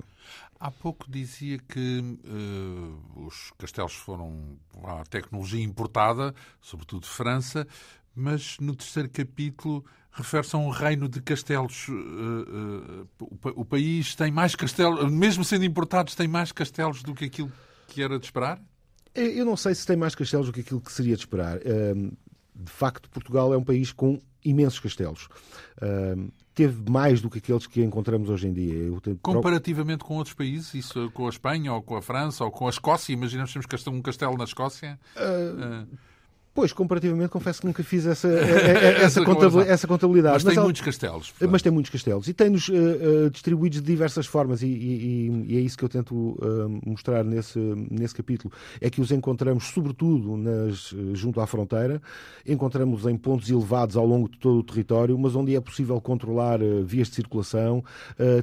Há 0.59 0.71
pouco 0.71 1.11
dizia 1.11 1.59
que 1.59 1.99
uh, 1.99 3.25
os 3.25 3.51
castelos 3.57 3.93
foram 3.93 4.57
a 4.83 5.03
tecnologia 5.03 5.61
importada, 5.61 6.33
sobretudo 6.61 7.01
de 7.01 7.09
França, 7.09 7.67
mas 8.15 8.57
no 8.59 8.75
terceiro 8.75 9.09
capítulo 9.09 9.83
refere-se 10.13 10.55
a 10.55 10.59
um 10.59 10.69
reino 10.69 11.09
de 11.09 11.21
castelos. 11.21 11.87
Uh, 11.87 13.05
uh, 13.19 13.53
o, 13.55 13.65
país 13.65 14.15
tem 14.15 14.31
mais 14.31 14.55
castelos, 14.55 15.11
mesmo 15.11 15.43
sendo 15.43 15.65
importados, 15.65 16.15
tem 16.15 16.27
mais 16.27 16.51
castelos 16.51 17.01
do 17.01 17.13
que 17.13 17.25
aquilo 17.25 17.51
que 17.87 18.01
era 18.01 18.19
de 18.19 18.25
esperar? 18.25 18.61
Eu 19.15 19.45
não 19.45 19.57
sei 19.57 19.75
se 19.75 19.85
tem 19.85 19.95
mais 19.95 20.15
castelos 20.15 20.47
do 20.47 20.53
que 20.53 20.61
aquilo 20.61 20.81
que 20.81 20.91
seria 20.91 21.15
de 21.15 21.21
esperar. 21.21 21.59
De 21.59 22.71
facto, 22.71 23.09
Portugal 23.09 23.53
é 23.53 23.57
um 23.57 23.63
país 23.63 23.91
com 23.91 24.19
imensos 24.43 24.79
castelos. 24.79 25.29
Teve 26.55 26.89
mais 26.89 27.21
do 27.21 27.29
que 27.29 27.37
aqueles 27.37 27.67
que 27.67 27.83
encontramos 27.83 28.29
hoje 28.29 28.47
em 28.47 28.53
dia. 28.53 28.89
Comparativamente 29.21 30.03
com 30.03 30.17
outros 30.17 30.33
países, 30.33 30.73
isso 30.73 31.11
com 31.11 31.27
a 31.27 31.29
Espanha 31.29 31.73
ou 31.73 31.83
com 31.83 31.95
a 31.95 32.01
França 32.01 32.43
ou 32.43 32.49
com 32.49 32.65
a 32.65 32.71
Escócia, 32.71 33.13
imaginamos 33.13 33.51
que 33.51 33.67
temos 33.67 33.87
um 33.87 34.01
castelo 34.01 34.35
na 34.35 34.45
Escócia. 34.45 34.99
Uh... 35.15 35.87
Pois, 36.53 36.71
comparativamente, 36.71 37.29
confesso 37.29 37.61
que 37.61 37.65
nunca 37.65 37.83
fiz 37.83 38.05
essa, 38.05 38.27
essa, 39.01 39.25
contabilidade, 39.25 39.71
essa 39.71 39.87
contabilidade. 39.87 40.35
Mas, 40.35 40.43
mas 40.43 40.53
tem 40.53 40.63
muitos 40.63 40.81
castelos. 40.83 41.31
Portanto. 41.31 41.51
Mas 41.51 41.61
tem 41.63 41.71
muitos 41.71 41.91
castelos. 41.91 42.27
E 42.27 42.33
tem-nos 42.33 42.69
uh, 42.69 42.73
uh, 42.73 43.29
distribuídos 43.31 43.81
de 43.81 43.87
diversas 43.87 44.27
formas, 44.27 44.61
e, 44.61 44.67
e, 44.67 45.45
e, 45.47 45.57
é 45.57 45.61
isso 45.61 45.75
que 45.75 45.83
eu 45.83 45.89
tento 45.89 46.13
uh, 46.13 46.79
mostrar 46.85 47.23
nesse, 47.23 47.57
nesse 47.89 48.13
capítulo. 48.13 48.53
É 48.79 48.87
que 48.87 49.01
os 49.01 49.11
encontramos, 49.11 49.63
sobretudo, 49.65 50.37
nas, 50.37 50.93
junto 51.13 51.41
à 51.41 51.47
fronteira, 51.47 51.99
encontramos 52.45 53.07
em 53.07 53.17
pontos 53.17 53.49
elevados 53.49 53.97
ao 53.97 54.05
longo 54.05 54.29
de 54.29 54.37
todo 54.37 54.59
o 54.59 54.63
território, 54.63 55.17
mas 55.17 55.35
onde 55.35 55.55
é 55.55 55.59
possível 55.59 55.99
controlar 55.99 56.59
vias 56.83 57.07
de 57.07 57.15
circulação. 57.15 57.83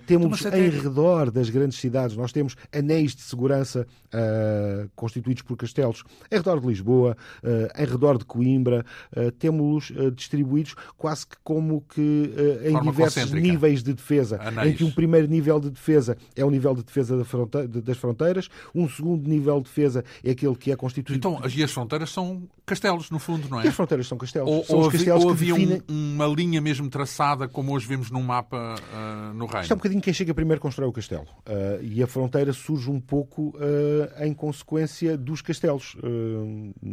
temos 0.07 0.45
então, 0.45 0.59
em 0.59 0.71
redor 0.71 1.31
das 1.31 1.49
grandes 1.49 1.79
cidades, 1.79 2.17
nós 2.17 2.33
temos 2.33 2.57
anéis 2.73 3.15
de 3.15 3.23
segurança 3.23 3.87
constituídos 4.97 5.43
por 5.43 5.57
castelos, 5.57 6.03
em 6.31 6.37
redor 6.37 6.61
de 6.61 6.67
Lisboa, 6.67 7.17
em 7.77 7.85
redor 7.85 8.00
redor 8.01 8.19
de 8.19 8.25
Coimbra, 8.25 8.85
uh, 9.15 9.31
temos 9.33 9.91
uh, 9.91 10.11
distribuídos 10.11 10.75
quase 10.97 11.27
que 11.27 11.37
como 11.45 11.83
que 11.83 12.01
uh, 12.01 12.69
em 12.69 12.81
diversos 12.83 13.31
níveis 13.31 13.83
de 13.83 13.93
defesa, 13.93 14.41
Anéis. 14.43 14.73
em 14.73 14.77
que 14.77 14.85
um 14.85 14.91
primeiro 14.91 15.29
nível 15.29 15.61
de 15.61 15.71
defesa 15.71 16.17
é 16.35 16.45
o 16.45 16.51
nível 16.51 16.75
de 16.75 16.83
defesa 16.83 17.17
da 17.17 17.25
fronte 17.25 17.67
das 17.67 17.99
fronteiras, 17.99 18.49
um 18.75 18.89
segundo 18.89 19.29
nível 19.29 19.59
de 19.59 19.65
defesa 19.65 20.05
é 20.25 20.31
aquele 20.31 20.57
que 20.57 20.73
é 20.73 20.77
constituído... 20.77 21.19
Então, 21.19 21.41
e 21.49 21.63
as 21.63 21.71
fronteiras 21.71 22.11
são 22.11 22.43
castelos, 22.65 23.11
no 23.11 23.19
fundo, 23.19 23.49
não 23.49 23.61
é? 23.61 23.65
E 23.67 23.69
as 23.69 23.75
fronteiras 23.75 24.07
são 24.07 24.17
castelos. 24.17 24.49
Ou, 24.49 24.65
são 24.65 24.79
ou, 24.79 24.91
castelos 24.91 25.25
ou 25.25 25.31
havia 25.31 25.55
definem... 25.55 25.83
um, 25.89 26.15
uma 26.15 26.27
linha 26.27 26.61
mesmo 26.61 26.89
traçada, 26.89 27.49
como 27.49 27.73
hoje 27.75 27.87
vemos 27.87 28.11
num 28.11 28.23
mapa 28.23 28.77
no 29.35 29.47
Reino? 29.47 29.63
Isto 29.63 29.73
é 29.73 29.75
um 29.75 29.79
bocadinho 29.79 30.01
quem 30.01 30.15
chega 30.15 30.33
primeiro 30.33 30.61
constrói 30.61 30.89
o 30.89 30.93
castelo. 30.93 31.27
e 31.83 32.03
a 32.03 32.07
fronteira 32.07 32.53
surge 32.53 32.91
um 32.91 33.01
pouco 33.01 33.55
em 34.21 34.33
consequência 34.33 35.17
dos 35.17 35.43
castelos, 35.43 35.97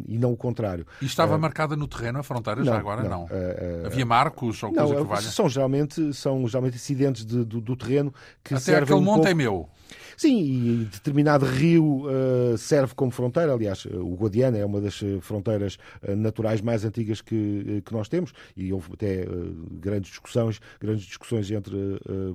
e 0.07 0.17
não 0.17 0.33
o 0.33 0.37
contrário. 0.37 0.85
E 1.01 1.05
estava 1.05 1.35
uh, 1.35 1.39
marcada 1.39 1.75
no 1.75 1.87
terreno 1.87 2.19
a 2.19 2.23
fronteira 2.23 2.59
não, 2.61 2.73
já 2.73 2.77
agora? 2.77 3.03
Não. 3.03 3.09
não. 3.09 3.23
Uh, 3.25 3.85
Havia 3.85 4.05
marcos 4.05 4.61
ou 4.63 4.73
coisa 4.73 4.95
que 4.95 5.03
valha? 5.03 5.21
São 5.21 5.49
geralmente, 5.49 6.13
são 6.13 6.47
geralmente 6.47 6.75
acidentes 6.75 7.25
de, 7.25 7.45
do, 7.45 7.61
do, 7.61 7.75
terreno 7.75 8.13
que 8.43 8.53
Até 8.53 8.63
servem 8.63 8.83
aquele 8.83 8.99
um 8.99 9.03
monte 9.03 9.15
pouco... 9.15 9.29
é 9.29 9.33
meu. 9.33 9.69
Sim, 10.17 10.41
e 10.41 10.85
determinado 10.85 11.45
rio 11.45 12.07
uh, 12.07 12.57
serve 12.57 12.95
como 12.95 13.11
fronteira. 13.11 13.53
Aliás, 13.53 13.85
o 13.85 14.15
Guadiana 14.15 14.57
é 14.57 14.65
uma 14.65 14.81
das 14.81 14.99
fronteiras 15.21 15.77
uh, 16.01 16.15
naturais 16.15 16.59
mais 16.59 16.83
antigas 16.83 17.21
que, 17.21 17.83
que 17.85 17.93
nós 17.93 18.09
temos 18.09 18.33
e 18.55 18.73
houve 18.73 18.93
até 18.93 19.25
uh, 19.25 19.55
grandes 19.73 20.09
discussões, 20.09 20.59
grandes 20.81 21.05
discussões 21.05 21.51
entre 21.51 21.77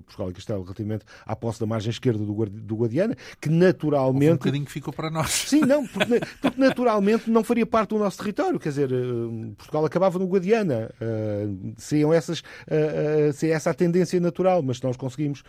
Portugal 0.06 0.30
e 0.30 0.32
Castelo 0.32 0.62
relativamente 0.62 1.04
à 1.26 1.34
posse 1.34 1.58
da 1.58 1.66
margem 1.66 1.90
esquerda 1.90 2.24
do, 2.24 2.46
do 2.46 2.76
Guadiana, 2.76 3.16
que 3.40 3.50
naturalmente... 3.50 4.22
Houve 4.22 4.34
um 4.34 4.38
bocadinho 4.38 4.64
que 4.64 4.72
ficou 4.72 4.92
para 4.92 5.10
nós. 5.10 5.30
Sim, 5.30 5.62
não, 5.62 5.84
porque, 5.84 6.20
porque 6.40 6.60
naturalmente 6.60 7.28
não 7.28 7.42
faria 7.42 7.66
parte 7.66 7.90
do 7.90 7.98
nosso 7.98 8.18
território 8.18 8.60
quer 8.60 8.68
dizer, 8.68 8.90
Portugal 9.56 9.84
acabava 9.84 10.20
no 10.20 10.26
Guadiana. 10.26 10.88
seriam 11.76 12.12
essas, 12.12 12.44
seria 13.34 13.56
essa 13.56 13.70
a 13.70 13.74
tendência 13.74 14.20
natural, 14.20 14.62
mas 14.62 14.76
se 14.76 14.84
nós 14.84 14.96
conseguimos 14.96 15.42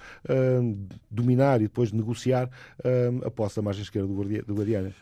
dominar 1.12 1.60
e 1.60 1.66
depois 1.66 1.92
negociar 1.92 2.22
a 2.32 3.32
posse 3.32 3.57
da 3.57 3.61
margem 3.61 3.84
esquerda 3.84 4.07
do 4.07 4.53
Guadiana. 4.53 4.93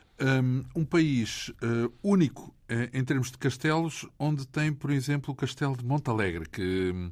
Um 0.76 0.86
país 0.86 1.50
uh, 1.50 1.92
único 2.04 2.54
uh, 2.70 2.90
em 2.94 3.04
termos 3.04 3.32
de 3.32 3.38
castelos, 3.38 4.08
onde 4.18 4.48
tem, 4.48 4.72
por 4.72 4.92
exemplo, 4.92 5.34
o 5.34 5.36
castelo 5.36 5.76
de 5.76 5.86
Montalegre, 5.86 6.48
que 6.48 7.12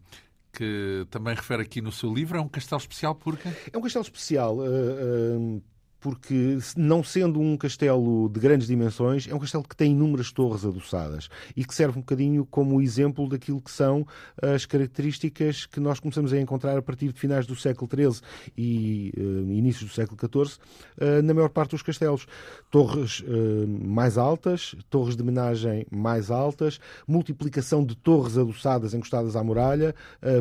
que 0.51 1.05
também 1.11 1.35
refere 1.35 1.61
aqui 1.61 1.79
no 1.79 1.91
seu 1.91 2.13
livro, 2.13 2.37
é 2.37 2.41
um 2.41 2.47
castelo 2.47 2.81
especial 2.81 3.15
porque? 3.15 3.47
É 3.71 3.77
um 3.77 3.81
castelo 3.81 4.03
especial 4.03 4.57
uh, 4.57 4.63
uh, 4.63 5.63
porque, 5.99 6.57
não 6.77 7.03
sendo 7.03 7.39
um 7.39 7.57
castelo 7.57 8.29
de 8.29 8.39
grandes 8.39 8.67
dimensões, 8.67 9.27
é 9.27 9.35
um 9.35 9.39
castelo 9.39 9.63
que 9.63 9.75
tem 9.75 9.91
inúmeras 9.91 10.31
torres 10.31 10.65
adoçadas 10.65 11.29
e 11.55 11.65
que 11.65 11.75
serve 11.75 11.97
um 11.97 12.01
bocadinho 12.01 12.45
como 12.45 12.81
exemplo 12.81 13.27
daquilo 13.27 13.61
que 13.61 13.71
são 13.71 14.07
as 14.41 14.65
características 14.65 15.65
que 15.65 15.79
nós 15.79 15.99
começamos 15.99 16.31
a 16.31 16.39
encontrar 16.39 16.77
a 16.77 16.81
partir 16.81 17.11
de 17.11 17.19
finais 17.19 17.45
do 17.45 17.55
século 17.55 17.89
XIII 17.93 18.21
e 18.57 19.11
uh, 19.17 19.51
inícios 19.51 19.89
do 19.89 19.93
século 19.93 20.17
XIV 20.19 20.57
uh, 20.97 21.21
na 21.21 21.33
maior 21.33 21.49
parte 21.49 21.71
dos 21.71 21.81
castelos. 21.81 22.25
Torres 22.71 23.19
uh, 23.21 23.67
mais 23.67 24.17
altas, 24.17 24.75
torres 24.89 25.15
de 25.15 25.21
homenagem 25.21 25.85
mais 25.91 26.31
altas, 26.31 26.79
multiplicação 27.07 27.83
de 27.83 27.95
torres 27.95 28.37
adoçadas 28.37 28.93
encostadas 28.93 29.35
à 29.35 29.43
muralha 29.43 29.93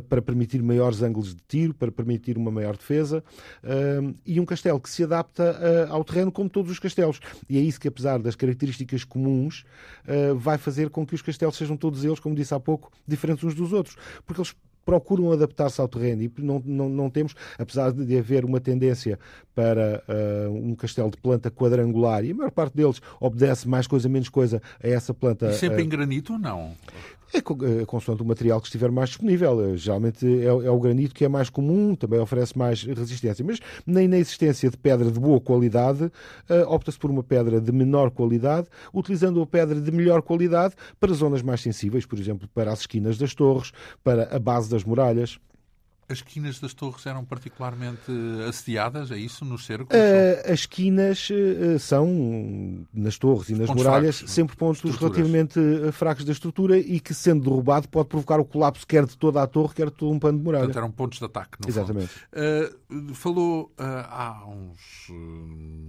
para 0.09 0.21
permitir 0.21 0.63
maiores 0.63 1.03
ângulos 1.03 1.35
de 1.35 1.43
tiro, 1.47 1.75
para 1.75 1.91
permitir 1.91 2.37
uma 2.37 2.51
maior 2.51 2.77
defesa 2.77 3.23
e 4.25 4.39
um 4.41 4.45
castelo 4.45 4.81
que 4.81 4.91
se 4.91 5.05
adapta 5.05 5.48
ao 5.91 6.05
terreno 6.05 6.33
como 6.33 6.49
todos 6.49 6.71
os 6.71 6.79
castelos. 6.79 7.21
E 7.49 7.59
é 7.59 7.61
isso 7.61 7.81
que, 7.81 7.89
apesar 7.89 8.19
das 8.19 8.35
características 8.35 9.05
comuns, 9.05 9.65
uh, 10.07 10.37
vai 10.37 10.59
fazer 10.59 10.91
com 10.91 11.07
que 11.07 11.15
os 11.15 11.23
castelos 11.23 11.57
sejam 11.57 11.77
todos 11.77 12.05
eles, 12.05 12.21
como 12.21 12.35
disse 12.35 12.55
há 12.55 12.61
pouco, 12.61 12.91
diferentes 13.07 13.45
uns 13.45 13.55
dos 13.55 13.73
outros. 13.73 13.97
Porque 14.25 14.41
eles 14.41 14.55
procuram 14.89 15.31
adaptar-se 15.31 15.79
ao 15.83 15.87
terreno 15.87 16.23
e 16.23 16.33
não, 16.39 16.63
não, 16.65 16.89
não 16.89 17.11
temos, 17.11 17.35
apesar 17.59 17.93
de 17.93 18.19
haver 18.19 18.43
uma 18.43 18.59
tendência 18.59 19.19
para 19.55 20.03
uh, 20.09 20.51
um 20.51 20.75
castelo 20.75 21.11
de 21.11 21.19
planta 21.19 21.51
quadrangular 21.51 22.25
e 22.25 22.31
a 22.31 22.35
maior 22.35 22.51
parte 22.51 22.75
deles 22.75 23.03
obedece 23.21 23.69
mais 23.69 23.87
coisa 23.87 24.09
menos 24.09 24.31
coisa 24.31 24.63
a 24.83 24.89
essa 24.89 25.13
planta. 25.13 25.51
E 25.51 25.53
sempre 25.53 25.83
uh, 25.83 25.85
em 25.85 25.89
granito 25.91 26.33
ou 26.33 26.39
não? 26.39 26.75
É, 27.33 27.83
é 27.83 27.85
consoante 27.85 28.23
o 28.23 28.25
material 28.25 28.61
que 28.61 28.67
estiver 28.67 28.91
mais 28.91 29.11
disponível. 29.11 29.73
Eh, 29.73 29.77
geralmente 29.77 30.27
é, 30.27 30.47
é, 30.47 30.71
o 30.71 30.81
granito 30.81 31.15
que 31.15 31.25
é 31.25 31.29
mais 31.29 31.51
comum, 31.51 31.95
também 31.95 32.19
oferece 32.19 32.57
mais 32.57 32.83
resistência. 32.83 33.45
Mas 33.45 33.61
nem 33.87 34.09
na 34.09 34.19
existência 34.19 34.71
de 34.71 34.77
pedra 34.77 35.11
de 35.11 35.21
boa 35.21 35.41
qualidade, 35.41 36.05
uh, 36.05 36.11
opta-se 36.69 36.99
por 36.99 37.11
uma 37.11 37.23
pedra 37.23 37.61
de 37.61 37.73
menor 37.73 38.11
qualidade, 38.11 38.69
utilizando 38.93 39.41
a 39.43 39.47
pedra 39.47 39.81
de 39.81 39.91
melhor 39.91 40.23
qualidade 40.23 40.75
para 40.99 41.13
zonas 41.13 41.43
mais 41.43 41.61
sensíveis, 41.61 42.07
por 42.07 42.19
exemplo, 42.19 42.49
para 42.55 42.73
as 42.73 42.81
esquinas 42.81 43.19
das 43.19 43.35
torres, 43.35 43.73
para 44.03 44.35
a 44.35 44.39
base 44.39 44.71
das 44.71 44.85
muralhas. 44.85 45.39
As 46.11 46.19
esquinas 46.19 46.59
das 46.59 46.73
torres 46.73 47.05
eram 47.05 47.23
particularmente 47.23 48.11
assediadas, 48.49 49.11
é 49.11 49.19
isso, 49.19 49.45
nos 49.45 49.67
cercos? 49.67 49.95
Uh, 49.95 50.53
as 50.53 50.61
esquinas 50.61 51.29
uh, 51.29 51.79
são, 51.79 52.87
nas 52.95 53.19
torres 53.19 53.51
e 53.51 53.55
nas 53.55 53.67
pontos 53.67 53.85
muralhas, 53.85 54.17
fracos, 54.17 54.35
sempre 54.35 54.57
pontos 54.57 54.97
relativamente 54.97 55.59
eh, 55.59 55.93
fracos 55.93 56.25
da 56.25 56.33
estrutura 56.33 56.79
e 56.79 56.99
que, 56.99 57.13
sendo 57.13 57.45
derrubado, 57.45 57.89
pode 57.91 58.09
provocar 58.09 58.41
o 58.41 58.45
colapso 58.47 58.87
quer 58.87 59.05
de 59.05 59.19
toda 59.19 59.43
a 59.43 59.47
torre, 59.47 59.75
quer 59.75 59.91
de 59.91 59.97
todo 59.97 60.11
um 60.11 60.19
pano 60.19 60.39
de 60.39 60.45
muralha. 60.45 60.65
Portanto, 60.65 60.83
eram 60.83 60.91
pontos 60.91 61.19
de 61.19 61.25
ataque, 61.27 61.59
Exatamente. 61.67 62.11
Uh, 62.33 63.15
falou 63.15 63.71
há 63.77 64.47
uns 64.47 65.11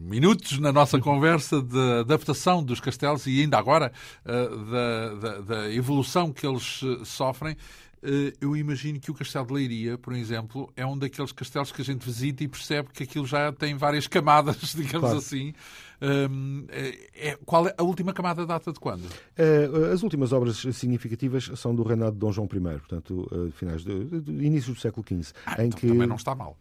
minutos 0.02 0.60
na 0.60 0.74
nossa 0.74 1.00
conversa 1.02 1.62
da 1.62 2.02
adaptação 2.02 2.62
dos 2.62 2.82
castelos 2.82 3.26
e 3.26 3.42
ainda 3.42 3.58
agora 3.58 3.92
da, 4.26 5.16
da, 5.16 5.42
da 5.42 5.74
evolução 5.74 6.34
que 6.34 6.46
eles 6.46 6.82
sofrem. 7.06 7.56
Eh, 8.02 8.34
eu 8.40 8.56
imagino 8.56 9.00
que 9.00 9.12
o 9.12 9.14
Castelo 9.14 9.48
de 9.48 9.54
Leiria, 9.54 9.98
por 9.98 10.14
exemplo, 10.14 10.72
é 10.76 10.86
um 10.86 10.98
daqueles 10.98 11.32
castelos 11.32 11.72
que 11.72 11.82
a 11.82 11.86
gente 11.86 12.06
visita 12.06 12.44
e 12.44 12.48
percebe 12.48 12.90
que 12.94 13.04
aquilo 13.04 13.26
já 13.26 13.52
tem 13.52 13.76
várias 13.76 14.08
camadas, 14.08 14.58
digamos 14.74 15.10
claro. 15.10 15.18
assim. 15.18 15.54
Um, 16.02 16.66
é, 16.70 17.30
é, 17.30 17.38
qual 17.46 17.68
é 17.68 17.76
a 17.78 17.84
última 17.84 18.14
camada 18.14 18.46
data 18.46 18.72
de 18.72 18.80
quando? 18.80 19.04
Uh, 19.04 19.92
as 19.94 20.02
últimas 20.02 20.32
obras 20.32 20.58
significativas 20.74 21.52
são 21.56 21.76
do 21.76 21.84
reinado 21.84 22.14
de 22.14 22.20
Dom 22.20 22.32
João 22.32 22.48
I, 22.48 22.80
portanto, 22.80 23.28
uh, 23.32 23.52
finais 23.52 23.84
de, 23.84 24.22
de, 24.22 24.32
início 24.46 24.74
do 24.74 24.80
século 24.80 25.06
XV. 25.06 25.34
Ah, 25.46 25.62
em 25.62 25.68
então 25.68 25.80
que... 25.80 25.88
também 25.88 26.08
não 26.08 26.16
está 26.16 26.34
mal. 26.34 26.58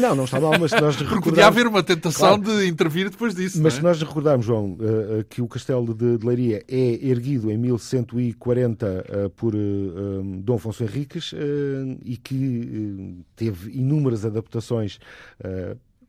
Não, 0.00 0.14
não 0.14 0.24
está 0.24 0.40
mal, 0.40 0.52
mas 0.58 0.72
nós 0.72 0.96
recordamos... 0.96 1.24
Podia 1.24 1.46
haver 1.46 1.66
uma 1.66 1.82
tentação 1.82 2.40
claro. 2.40 2.58
de 2.58 2.66
intervir 2.66 3.10
depois 3.10 3.34
disso. 3.34 3.60
Mas 3.62 3.74
é? 3.74 3.76
se 3.76 3.82
nós 3.82 4.00
recordarmos, 4.00 4.46
João, 4.46 4.78
que 5.28 5.42
o 5.42 5.48
castelo 5.48 5.94
de, 5.94 6.16
de 6.16 6.26
Leiria 6.26 6.64
é 6.66 7.06
erguido 7.06 7.50
em 7.50 7.58
1140 7.58 9.30
por 9.36 9.54
Dom 10.42 10.54
Afonso 10.54 10.82
Henriques 10.82 11.32
e 12.02 12.16
que 12.16 13.24
teve 13.36 13.72
inúmeras 13.72 14.24
adaptações 14.24 14.98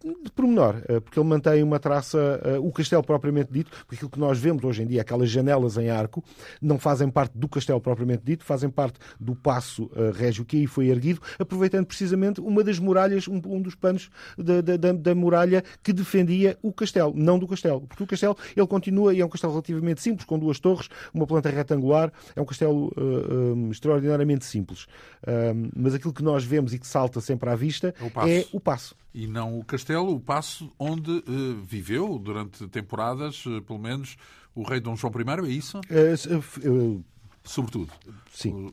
de 0.03 0.31
pormenor, 0.31 0.81
eh, 0.87 0.99
porque 0.99 1.19
ele 1.19 1.27
mantém 1.27 1.63
uma 1.63 1.79
traça, 1.79 2.41
eh, 2.43 2.59
o 2.59 2.71
castelo 2.71 3.03
propriamente 3.03 3.51
dito, 3.51 3.69
porque 3.69 3.95
aquilo 3.95 4.09
que 4.09 4.19
nós 4.19 4.39
vemos 4.39 4.63
hoje 4.63 4.83
em 4.83 4.87
dia, 4.87 5.01
aquelas 5.01 5.29
janelas 5.29 5.77
em 5.77 5.89
arco, 5.89 6.23
não 6.61 6.79
fazem 6.79 7.09
parte 7.09 7.37
do 7.37 7.47
castelo 7.47 7.79
propriamente 7.79 8.23
dito, 8.23 8.43
fazem 8.43 8.69
parte 8.69 8.99
do 9.19 9.35
passo 9.35 9.89
eh, 9.95 10.11
régio 10.13 10.43
que 10.43 10.57
aí 10.57 10.67
foi 10.67 10.87
erguido, 10.87 11.21
aproveitando 11.37 11.85
precisamente 11.85 12.41
uma 12.41 12.63
das 12.63 12.79
muralhas, 12.79 13.27
um, 13.27 13.61
dos 13.61 13.75
panos 13.75 14.09
da, 14.37 14.61
da, 14.61 14.91
da, 14.91 15.15
muralha 15.15 15.63
que 15.83 15.93
defendia 15.93 16.57
o 16.61 16.71
castelo, 16.71 17.13
não 17.15 17.37
do 17.37 17.47
castelo. 17.47 17.81
Porque 17.81 18.03
o 18.03 18.07
castelo, 18.07 18.35
ele 18.55 18.67
continua, 18.67 19.13
e 19.13 19.21
é 19.21 19.25
um 19.25 19.29
castelo 19.29 19.53
relativamente 19.53 20.01
simples, 20.01 20.25
com 20.25 20.39
duas 20.39 20.59
torres, 20.59 20.89
uma 21.13 21.27
planta 21.27 21.49
retangular, 21.49 22.11
é 22.35 22.41
um 22.41 22.45
castelo 22.45 22.91
uh, 22.97 23.53
um, 23.53 23.71
extraordinariamente 23.71 24.45
simples. 24.45 24.87
Um, 25.27 25.69
mas 25.75 25.93
aquilo 25.93 26.13
que 26.13 26.23
nós 26.23 26.43
vemos 26.43 26.73
e 26.73 26.79
que 26.79 26.87
salta 26.87 27.21
sempre 27.21 27.49
à 27.49 27.55
vista 27.55 27.93
é 27.99 28.05
o 28.05 28.11
passo. 28.11 28.29
É 28.29 28.45
o 28.51 28.59
passo 28.59 28.95
e 29.13 29.27
não 29.27 29.59
o 29.59 29.63
castelo, 29.63 29.90
o 29.99 30.19
passo 30.19 30.71
onde 30.77 31.11
uh, 31.11 31.55
viveu 31.63 32.17
durante 32.19 32.67
temporadas, 32.67 33.45
uh, 33.45 33.61
pelo 33.61 33.79
menos, 33.79 34.15
o 34.55 34.63
rei 34.63 34.79
Dom 34.79 34.95
João 34.95 35.11
I, 35.13 35.47
é 35.47 35.51
isso? 35.51 35.79
Uh, 35.79 37.03
Sobretudo. 37.43 37.91
Sim. 38.31 38.71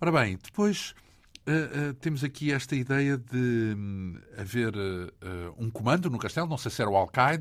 Ora 0.00 0.10
bem, 0.10 0.38
depois 0.42 0.94
temos 2.00 2.24
aqui 2.24 2.50
esta 2.50 2.74
ideia 2.74 3.16
de 3.16 3.74
um, 3.76 4.18
haver 4.36 4.72
um 5.56 5.70
comando 5.70 6.10
no 6.10 6.18
castelo, 6.18 6.48
não 6.48 6.58
sei 6.58 6.72
se 6.72 6.82
era 6.82 6.90
o 6.90 6.96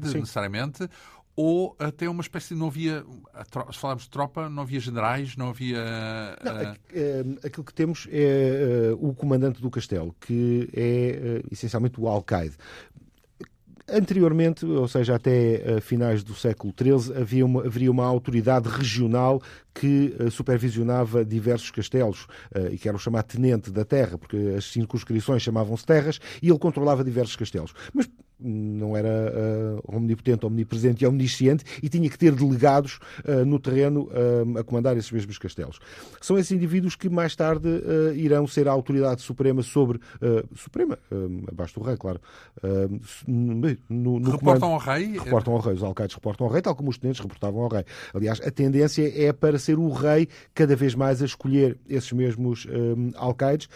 Sim. 0.10 0.20
necessariamente, 0.20 0.88
ou 1.36 1.76
até 1.78 2.10
uma 2.10 2.22
espécie 2.22 2.54
de 2.54 2.60
não 2.60 2.68
havia, 2.68 3.06
se 3.72 3.78
falarmos 3.78 4.06
de 4.06 4.10
tropa, 4.10 4.48
não 4.50 4.64
havia 4.64 4.80
generais, 4.80 5.36
não 5.36 5.50
havia. 5.50 5.84
Não, 6.42 6.72
uh... 6.72 7.40
aquilo 7.44 7.64
que 7.64 7.74
temos 7.74 8.08
é 8.10 8.92
uh, 8.94 9.10
o 9.10 9.14
comandante 9.14 9.62
do 9.62 9.70
castelo, 9.70 10.16
que 10.22 10.70
é 10.74 11.42
uh, 11.44 11.48
essencialmente 11.52 12.00
o 12.00 12.08
alcaide. 12.08 12.56
Anteriormente, 13.88 14.66
ou 14.66 14.88
seja, 14.88 15.16
até 15.16 15.80
finais 15.80 16.24
do 16.24 16.34
século 16.34 16.74
XIII, 16.76 17.18
havia 17.18 17.46
uma, 17.46 17.66
haveria 17.66 17.92
uma 17.92 18.06
autoridade 18.06 18.68
regional 18.68 19.40
que 19.74 20.16
supervisionava 20.32 21.24
diversos 21.24 21.70
castelos 21.70 22.26
e 22.72 22.78
que 22.78 22.88
era 22.88 22.98
o 22.98 23.00
chamado 23.00 23.26
tenente 23.26 23.70
da 23.70 23.86
terra, 23.86 24.18
porque 24.18 24.56
as 24.58 24.66
circunscrições 24.66 25.44
chamavam-se 25.44 25.86
terras 25.86 26.20
e 26.42 26.50
ele 26.50 26.58
controlava 26.58 27.04
diversos 27.04 27.36
castelos. 27.36 27.74
Mas 27.94 28.10
não 28.40 28.96
era 28.96 29.10
uh, 29.88 29.96
omnipotente, 29.96 30.46
omnipresente 30.46 31.04
e 31.04 31.08
omnisciente 31.08 31.64
e 31.82 31.90
tinha 31.90 32.10
que 32.10 32.18
ter 32.18 32.34
delegados 32.34 33.00
uh, 33.24 33.46
no 33.46 33.60
terreno 33.60 34.10
uh, 34.10 34.60
a 34.60 34.64
comandar 34.64 34.98
esses 34.98 35.12
mesmos 35.12 35.38
castelos. 35.38 35.80
São 36.22 36.38
esses 36.38 36.52
indivíduos 36.52 36.96
que 36.96 37.10
mais 37.10 37.36
tarde 37.36 37.68
irão 38.16 38.48
ser 38.48 38.68
a 38.68 38.72
autoridade 38.72 39.22
suprema 39.22 39.62
sobre. 39.62 40.00
suprema, 40.56 40.98
abaixo 41.48 41.80
do 41.80 41.86
rei, 41.86 41.98
claro. 41.98 42.20
No, 43.28 44.20
no 44.20 44.32
reportam 44.32 44.40
comando, 44.40 44.64
ao 44.66 44.78
rei? 44.78 45.20
Reportam 45.20 45.54
ao 45.54 45.60
rei. 45.60 45.74
Os 45.74 45.84
alcaides 45.84 46.16
reportam 46.16 46.48
ao 46.48 46.54
rei, 46.54 46.62
tal 46.62 46.76
como 46.76 46.90
os 46.90 46.98
tenentes 46.98 47.22
reportavam 47.22 47.62
ao 47.62 47.70
rei. 47.70 47.86
Aliás, 48.14 48.42
a 48.42 48.52
tendência 48.52 49.12
é 49.16 49.32
para 49.32 49.60
ser 49.60 49.78
o 49.78 49.92
rei 49.92 50.28
cada 50.54 50.76
vez 50.76 50.96
mais 50.96 51.22
a 51.22 51.26
escolher 51.26 51.78
esses 51.88 52.12
mesmos 52.12 52.68
alcaides 53.16 53.70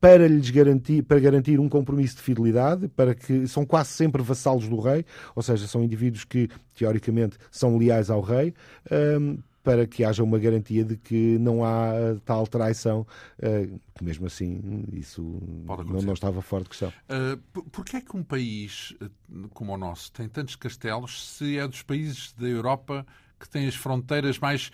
para 0.00 0.26
lhes 0.26 0.48
garantir, 0.50 1.02
para 1.02 1.20
garantir 1.20 1.60
um 1.60 1.68
compromisso 1.68 2.16
de 2.16 2.22
fidelidade, 2.22 2.88
para 2.88 3.14
que 3.14 3.46
são 3.46 3.66
quase 3.66 3.90
sempre 3.90 4.22
vassalos 4.22 4.66
do 4.66 4.80
rei, 4.80 5.04
ou 5.36 5.42
seja, 5.42 5.66
são 5.66 5.84
indivíduos 5.84 6.24
que 6.24 6.48
teoricamente 6.74 7.36
são 7.50 7.76
leais 7.76 8.08
ao 8.08 8.22
rei, 8.22 8.54
um, 9.20 9.38
para 9.62 9.86
que 9.86 10.02
haja 10.02 10.24
uma 10.24 10.38
garantia 10.38 10.82
de 10.82 10.96
que 10.96 11.38
não 11.38 11.62
há 11.62 12.16
tal 12.24 12.46
traição, 12.46 13.06
uh, 13.38 13.80
que 13.94 14.02
mesmo 14.02 14.26
assim 14.26 14.84
isso 14.94 15.22
não, 15.66 16.00
não, 16.02 16.14
estava 16.14 16.40
fora 16.40 16.62
de 16.62 16.70
questão. 16.70 16.90
Uh, 17.10 17.36
por 17.64 17.84
que 17.84 17.96
é 17.96 18.00
que 18.00 18.16
um 18.16 18.22
país 18.22 18.96
como 19.52 19.74
o 19.74 19.76
nosso 19.76 20.10
tem 20.12 20.28
tantos 20.28 20.56
castelos 20.56 21.36
se 21.36 21.58
é 21.58 21.68
dos 21.68 21.82
países 21.82 22.32
da 22.32 22.48
Europa 22.48 23.06
que 23.40 23.48
tem 23.48 23.66
as 23.66 23.74
fronteiras 23.74 24.38
mais. 24.38 24.70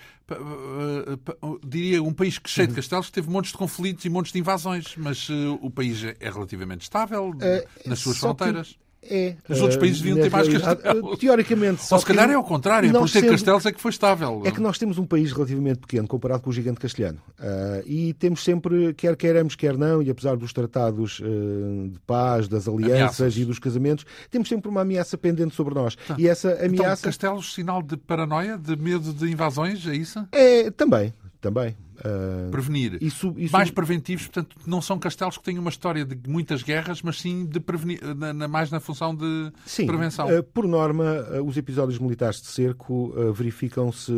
diria, 1.65 2.03
um 2.03 2.13
país 2.13 2.39
que 2.39 2.51
cheio 2.51 2.67
de 2.67 2.75
castelos 2.75 3.11
teve 3.11 3.31
montes 3.31 3.53
de 3.53 3.59
conflitos 3.59 4.05
e 4.05 4.11
montes 4.11 4.33
de 4.33 4.41
invasões, 4.41 4.97
mas 4.97 5.29
uh, 5.29 5.59
o 5.63 5.71
país 5.71 6.03
é 6.03 6.29
relativamente 6.29 6.83
estável 6.83 7.31
uh, 7.31 7.89
nas 7.89 8.01
suas 8.01 8.19
fronteiras. 8.19 8.77
É. 9.09 9.37
Os 9.49 9.61
outros 9.61 9.79
países 9.79 10.01
deviam 10.01 10.23
ter 10.23 10.31
mais 10.31 10.49
castelos. 10.49 11.19
Teoricamente. 11.19 11.83
Ou 11.91 11.99
se 11.99 12.07
calhar 12.07 12.31
é 12.31 12.35
ao 12.35 12.45
contrário, 12.45 12.91
por 12.93 13.11
ter 13.11 13.21
sendo... 13.21 13.31
castelos 13.31 13.67
é 13.67 13.73
que 13.73 13.81
foi 13.81 13.91
estável. 13.91 14.43
É 14.45 14.51
que 14.51 14.61
nós 14.61 14.79
temos 14.79 14.99
um 14.99 15.07
país 15.07 15.33
relativamente 15.33 15.81
pequeno 15.81 16.07
comparado 16.09 16.43
com 16.43 16.51
o 16.51 16.53
gigante 16.53 16.81
castelhano. 16.81 17.19
Uh, 17.39 17.83
e 17.87 18.15
temos 18.15 18.43
sempre, 18.43 18.95
quer 18.95 19.17
queiramos, 19.17 19.55
quer 19.55 19.77
não, 19.77 20.03
e 20.03 20.11
apesar 20.11 20.37
dos 20.37 20.53
tratados 20.53 21.21
uh, 21.21 21.89
de 21.89 21.99
paz, 22.07 22.49
das 22.49 22.69
alianças 22.69 23.21
Ameaças. 23.21 23.37
e 23.37 23.45
dos 23.45 23.59
casamentos, 23.59 24.05
temos 24.31 24.49
sempre 24.49 24.69
uma 24.69 24.83
ameaça 24.83 25.17
pendente 25.17 25.55
sobre 25.55 25.75
nós. 25.75 25.97
Tá. 25.97 26.17
E 26.19 26.29
essa 26.29 26.53
então, 26.53 26.67
ameaça. 26.67 27.01
Então, 27.01 27.11
castelos, 27.11 27.55
sinal 27.55 27.83
de 27.83 27.97
paranoia, 27.97 28.59
de 28.59 28.77
medo 28.77 29.13
de 29.13 29.31
invasões, 29.31 29.87
é 29.87 29.95
isso? 29.95 30.27
É, 30.33 30.71
também. 30.71 31.13
Também. 31.41 31.77
Uh, 31.97 32.51
prevenir. 32.51 32.99
Isso, 33.01 33.35
isso... 33.37 33.53
Mais 33.53 33.71
preventivos, 33.71 34.27
portanto, 34.27 34.57
não 34.67 34.83
são 34.83 34.99
castelos 34.99 35.39
que 35.39 35.45
têm 35.45 35.59
uma 35.59 35.71
história 35.71 36.05
de 36.05 36.29
muitas 36.29 36.63
guerras, 36.63 37.01
mas 37.03 37.21
sim 37.21 37.47
de 37.47 37.59
prevenir, 37.59 38.01
na, 38.15 38.33
na, 38.33 38.49
mais 38.49 38.71
na 38.71 38.81
função 38.81 39.15
de 39.15 39.53
sim, 39.65 39.87
prevenção. 39.87 40.27
Uh, 40.27 40.43
por 40.43 40.67
norma, 40.67 41.05
uh, 41.05 41.45
os 41.45 41.57
episódios 41.57 41.99
militares 41.99 42.41
de 42.41 42.49
cerco 42.49 43.15
verificam-se 43.33 44.13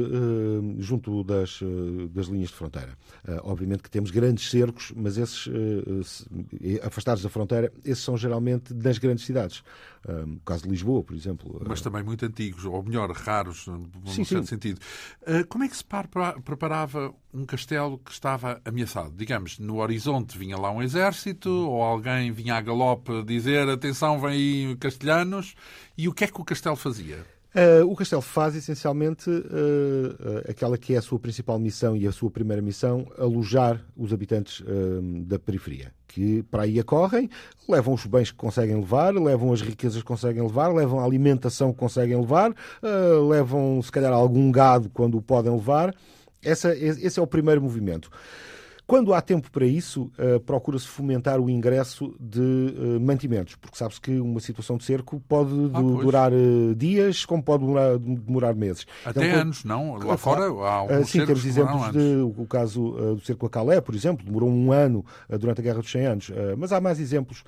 junto 0.78 1.22
das, 1.24 1.60
das 2.10 2.26
linhas 2.26 2.50
de 2.50 2.56
fronteira. 2.56 2.96
obviamente 3.42 3.82
que 3.82 3.90
temos 3.90 4.10
grandes 4.10 4.50
cercos, 4.50 4.92
mas 4.94 5.16
esses, 5.16 5.48
afastados 6.82 7.22
da 7.22 7.28
fronteira, 7.28 7.72
esses 7.84 8.02
são 8.02 8.16
geralmente 8.16 8.72
das 8.74 8.98
grandes 8.98 9.24
cidades. 9.24 9.62
o 10.06 10.40
caso 10.44 10.64
de 10.64 10.70
Lisboa, 10.70 11.02
por 11.02 11.14
exemplo. 11.14 11.62
Mas 11.66 11.80
também 11.80 12.02
muito 12.02 12.24
antigos, 12.24 12.64
ou 12.64 12.82
melhor, 12.82 13.10
raros, 13.10 13.66
no 13.66 13.88
sim, 14.06 14.24
certo 14.24 14.44
sim. 14.44 14.50
sentido. 14.50 14.80
como 15.48 15.64
é 15.64 15.68
que 15.68 15.76
se 15.76 15.84
preparava 16.44 17.14
um 17.32 17.44
castelo 17.44 17.67
que 18.04 18.12
estava 18.12 18.60
ameaçado. 18.64 19.12
Digamos, 19.16 19.58
no 19.58 19.78
horizonte 19.78 20.38
vinha 20.38 20.56
lá 20.56 20.70
um 20.70 20.82
exército, 20.82 21.50
ou 21.50 21.82
alguém 21.82 22.32
vinha 22.32 22.54
a 22.54 22.60
galope 22.60 23.22
dizer 23.24 23.68
atenção, 23.68 24.20
vem 24.20 24.30
aí 24.30 24.76
castelhanos, 24.76 25.54
e 25.96 26.08
o 26.08 26.12
que 26.12 26.24
é 26.24 26.26
que 26.26 26.40
o 26.40 26.44
castelo 26.44 26.76
fazia? 26.76 27.24
Uh, 27.48 27.90
o 27.90 27.96
Castelo 27.96 28.20
faz 28.20 28.54
essencialmente 28.54 29.30
uh, 29.30 29.32
uh, 29.32 30.50
aquela 30.50 30.76
que 30.76 30.94
é 30.94 30.98
a 30.98 31.02
sua 31.02 31.18
principal 31.18 31.58
missão 31.58 31.96
e 31.96 32.06
a 32.06 32.12
sua 32.12 32.30
primeira 32.30 32.60
missão, 32.60 33.06
alojar 33.18 33.82
os 33.96 34.12
habitantes 34.12 34.62
da 35.24 35.38
periferia, 35.38 35.92
que 36.06 36.42
para 36.44 36.64
aí 36.64 36.78
acorrem, 36.78 37.28
levam 37.66 37.94
os 37.94 38.04
bens 38.04 38.30
que 38.30 38.36
conseguem 38.36 38.76
levar, 38.76 39.14
levam 39.14 39.52
as 39.52 39.62
riquezas 39.62 40.02
que 40.02 40.06
conseguem 40.06 40.42
levar, 40.42 40.68
levam 40.72 41.00
a 41.00 41.04
alimentação 41.04 41.72
que 41.72 41.78
conseguem 41.78 42.16
levar, 42.16 42.54
levam 43.28 43.80
se 43.82 43.90
calhar 43.90 44.12
algum 44.12 44.52
gado 44.52 44.90
quando 44.90 45.16
o 45.16 45.22
podem 45.22 45.52
levar 45.52 45.94
essa, 46.42 46.74
esse 46.76 47.18
é 47.18 47.22
o 47.22 47.26
primeiro 47.26 47.62
movimento. 47.62 48.10
Quando 48.88 49.12
há 49.12 49.20
tempo 49.20 49.50
para 49.50 49.66
isso, 49.66 50.10
uh, 50.18 50.40
procura-se 50.40 50.88
fomentar 50.88 51.38
o 51.38 51.50
ingresso 51.50 52.16
de 52.18 52.40
uh, 52.40 52.98
mantimentos, 52.98 53.54
porque 53.54 53.76
sabe-se 53.76 54.00
que 54.00 54.18
uma 54.18 54.40
situação 54.40 54.78
de 54.78 54.84
cerco 54.84 55.22
pode 55.28 55.52
ah, 55.74 55.80
durar 55.82 56.32
uh, 56.32 56.74
dias, 56.74 57.26
como 57.26 57.42
pode 57.42 57.66
demorar, 57.66 57.98
demorar 57.98 58.54
meses. 58.54 58.86
Até 59.04 59.28
então, 59.28 59.40
anos, 59.42 59.62
não? 59.62 59.96
Lá 59.96 60.16
fora 60.16 60.44
há 60.44 60.72
alguns 60.72 61.10
Sim, 61.10 61.26
temos 61.26 61.44
exemplos 61.44 61.92
de 61.92 62.16
o 62.34 62.46
caso 62.46 62.92
do 63.14 63.20
cerco 63.20 63.44
a 63.44 63.50
Calais, 63.50 63.80
por 63.82 63.94
exemplo, 63.94 64.24
demorou 64.24 64.48
um 64.48 64.72
ano 64.72 65.04
durante 65.38 65.60
a 65.60 65.64
Guerra 65.64 65.80
dos 65.80 65.90
100 65.92 66.06
Anos, 66.06 66.30
mas 66.56 66.72
há 66.72 66.80
mais 66.80 66.98
exemplos, 66.98 67.44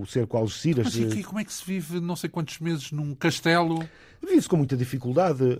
o 0.00 0.06
cerco 0.06 0.36
a 0.36 0.40
Algeciras. 0.40 0.94
Mas 0.94 1.12
aqui, 1.12 1.24
como 1.24 1.40
é 1.40 1.44
que 1.44 1.52
se 1.52 1.64
vive 1.64 1.98
não 1.98 2.14
sei 2.14 2.30
quantos 2.30 2.60
meses 2.60 2.92
num 2.92 3.12
castelo? 3.12 3.84
Vive-se 4.22 4.48
com 4.48 4.56
muita 4.56 4.76
dificuldade. 4.76 5.58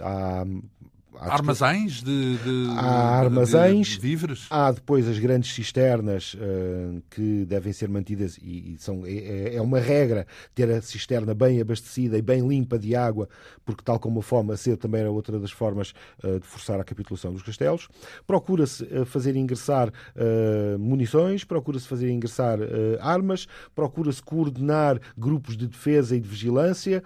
há 0.00 0.46
armazéns 1.18 2.02
de, 2.02 2.36
de, 2.38 2.70
há 2.76 3.18
armazéns, 3.18 3.88
de 3.88 3.98
víveres? 3.98 4.46
Há 4.50 4.72
depois 4.72 5.08
as 5.08 5.18
grandes 5.18 5.52
cisternas 5.52 6.34
uh, 6.34 7.02
que 7.10 7.44
devem 7.44 7.72
ser 7.72 7.88
mantidas 7.88 8.38
e, 8.38 8.74
e 8.74 8.78
são, 8.78 9.04
é, 9.04 9.12
é, 9.12 9.54
é, 9.56 9.62
uma 9.62 9.78
regra 9.78 10.26
ter 10.54 10.70
a 10.70 10.80
cisterna 10.80 11.34
bem 11.34 11.60
abastecida 11.60 12.16
e 12.16 12.22
bem 12.22 12.46
limpa 12.46 12.78
de 12.78 12.94
água, 12.94 13.28
porque 13.64 13.82
tal 13.84 13.98
como 13.98 14.20
a 14.20 14.22
fome, 14.22 14.52
a 14.52 14.56
sede 14.56 14.76
também 14.76 15.00
era 15.00 15.10
outra 15.10 15.38
das 15.38 15.50
formas 15.50 15.92
uh, 16.22 16.38
de 16.38 16.46
forçar 16.46 16.80
a 16.80 16.84
capitulação 16.84 17.32
dos 17.32 17.42
castelos. 17.42 17.88
Procura-se 18.26 18.84
uh, 18.84 19.04
fazer 19.04 19.36
ingressar 19.36 19.92
munições, 20.78 21.44
procura-se 21.44 21.86
fazer 21.86 22.10
ingressar 22.10 22.58
armas, 23.00 23.46
procura-se 23.74 24.22
coordenar 24.22 25.00
grupos 25.16 25.56
de 25.56 25.66
defesa 25.66 26.16
e 26.16 26.20
de 26.20 26.28
vigilância 26.28 27.02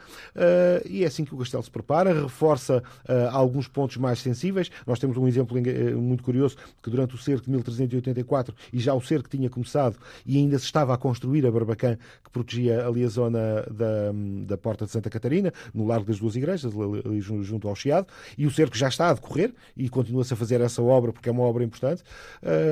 e 0.84 1.04
é 1.04 1.06
assim 1.06 1.24
que 1.24 1.34
o 1.34 1.38
castelo 1.38 1.62
se 1.62 1.70
prepara, 1.70 2.22
reforça 2.22 2.82
alguns 3.30 3.68
pontos 3.68 3.93
mais 3.96 4.18
sensíveis. 4.18 4.70
Nós 4.86 4.98
temos 4.98 5.16
um 5.16 5.26
exemplo 5.26 5.56
eh, 5.58 5.94
muito 5.94 6.22
curioso 6.22 6.56
que 6.82 6.90
durante 6.90 7.14
o 7.14 7.18
cerco 7.18 7.44
de 7.44 7.50
1384 7.50 8.54
e 8.72 8.78
já 8.78 8.94
o 8.94 9.00
cerco 9.00 9.28
tinha 9.28 9.48
começado 9.48 9.96
e 10.26 10.36
ainda 10.36 10.58
se 10.58 10.64
estava 10.64 10.94
a 10.94 10.96
construir 10.96 11.46
a 11.46 11.50
Barbacã 11.50 11.96
que 12.22 12.30
protegia 12.30 12.86
ali 12.86 13.04
a 13.04 13.08
zona 13.08 13.62
da, 13.70 14.12
da 14.46 14.58
Porta 14.58 14.84
de 14.84 14.90
Santa 14.90 15.10
Catarina, 15.10 15.52
no 15.72 15.86
Largo 15.86 16.06
das 16.06 16.18
Duas 16.18 16.36
Igrejas, 16.36 16.72
ali 17.04 17.20
junto 17.20 17.68
ao 17.68 17.74
Chiado, 17.74 18.06
e 18.36 18.46
o 18.46 18.50
cerco 18.50 18.76
já 18.76 18.88
está 18.88 19.10
a 19.10 19.14
decorrer 19.14 19.52
e 19.76 19.88
continua-se 19.88 20.32
a 20.32 20.36
fazer 20.36 20.60
essa 20.60 20.82
obra 20.82 21.12
porque 21.12 21.28
é 21.28 21.32
uma 21.32 21.42
obra 21.42 21.64
importante. 21.64 22.02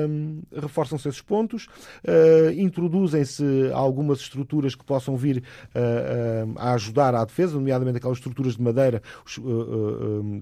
Um, 0.09 0.41
Reforçam-se 0.51 1.07
esses 1.07 1.21
pontos, 1.21 1.67
uh, 2.03 2.51
introduzem-se 2.57 3.43
algumas 3.73 4.19
estruturas 4.19 4.75
que 4.75 4.83
possam 4.83 5.15
vir 5.15 5.43
uh, 5.75 6.49
uh, 6.49 6.53
a 6.57 6.73
ajudar 6.73 7.15
à 7.15 7.23
defesa, 7.25 7.55
nomeadamente 7.55 7.97
aquelas 7.97 8.17
estruturas 8.17 8.55
de 8.55 8.61
madeira 8.61 9.01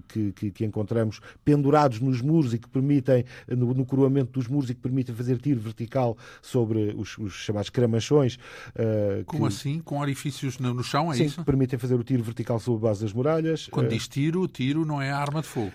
que, 0.07 0.31
que, 0.33 0.51
que 0.51 0.65
encontramos 0.71 1.19
pendurados 1.43 1.99
nos 1.99 2.21
muros 2.21 2.53
e 2.53 2.57
que 2.57 2.67
permitem, 2.67 3.25
no, 3.47 3.73
no 3.73 3.85
coroamento 3.85 4.31
dos 4.31 4.47
muros 4.47 4.69
e 4.69 4.73
que 4.73 4.81
permitem 4.81 5.13
fazer 5.13 5.37
tiro 5.37 5.59
vertical 5.59 6.17
sobre 6.41 6.95
os, 6.97 7.17
os 7.17 7.33
chamados 7.33 7.69
cramachões. 7.69 8.35
Uh, 8.75 9.23
Como 9.25 9.47
que, 9.47 9.53
assim? 9.53 9.79
Com 9.79 9.99
orifícios 9.99 10.57
no, 10.57 10.73
no 10.73 10.83
chão, 10.83 11.11
é 11.11 11.15
sim, 11.15 11.25
isso? 11.25 11.39
que 11.39 11.45
permitem 11.45 11.77
fazer 11.77 11.95
o 11.95 12.03
tiro 12.03 12.23
vertical 12.23 12.59
sobre 12.59 12.85
a 12.85 12.89
base 12.89 13.01
das 13.03 13.13
muralhas. 13.13 13.67
Quando 13.69 13.87
uh, 13.87 13.89
diz 13.89 14.07
tiro, 14.07 14.47
tiro 14.47 14.85
não 14.85 15.01
é 15.01 15.11
arma 15.11 15.41
de 15.41 15.47
fogo? 15.47 15.71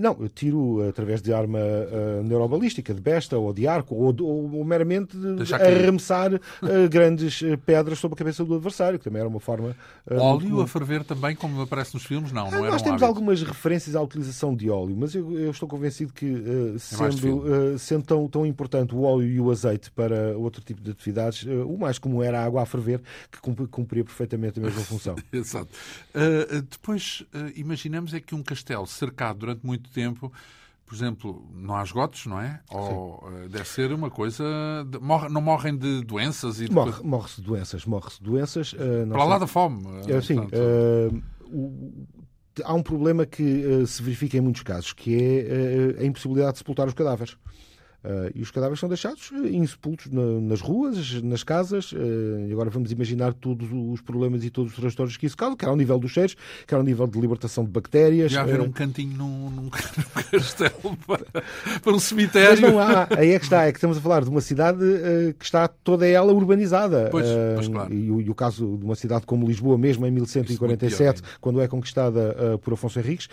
Não, 0.00 0.12
uh, 0.12 0.18
não 0.20 0.28
tiro 0.28 0.88
através 0.88 1.20
de 1.20 1.32
arma 1.32 1.58
uh, 1.58 2.22
neurobalística, 2.22 2.94
de 2.94 3.00
besta 3.00 3.36
ou 3.36 3.52
de 3.52 3.66
arco, 3.68 3.94
ou, 3.94 4.14
ou, 4.22 4.56
ou 4.56 4.64
meramente 4.64 5.16
de 5.16 5.54
arremessar 5.54 6.30
grandes 6.90 7.42
pedras 7.66 7.98
sobre 7.98 8.14
a 8.14 8.18
cabeça 8.18 8.44
do 8.44 8.54
adversário, 8.54 8.98
que 8.98 9.04
também 9.04 9.20
era 9.20 9.28
uma 9.28 9.40
forma... 9.40 9.76
Óleo 10.10 10.60
a 10.60 10.66
ferver 10.66 11.04
também, 11.04 11.36
como 11.36 11.60
aparece 11.60 11.94
nos 11.94 12.04
filmes? 12.04 12.32
Não, 12.32 12.50
não 12.50 12.58
ah, 12.58 12.62
era 12.62 12.70
Nós 12.70 12.82
temos 12.82 13.02
hábito. 13.02 13.04
algumas 13.04 13.42
referências 13.42 13.94
à 13.94 14.00
utilização 14.00 14.37
utilização 14.38 14.54
de 14.54 14.70
óleo, 14.70 14.96
mas 14.96 15.14
eu, 15.14 15.38
eu 15.38 15.50
estou 15.50 15.68
convencido 15.68 16.12
que, 16.12 16.26
uh, 16.26 16.78
sendo, 16.78 17.38
uh, 17.38 17.78
sendo 17.78 18.04
tão, 18.04 18.28
tão 18.28 18.46
importante 18.46 18.94
o 18.94 19.02
óleo 19.02 19.26
e 19.26 19.40
o 19.40 19.50
azeite 19.50 19.90
para 19.90 20.36
outro 20.36 20.62
tipo 20.62 20.80
de 20.80 20.90
atividades, 20.92 21.42
uh, 21.42 21.66
o 21.66 21.78
mais 21.78 21.98
comum 21.98 22.22
era 22.22 22.40
a 22.40 22.44
água 22.44 22.62
a 22.62 22.66
ferver, 22.66 23.02
que 23.30 23.40
cumpria 23.40 24.04
perfeitamente 24.04 24.60
a 24.60 24.62
mesma 24.62 24.80
função. 24.82 25.16
Exato. 25.32 25.68
depois, 26.70 27.24
imaginamos 27.54 28.14
é 28.14 28.20
que 28.20 28.34
um 28.34 28.42
castelo 28.42 28.86
cercado 28.86 29.38
durante 29.38 29.66
muito 29.66 29.90
tempo 29.90 30.32
por 30.86 30.94
exemplo, 30.94 31.46
não 31.54 31.76
há 31.76 31.82
esgotos, 31.82 32.24
não 32.24 32.40
é? 32.40 32.60
Ou 32.70 33.22
uh, 33.22 33.48
deve 33.50 33.68
ser 33.68 33.92
uma 33.92 34.10
coisa. 34.10 34.42
De, 34.88 34.98
morre, 34.98 35.28
não 35.28 35.42
morrem 35.42 35.76
de 35.76 36.00
doenças 36.00 36.62
e 36.62 36.72
Morre, 36.72 37.02
Morre-se 37.02 37.42
de 37.42 37.46
doenças, 37.46 37.84
morre-se 37.84 38.22
doenças. 38.22 38.72
Uh, 38.72 39.06
Para 39.06 39.24
lá 39.24 39.36
da 39.36 39.46
fome. 39.46 39.84
Uh, 39.84 40.22
sim. 40.22 40.38
Uh, 40.38 41.22
o, 41.44 42.06
há 42.64 42.74
um 42.74 42.82
problema 42.82 43.26
que 43.26 43.42
uh, 43.42 43.86
se 43.86 44.02
verifica 44.02 44.36
em 44.36 44.40
muitos 44.40 44.62
casos, 44.62 44.92
que 44.92 45.14
é 45.14 45.98
uh, 45.98 46.02
a 46.02 46.04
impossibilidade 46.04 46.52
de 46.52 46.58
sepultar 46.58 46.86
os 46.86 46.94
cadáveres. 46.94 47.36
Uh, 48.04 48.30
e 48.32 48.42
os 48.42 48.52
cadáveres 48.52 48.78
são 48.78 48.88
deixados 48.88 49.32
uh, 49.32 49.48
insepultos 49.48 50.06
na, 50.06 50.22
nas 50.40 50.60
ruas, 50.60 51.20
nas 51.20 51.42
casas. 51.42 51.90
Uh, 51.90 52.46
e 52.48 52.52
agora 52.52 52.70
vamos 52.70 52.92
imaginar 52.92 53.34
todos 53.34 53.68
os 53.72 54.00
problemas 54.00 54.44
e 54.44 54.50
todos 54.50 54.70
os 54.70 54.78
transtornos 54.78 55.16
que 55.16 55.26
isso 55.26 55.36
causa, 55.36 55.56
quer 55.56 55.66
ao 55.66 55.74
nível 55.74 55.98
dos 55.98 56.12
cheiros, 56.12 56.36
quer 56.64 56.76
ao 56.76 56.84
nível 56.84 57.08
de 57.08 57.20
libertação 57.20 57.64
de 57.64 57.70
bactérias. 57.70 58.30
Já 58.30 58.42
haver 58.42 58.60
um 58.60 58.70
cantinho 58.70 59.16
num, 59.16 59.50
num, 59.50 59.68
castelo 59.68 60.96
para, 61.08 61.42
para, 61.82 61.92
um 61.92 61.98
cemitério. 61.98 62.62
Mas 62.62 62.72
não 62.72 62.78
há. 62.78 63.08
Aí 63.16 63.32
é 63.32 63.38
que 63.38 63.44
está. 63.44 63.66
É 63.66 63.72
que 63.72 63.78
estamos 63.78 63.98
a 63.98 64.00
falar 64.00 64.22
de 64.22 64.30
uma 64.30 64.40
cidade 64.40 64.78
que 65.36 65.44
está 65.44 65.66
toda 65.66 66.06
ela 66.06 66.32
urbanizada. 66.32 67.08
Pois, 67.10 67.26
pois 67.56 67.66
claro. 67.66 67.92
E, 67.92 68.06
e, 68.06 68.30
o 68.30 68.34
caso 68.34 68.76
de 68.76 68.84
uma 68.84 68.94
cidade 68.94 69.26
como 69.26 69.44
Lisboa, 69.44 69.76
mesmo 69.76 70.06
em 70.06 70.10
1147, 70.12 71.20
quando 71.40 71.60
é 71.60 71.66
conquistada 71.66 72.58
por 72.62 72.74
Afonso 72.74 73.00
Henriques, 73.00 73.28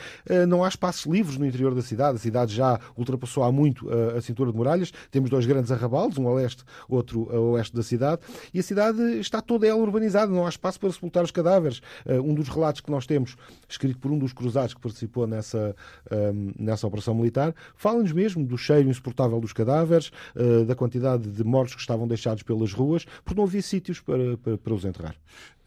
não 0.47 0.63
há 0.63 0.67
espaços 0.67 1.05
livres 1.05 1.37
no 1.37 1.45
interior 1.45 1.75
da 1.75 1.83
cidade. 1.83 2.15
A 2.15 2.19
cidade 2.19 2.55
já 2.55 2.79
ultrapassou 2.97 3.43
há 3.43 3.51
muito 3.51 3.87
a 4.17 4.19
cintura 4.21 4.54
muralhas. 4.55 4.91
Temos 5.11 5.29
dois 5.29 5.45
grandes 5.45 5.71
arrabaldes, 5.71 6.17
um 6.17 6.27
a 6.27 6.33
leste, 6.33 6.63
outro 6.87 7.29
a 7.31 7.39
oeste 7.39 7.75
da 7.75 7.83
cidade, 7.83 8.21
e 8.53 8.59
a 8.59 8.63
cidade 8.63 9.01
está 9.19 9.41
toda 9.41 9.67
ela 9.67 9.79
urbanizada, 9.79 10.31
não 10.31 10.45
há 10.45 10.49
espaço 10.49 10.79
para 10.79 10.91
sepultar 10.91 11.23
os 11.23 11.31
cadáveres. 11.31 11.79
Uh, 12.05 12.21
um 12.21 12.33
dos 12.33 12.49
relatos 12.49 12.81
que 12.81 12.91
nós 12.91 13.05
temos, 13.05 13.35
escrito 13.67 13.99
por 13.99 14.11
um 14.11 14.17
dos 14.17 14.33
cruzados 14.33 14.73
que 14.73 14.81
participou 14.81 15.27
nessa, 15.27 15.75
um, 16.11 16.53
nessa 16.57 16.87
operação 16.87 17.13
militar, 17.13 17.53
fala-nos 17.75 18.11
mesmo 18.11 18.45
do 18.45 18.57
cheiro 18.57 18.89
insuportável 18.89 19.39
dos 19.39 19.53
cadáveres, 19.53 20.11
uh, 20.35 20.65
da 20.65 20.75
quantidade 20.75 21.29
de 21.29 21.43
mortos 21.43 21.75
que 21.75 21.81
estavam 21.81 22.07
deixados 22.07 22.43
pelas 22.43 22.73
ruas, 22.73 23.05
porque 23.23 23.35
não 23.35 23.43
havia 23.43 23.61
sítios 23.61 23.99
para, 23.99 24.37
para, 24.37 24.57
para 24.57 24.73
os 24.73 24.85
enterrar. 24.85 25.15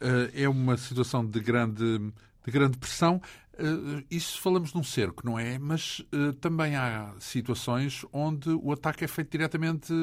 Uh, 0.01 0.31
é 0.33 0.47
uma 0.47 0.77
situação 0.77 1.25
de 1.25 1.39
grande, 1.39 1.99
de 2.45 2.51
grande 2.51 2.77
pressão. 2.77 3.21
Uh, 3.59 4.03
isso 4.09 4.41
falamos 4.41 4.73
num 4.73 4.83
cerco, 4.83 5.25
não 5.25 5.37
é? 5.37 5.59
Mas 5.59 5.99
uh, 6.13 6.31
também 6.33 6.75
há 6.75 7.13
situações 7.19 8.05
onde 8.13 8.49
o 8.49 8.71
ataque 8.71 9.03
é 9.03 9.07
feito 9.07 9.31
diretamente 9.31 9.93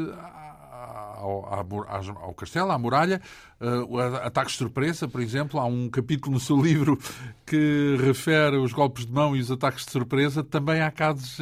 ao, 1.16 1.46
ao, 1.46 2.34
castelo, 2.34 2.70
à 2.70 2.78
muralha, 2.78 3.20
uh, 3.58 3.96
ataques 4.22 4.52
de 4.52 4.58
surpresa, 4.58 5.08
por 5.08 5.22
exemplo. 5.22 5.58
Há 5.58 5.64
um 5.64 5.88
capítulo 5.88 6.34
no 6.34 6.40
seu 6.40 6.60
livro 6.60 6.98
que 7.46 7.96
refere 7.98 8.56
os 8.56 8.72
golpes 8.74 9.06
de 9.06 9.12
mão 9.12 9.34
e 9.34 9.40
os 9.40 9.50
ataques 9.50 9.86
de 9.86 9.92
surpresa. 9.92 10.44
Também 10.44 10.82
há 10.82 10.90
casos. 10.90 11.38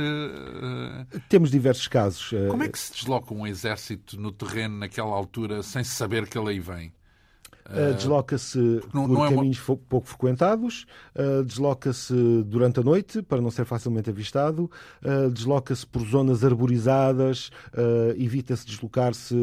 Temos 1.29 1.51
diversos 1.51 1.89
casos. 1.89 2.31
Como 2.49 2.63
é 2.63 2.69
que 2.69 2.79
se 2.79 2.93
desloca 2.93 3.35
um 3.35 3.45
exército 3.45 4.21
no 4.21 4.31
terreno 4.31 4.79
naquela 4.79 5.15
altura 5.15 5.63
sem 5.63 5.83
saber 5.83 6.29
que 6.29 6.39
ele 6.39 6.51
aí 6.51 6.61
vem? 6.61 6.93
Uh, 7.67 7.95
desloca-se 7.95 8.81
por 8.93 9.09
não 9.09 9.25
é 9.25 9.31
caminhos 9.31 9.69
uma... 9.69 9.77
pouco 9.89 10.07
frequentados, 10.07 10.85
uh, 11.15 11.43
desloca-se 11.43 12.13
durante 12.45 12.81
a 12.81 12.83
noite 12.83 13.23
para 13.23 13.41
não 13.41 13.51
ser 13.51 13.65
facilmente 13.65 14.11
avistado, 14.11 14.71
uh, 15.03 15.31
desloca-se 15.31 15.87
por 15.87 16.03
zonas 16.05 16.45
arborizadas, 16.45 17.51
evita-se 18.17 18.67
deslocar-se 18.67 19.35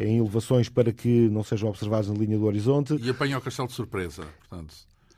em 0.00 0.18
elevações 0.18 0.68
para 0.68 0.92
que 0.92 1.28
não 1.28 1.42
sejam 1.42 1.68
observados 1.68 2.08
na 2.08 2.14
linha 2.14 2.38
do 2.38 2.44
horizonte. 2.44 2.94
E 2.94 3.10
apanha 3.10 3.38
o 3.38 3.40
castelo 3.40 3.66
de 3.66 3.74
surpresa, 3.74 4.24
portanto. 4.48 4.74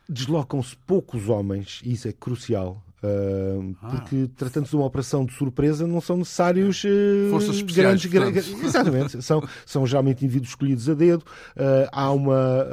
Deslocam-se 0.09 0.75
poucos 0.85 1.29
homens, 1.29 1.81
e 1.83 1.93
isso 1.93 2.07
é 2.07 2.11
crucial, 2.11 2.81
Uh, 3.03 3.75
porque, 3.89 4.29
tratando-se 4.35 4.71
de 4.71 4.77
uma 4.77 4.85
operação 4.85 5.25
de 5.25 5.33
surpresa, 5.33 5.85
não 5.85 6.01
são 6.01 6.17
necessários 6.17 6.83
uh, 6.83 7.29
Forças 7.29 7.61
grandes. 7.61 8.05
grandes 8.05 8.47
exatamente. 8.63 9.21
são, 9.21 9.43
são 9.65 9.85
geralmente 9.85 10.23
indivíduos 10.23 10.49
escolhidos 10.49 10.89
a 10.89 10.93
dedo. 10.93 11.23
Uh, 11.55 11.87
há 11.91 12.11
uma, 12.11 12.65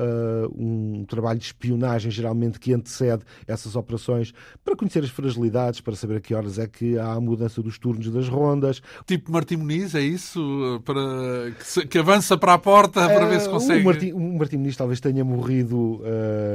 um 0.56 1.04
trabalho 1.06 1.38
de 1.38 1.46
espionagem, 1.46 2.10
geralmente, 2.10 2.58
que 2.58 2.72
antecede 2.72 3.22
essas 3.46 3.76
operações 3.76 4.32
para 4.64 4.76
conhecer 4.76 5.02
as 5.02 5.10
fragilidades, 5.10 5.80
para 5.80 5.94
saber 5.94 6.16
a 6.16 6.20
que 6.20 6.34
horas 6.34 6.58
é 6.58 6.66
que 6.66 6.96
há 6.98 7.12
a 7.12 7.20
mudança 7.20 7.60
dos 7.60 7.78
turnos 7.78 8.08
das 8.10 8.28
rondas. 8.28 8.80
Tipo 9.06 9.32
Martim 9.32 9.56
Muniz, 9.56 9.94
é 9.94 10.00
isso? 10.00 10.80
Para, 10.84 11.50
que, 11.58 11.66
se, 11.66 11.86
que 11.86 11.98
avança 11.98 12.38
para 12.38 12.54
a 12.54 12.58
porta 12.58 13.06
para 13.06 13.26
ver 13.26 13.40
se 13.40 13.48
consegue. 13.48 13.82
O 13.82 13.84
Martim, 13.84 14.12
o 14.12 14.38
Martim 14.38 14.56
Muniz 14.56 14.76
talvez 14.76 15.00
tenha 15.00 15.24
morrido 15.24 16.00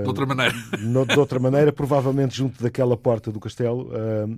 de 0.02 0.08
outra 0.08 0.26
maneira. 0.26 0.56
No, 0.80 1.06
de 1.06 1.20
outra 1.20 1.40
maneira, 1.40 1.72
provavelmente 1.72 2.36
junto 2.36 2.62
daquela 2.64 2.98
porta 2.98 3.32
do 3.32 3.40
castelo 3.40 3.57
castelo, 3.58 3.90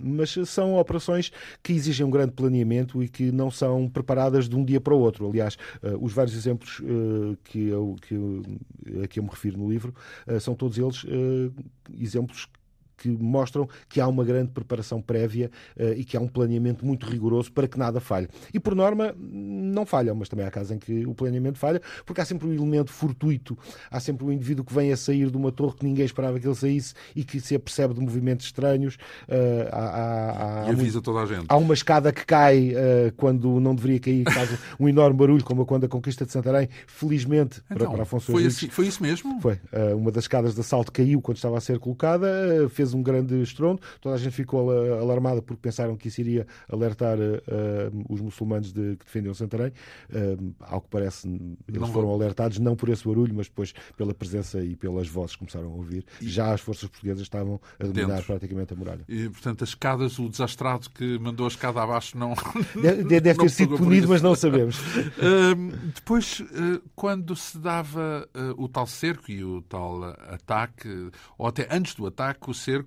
mas 0.01 0.35
são 0.45 0.75
operações 0.75 1.31
que 1.61 1.73
exigem 1.73 2.05
um 2.05 2.09
grande 2.09 2.31
planeamento 2.31 3.03
e 3.03 3.09
que 3.09 3.31
não 3.31 3.51
são 3.51 3.89
preparadas 3.89 4.47
de 4.47 4.55
um 4.55 4.63
dia 4.63 4.79
para 4.79 4.93
o 4.93 4.99
outro. 4.99 5.27
Aliás, 5.27 5.57
ah, 5.83 5.95
os 5.99 6.13
vários 6.13 6.35
exemplos 6.35 6.81
ah, 6.83 7.35
que 7.43 7.67
eu, 7.67 7.95
que 8.01 8.13
eu, 8.13 8.43
a 9.03 9.07
que 9.07 9.19
eu 9.19 9.23
me 9.23 9.29
refiro 9.29 9.57
no 9.57 9.69
livro 9.69 9.93
ah, 10.25 10.39
são 10.39 10.55
todos 10.55 10.77
eles 10.77 11.05
exemplos 11.99 12.47
que 12.99 13.09
mostram 13.09 13.67
que 13.87 14.01
há 14.01 14.07
uma 14.07 14.23
grande 14.23 14.51
preparação 14.51 15.01
prévia 15.01 15.49
uh, 15.77 15.93
e 15.95 16.03
que 16.03 16.17
há 16.17 16.19
um 16.19 16.27
planeamento 16.27 16.85
muito 16.85 17.05
rigoroso 17.05 17.51
para 17.51 17.67
que 17.67 17.77
nada 17.77 17.99
falhe. 17.99 18.27
E 18.53 18.59
por 18.59 18.75
norma 18.75 19.15
não 19.17 19.85
falham, 19.85 20.15
mas 20.15 20.29
também 20.29 20.45
há 20.45 20.51
casos 20.51 20.71
em 20.71 20.77
que 20.77 21.05
o 21.05 21.13
planeamento 21.13 21.57
falha, 21.57 21.81
porque 22.05 22.21
há 22.21 22.25
sempre 22.25 22.47
um 22.47 22.53
elemento 22.53 22.91
fortuito, 22.91 23.57
há 23.89 23.99
sempre 23.99 24.25
um 24.25 24.31
indivíduo 24.31 24.65
que 24.65 24.73
vem 24.73 24.91
a 24.91 24.97
sair 24.97 25.29
de 25.29 25.37
uma 25.37 25.51
torre 25.51 25.75
que 25.77 25.85
ninguém 25.85 26.05
esperava 26.05 26.39
que 26.39 26.47
ele 26.47 26.55
saísse 26.55 26.93
e 27.15 27.23
que 27.23 27.39
se 27.39 27.55
apercebe 27.55 27.93
de 27.93 28.01
movimentos 28.01 28.45
estranhos. 28.45 28.95
Uh, 29.27 29.69
há, 29.71 29.79
há, 29.79 30.63
há, 30.65 30.67
e 30.67 30.71
avisa 30.71 31.01
toda 31.01 31.19
a 31.19 31.25
gente. 31.25 31.45
Há 31.47 31.57
uma 31.57 31.73
escada 31.73 32.11
que 32.11 32.25
cai 32.25 32.73
uh, 32.73 33.13
quando 33.15 33.59
não 33.59 33.73
deveria 33.73 33.99
cair, 33.99 34.31
faz 34.31 34.57
um 34.79 34.89
enorme 34.89 35.17
barulho, 35.17 35.43
como 35.43 35.65
quando 35.65 35.85
a 35.85 35.87
conquista 35.87 36.25
de 36.25 36.31
Santarém, 36.31 36.69
felizmente 36.87 37.61
então, 37.69 37.87
para, 37.87 37.89
para 37.89 38.03
Afonso 38.03 38.31
foi, 38.31 38.45
assim, 38.45 38.69
foi 38.69 38.87
isso 38.87 39.01
mesmo? 39.01 39.39
Foi. 39.41 39.59
uma 39.95 40.11
das 40.11 40.25
escadas 40.25 40.53
de 40.55 40.61
assalto 40.61 40.91
caiu 40.91 41.21
quando 41.21 41.37
estava 41.37 41.57
a 41.57 41.61
ser 41.61 41.79
colocada, 41.79 42.27
fez 42.69 42.88
fez 42.89 42.93
um 42.93 43.03
grande 43.03 43.41
estrondo. 43.41 43.81
Toda 44.01 44.15
a 44.15 44.17
gente 44.17 44.33
ficou 44.33 44.71
alarmada 44.71 45.41
porque 45.41 45.61
pensaram 45.61 45.95
que 45.95 46.07
isso 46.07 46.21
iria 46.21 46.47
alertar 46.71 47.17
uh, 47.17 48.05
os 48.09 48.19
muçulmanos 48.19 48.73
de, 48.73 48.95
que 48.97 49.05
defendiam 49.05 49.33
Santarém. 49.33 49.71
Uh, 50.09 50.53
ao 50.59 50.81
que 50.81 50.89
parece, 50.89 51.27
eles 51.67 51.79
não 51.79 51.91
foram 51.91 52.09
alertados 52.09 52.59
não 52.59 52.75
por 52.75 52.89
esse 52.89 53.05
barulho, 53.05 53.33
mas 53.33 53.47
depois 53.47 53.73
pela 53.95 54.13
presença 54.13 54.63
e 54.63 54.75
pelas 54.75 55.07
vozes 55.07 55.33
que 55.33 55.39
começaram 55.39 55.71
a 55.71 55.75
ouvir. 55.75 56.05
E... 56.21 56.27
Já 56.27 56.53
as 56.53 56.61
forças 56.61 56.89
portuguesas 56.89 57.21
estavam 57.21 57.59
a 57.79 57.83
dominar 57.83 58.15
Dentro. 58.15 58.25
praticamente 58.25 58.73
a 58.73 58.75
muralha. 58.75 59.05
E, 59.07 59.29
portanto, 59.29 59.63
as 59.63 59.69
escadas, 59.69 60.17
o 60.19 60.29
desastrado 60.29 60.89
que 60.89 61.19
mandou 61.19 61.45
a 61.45 61.49
escada 61.49 61.81
abaixo 61.81 62.17
não. 62.17 62.33
Deve, 62.81 63.03
deve 63.03 63.33
não 63.37 63.45
ter 63.45 63.49
sido 63.49 63.77
punido, 63.77 64.07
mas 64.07 64.21
não 64.21 64.35
sabemos. 64.35 64.79
uh, 65.19 65.55
depois, 65.93 66.41
quando 66.95 67.35
se 67.35 67.57
dava 67.57 68.27
o 68.57 68.67
tal 68.67 68.87
cerco 68.87 69.31
e 69.31 69.43
o 69.43 69.61
tal 69.61 70.03
ataque, 70.03 71.09
ou 71.37 71.47
até 71.47 71.67
antes 71.69 71.95
do 71.95 72.05
ataque, 72.05 72.49
o 72.49 72.53
cerco, 72.53 72.78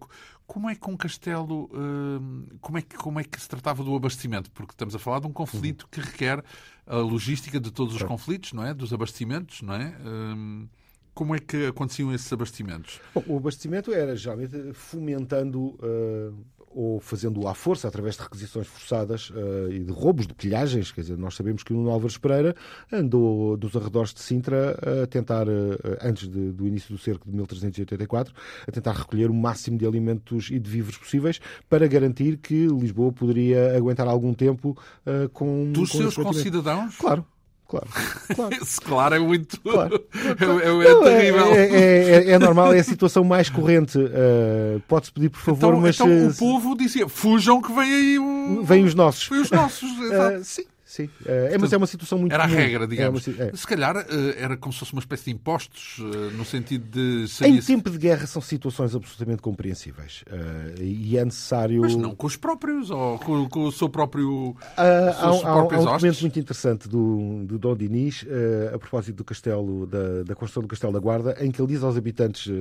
como 0.46 0.68
é 0.68 0.74
que 0.74 0.90
um 0.90 0.96
castelo, 0.96 1.70
hum, 1.72 2.46
como 2.60 2.78
é 2.78 2.82
que, 2.82 2.96
como 2.96 3.20
é 3.20 3.24
que 3.24 3.40
se 3.40 3.48
tratava 3.48 3.82
do 3.82 3.94
abastecimento? 3.94 4.50
Porque 4.50 4.72
estamos 4.72 4.94
a 4.94 4.98
falar 4.98 5.20
de 5.20 5.26
um 5.26 5.32
conflito 5.32 5.88
que 5.90 6.00
requer 6.00 6.42
a 6.86 6.96
logística 6.96 7.58
de 7.58 7.70
todos 7.70 7.94
os 7.94 8.02
conflitos, 8.02 8.52
não 8.52 8.64
é? 8.64 8.74
Dos 8.74 8.92
abastecimentos, 8.92 9.62
não 9.62 9.74
é? 9.74 9.96
Hum, 10.04 10.68
como 11.14 11.34
é 11.34 11.38
que 11.38 11.66
aconteciam 11.66 12.12
esses 12.12 12.32
abastecimentos? 12.32 13.00
Bom, 13.14 13.22
o 13.26 13.36
abastecimento 13.36 13.92
era 13.92 14.16
geralmente 14.16 14.72
fomentando 14.72 15.60
uh, 15.60 16.44
ou 16.74 17.00
fazendo-o 17.00 17.48
à 17.48 17.54
força, 17.54 17.88
através 17.88 18.16
de 18.16 18.22
requisições 18.22 18.66
forçadas 18.66 19.30
uh, 19.30 19.70
e 19.70 19.84
de 19.84 19.92
roubos, 19.92 20.26
de 20.26 20.34
pilhagens. 20.34 20.92
Quer 20.92 21.02
dizer, 21.02 21.16
nós 21.16 21.34
sabemos 21.34 21.62
que 21.62 21.72
o 21.72 21.76
Nuno 21.76 21.90
Álvares 21.90 22.18
Pereira 22.18 22.54
andou 22.90 23.56
dos 23.56 23.76
arredores 23.76 24.12
de 24.14 24.20
Sintra 24.20 24.76
a 25.02 25.06
tentar, 25.06 25.48
uh, 25.48 25.78
antes 26.02 26.28
de, 26.28 26.52
do 26.52 26.66
início 26.66 26.94
do 26.94 26.98
cerco 26.98 27.28
de 27.28 27.36
1384, 27.36 28.34
a 28.66 28.70
tentar 28.70 28.92
recolher 28.92 29.30
o 29.30 29.34
máximo 29.34 29.78
de 29.78 29.86
alimentos 29.86 30.50
e 30.50 30.58
de 30.58 30.70
víveres 30.70 30.96
possíveis 30.96 31.40
para 31.68 31.86
garantir 31.86 32.38
que 32.38 32.66
Lisboa 32.66 33.12
poderia 33.12 33.76
aguentar 33.76 34.06
algum 34.06 34.34
tempo 34.34 34.76
uh, 35.06 35.28
com... 35.30 35.72
Dos 35.72 35.90
com 35.90 35.98
seus 35.98 36.14
concidadãos? 36.14 36.96
Claro. 36.96 37.26
Claro, 37.72 37.88
claro. 38.34 38.54
Esse 38.60 38.80
claro 38.82 39.14
é 39.14 39.18
muito. 39.18 39.58
Claro. 39.62 40.04
É, 40.14 40.28
é, 40.28 40.90
é, 40.90 41.04
terrível. 41.04 41.46
É, 41.46 41.64
é, 41.64 42.30
é, 42.32 42.38
normal, 42.38 42.74
é 42.74 42.80
a 42.80 42.84
situação 42.84 43.24
mais 43.24 43.48
corrente. 43.48 43.96
Uh, 43.96 44.78
Pode-se 44.86 45.10
pedir, 45.10 45.30
por 45.30 45.40
favor, 45.40 45.68
então, 45.68 45.80
mas. 45.80 45.94
Então 45.98 46.28
o 46.28 46.34
povo 46.34 46.76
dizia: 46.76 47.08
fujam 47.08 47.62
que 47.62 47.72
vem 47.72 47.90
aí 47.90 48.18
o. 48.18 48.62
Vem 48.62 48.84
os 48.84 48.94
nossos. 48.94 49.26
Vem 49.26 49.40
os 49.40 49.50
nossos, 49.50 49.88
uh, 49.90 50.44
sim. 50.44 50.64
Sim, 50.92 51.08
é, 51.24 51.56
mas 51.56 51.72
é 51.72 51.78
uma 51.78 51.86
situação 51.86 52.18
muito 52.18 52.34
Era 52.34 52.42
comum. 52.42 52.54
a 52.54 52.60
regra, 52.60 52.86
digamos. 52.86 53.26
É 53.26 53.30
uma, 53.30 53.44
é. 53.44 53.56
Se 53.56 53.66
calhar 53.66 53.96
eh, 53.96 54.34
era 54.36 54.58
como 54.58 54.74
se 54.74 54.78
fosse 54.78 54.92
uma 54.92 55.00
espécie 55.00 55.24
de 55.24 55.30
impostos, 55.30 55.96
eh, 55.98 56.36
no 56.36 56.44
sentido 56.44 56.84
de... 56.84 57.28
Seria... 57.28 57.56
Em 57.56 57.62
tempo 57.62 57.88
de 57.88 57.96
guerra 57.96 58.26
são 58.26 58.42
situações 58.42 58.94
absolutamente 58.94 59.40
compreensíveis. 59.40 60.22
Uh, 60.30 60.82
e 60.82 61.16
é 61.16 61.24
necessário... 61.24 61.80
Mas 61.80 61.96
não 61.96 62.14
com 62.14 62.26
os 62.26 62.36
próprios, 62.36 62.90
ou 62.90 63.18
com, 63.20 63.48
com 63.48 63.60
o 63.60 63.72
seu 63.72 63.88
próprio... 63.88 64.50
Uh, 64.50 64.56
há, 64.76 65.22
há, 65.22 65.28
há, 65.28 65.64
um 65.64 65.84
documento 65.86 66.20
muito 66.20 66.38
interessante 66.38 66.86
do, 66.86 67.42
do 67.46 67.58
Dom 67.58 67.74
Dinis, 67.74 68.26
a 68.74 68.78
propósito 68.78 69.16
do 69.16 69.24
castelo, 69.24 69.86
da, 69.86 70.24
da 70.24 70.34
construção 70.34 70.62
do 70.62 70.68
Castelo 70.68 70.92
da 70.92 71.00
Guarda, 71.00 71.38
em 71.40 71.50
que 71.50 71.58
ele 71.58 71.68
diz 71.68 71.82
aos 71.82 71.96
habitantes 71.96 72.52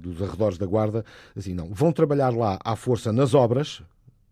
dos 0.00 0.20
arredores 0.20 0.58
da 0.58 0.66
Guarda, 0.66 1.04
assim, 1.36 1.54
não, 1.54 1.72
vão 1.72 1.92
trabalhar 1.92 2.30
lá 2.30 2.58
à 2.64 2.74
força 2.74 3.12
nas 3.12 3.34
obras, 3.34 3.82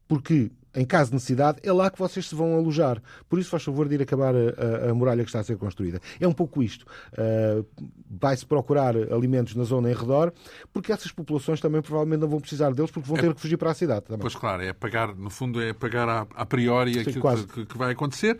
porque 0.08 0.50
em 0.76 0.84
caso 0.84 1.10
de 1.10 1.14
necessidade, 1.14 1.58
é 1.62 1.72
lá 1.72 1.90
que 1.90 1.98
vocês 1.98 2.28
se 2.28 2.34
vão 2.34 2.54
alojar. 2.54 3.02
Por 3.28 3.38
isso, 3.38 3.48
faz 3.48 3.64
favor 3.64 3.88
de 3.88 3.94
ir 3.94 4.02
acabar 4.02 4.34
a, 4.34 4.86
a, 4.86 4.90
a 4.90 4.94
muralha 4.94 5.22
que 5.22 5.28
está 5.30 5.40
a 5.40 5.44
ser 5.44 5.56
construída. 5.56 6.00
É 6.20 6.28
um 6.28 6.32
pouco 6.32 6.62
isto. 6.62 6.86
Uh, 7.12 7.66
Vai-se 8.08 8.46
procurar 8.46 8.94
alimentos 8.96 9.54
na 9.54 9.64
zona 9.64 9.90
em 9.90 9.94
redor, 9.94 10.32
porque 10.72 10.92
essas 10.92 11.10
populações 11.10 11.60
também 11.60 11.82
provavelmente 11.82 12.20
não 12.20 12.28
vão 12.28 12.40
precisar 12.40 12.72
deles, 12.72 12.90
porque 12.90 13.08
vão 13.08 13.18
é, 13.18 13.22
ter 13.22 13.34
que 13.34 13.40
fugir 13.40 13.56
para 13.56 13.70
a 13.70 13.74
cidade. 13.74 14.06
Também. 14.06 14.20
Pois 14.20 14.34
claro, 14.34 14.62
é 14.62 14.72
pagar, 14.72 15.14
no 15.14 15.30
fundo, 15.30 15.60
é 15.60 15.72
pagar 15.72 16.08
a, 16.08 16.26
a 16.34 16.46
priori 16.46 16.94
Sim, 16.94 17.00
aquilo 17.00 17.46
que, 17.46 17.66
que, 17.66 17.78
vai 17.78 17.92
acontecer. 17.92 18.38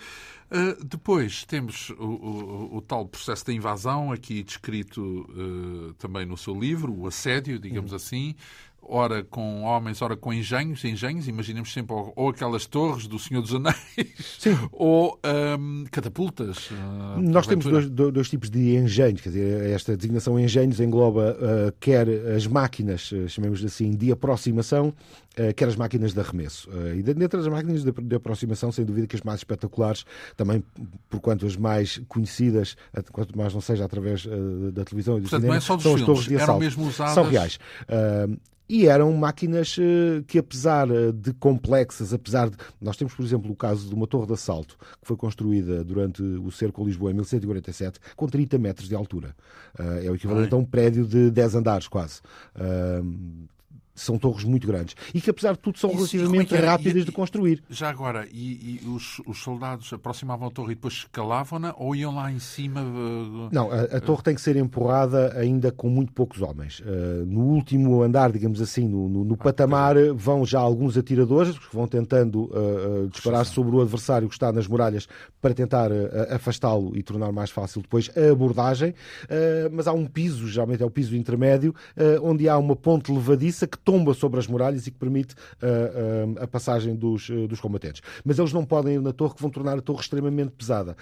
Uh, 0.50 0.84
depois 0.84 1.44
temos 1.44 1.90
o, 1.98 2.04
o, 2.04 2.76
o, 2.76 2.82
tal 2.82 3.06
processo 3.06 3.46
de 3.46 3.52
invasão, 3.52 4.12
aqui 4.12 4.42
descrito 4.42 5.02
uh, 5.02 5.94
também 5.94 6.24
no 6.24 6.36
seu 6.36 6.54
livro, 6.54 6.92
o 6.96 7.06
assédio, 7.06 7.58
digamos 7.58 7.90
uhum. 7.90 7.96
assim 7.96 8.36
ora 8.88 9.24
com 9.24 9.62
homens, 9.62 10.00
ora 10.00 10.16
com 10.16 10.32
engenhos, 10.32 10.84
engenhos, 10.84 11.28
imaginemos 11.28 11.72
sempre 11.72 11.94
ou, 11.94 12.12
ou 12.14 12.28
aquelas 12.28 12.66
torres 12.66 13.06
do 13.06 13.18
Senhor 13.18 13.40
dos 13.40 13.54
Anéis, 13.54 13.76
Sim. 14.38 14.56
ou 14.72 15.18
um, 15.58 15.84
catapultas. 15.90 16.70
Uh, 16.70 17.20
Nós 17.20 17.46
temos 17.46 17.64
dois, 17.64 17.88
dois, 17.88 18.30
tipos 18.30 18.50
de 18.50 18.76
engenhos, 18.76 19.20
quer 19.20 19.30
dizer, 19.30 19.70
esta 19.70 19.96
designação 19.96 20.38
engenhos 20.38 20.80
engloba 20.80 21.36
uh, 21.38 21.74
quer 21.80 22.08
as 22.08 22.46
máquinas, 22.46 23.10
uh, 23.12 23.28
chamemos 23.28 23.64
assim, 23.64 23.90
de 23.90 24.12
aproximação, 24.12 24.94
quer 25.54 25.68
as 25.68 25.76
máquinas 25.76 26.14
de 26.14 26.20
arremesso. 26.20 26.66
e 26.96 27.02
dentro 27.02 27.38
das 27.38 27.46
máquinas 27.46 27.84
de, 27.84 27.92
de, 27.92 28.16
aproximação, 28.16 28.72
sem 28.72 28.86
dúvida 28.86 29.06
que 29.06 29.16
as 29.16 29.20
mais 29.20 29.40
espetaculares, 29.40 30.06
também 30.34 30.64
por 31.10 31.20
quanto 31.20 31.44
as 31.44 31.56
mais 31.56 32.00
conhecidas, 32.08 32.74
quanto 33.12 33.36
mais 33.36 33.52
não 33.52 33.60
seja 33.60 33.84
através 33.84 34.26
da 34.72 34.82
televisão 34.82 35.18
e 35.18 35.20
do 35.20 35.28
Portanto, 35.28 35.42
cinema, 35.42 35.56
é 35.56 35.60
são 35.60 35.76
as 35.76 35.82
torres 35.82 36.24
de 36.24 36.36
assalto. 36.36 36.52
Eram 36.52 36.58
mesmo 36.58 36.86
usadas... 36.86 37.12
São 37.12 37.28
reais 37.28 37.58
e 38.68 38.86
eram 38.86 39.12
máquinas 39.12 39.76
eh, 39.78 40.22
que, 40.26 40.38
apesar 40.38 40.90
eh, 40.90 41.12
de 41.12 41.32
complexas, 41.34 42.12
apesar 42.12 42.50
de. 42.50 42.56
Nós 42.80 42.96
temos, 42.96 43.14
por 43.14 43.24
exemplo, 43.24 43.50
o 43.50 43.56
caso 43.56 43.88
de 43.88 43.94
uma 43.94 44.06
torre 44.06 44.26
de 44.26 44.32
assalto 44.32 44.76
que 45.00 45.06
foi 45.06 45.16
construída 45.16 45.84
durante 45.84 46.22
o 46.22 46.50
cerco 46.50 46.82
a 46.82 46.86
Lisboa 46.86 47.10
em 47.10 47.14
1147 47.14 48.00
com 48.16 48.26
30 48.26 48.58
metros 48.58 48.88
de 48.88 48.94
altura. 48.94 49.34
Eh, 49.78 50.06
é 50.06 50.10
o 50.10 50.14
equivalente 50.14 50.52
Ai. 50.52 50.58
a 50.58 50.62
um 50.62 50.64
prédio 50.64 51.06
de 51.06 51.30
10 51.30 51.54
andares, 51.54 51.88
quase 51.88 52.20
são 53.96 54.18
torres 54.18 54.44
muito 54.44 54.66
grandes 54.66 54.94
e 55.14 55.20
que, 55.20 55.30
apesar 55.30 55.52
de 55.52 55.58
tudo, 55.58 55.78
são 55.78 55.90
Isso, 55.90 56.16
relativamente 56.16 56.54
é 56.54 56.58
rápidas 56.58 57.02
e, 57.02 57.04
de 57.06 57.12
construir. 57.12 57.62
Já 57.68 57.88
agora, 57.88 58.26
e, 58.30 58.80
e 58.84 58.88
os, 58.88 59.20
os, 59.26 59.42
soldados 59.42 59.92
aproximavam 59.92 60.48
a 60.48 60.50
torre 60.50 60.72
e 60.72 60.74
depois 60.74 60.94
escalavam-na 60.94 61.74
ou 61.76 61.96
iam 61.96 62.14
lá 62.14 62.30
em 62.30 62.38
cima? 62.38 62.82
Uh, 62.82 63.48
Não, 63.50 63.70
a, 63.70 63.82
a, 63.82 64.00
torre 64.00 64.22
tem 64.22 64.34
que 64.34 64.40
ser 64.40 64.56
empurrada 64.56 65.32
ainda 65.38 65.72
com 65.72 65.88
muito 65.88 66.12
poucos 66.12 66.42
homens. 66.42 66.80
Uh, 66.80 67.24
no 67.26 67.40
último 67.40 68.02
andar, 68.02 68.30
digamos 68.30 68.60
assim, 68.60 68.86
no, 68.86 69.08
no, 69.08 69.24
no 69.24 69.34
ah, 69.34 69.44
patamar, 69.44 69.96
é. 69.96 70.12
vão 70.12 70.44
já 70.44 70.60
alguns 70.60 70.98
atiradores 70.98 71.58
que 71.58 71.74
vão 71.74 71.86
tentando 71.88 72.44
uh, 72.44 73.08
disparar 73.08 73.46
sobre 73.46 73.74
o 73.74 73.80
adversário 73.80 74.28
que 74.28 74.34
está 74.34 74.52
nas 74.52 74.66
muralhas 74.66 75.08
para 75.40 75.54
tentar 75.54 75.90
afastá-lo 76.30 76.96
e 76.96 77.02
tornar 77.02 77.30
mais 77.30 77.50
fácil 77.50 77.80
depois 77.80 78.10
a 78.16 78.32
abordagem. 78.32 78.94
mas 79.70 79.86
há 79.86 79.92
um 79.92 80.04
piso, 80.04 80.48
geralmente 80.48 80.82
é 80.82 80.86
o 80.86 80.90
piso 80.90 81.14
intermédio, 81.14 81.72
onde 82.20 82.48
há 82.48 82.58
uma 82.58 82.74
ponte 82.74 83.12
levadiça 83.12 83.66
que 83.66 83.78
tomba 83.86 84.12
sobre 84.14 84.40
as 84.40 84.48
muralhas 84.48 84.88
e 84.88 84.90
que 84.90 84.98
permite 84.98 85.34
uh, 85.34 86.36
uh, 86.36 86.42
a 86.42 86.46
passagem 86.48 86.96
dos, 86.96 87.28
uh, 87.28 87.46
dos 87.46 87.60
combatentes. 87.60 88.02
Mas 88.24 88.36
eles 88.36 88.52
não 88.52 88.64
podem 88.64 88.96
ir 88.96 89.00
na 89.00 89.12
torre, 89.12 89.34
que 89.34 89.40
vão 89.40 89.48
tornar 89.48 89.78
a 89.78 89.80
torre 89.80 90.00
extremamente 90.00 90.50
pesada. 90.50 90.96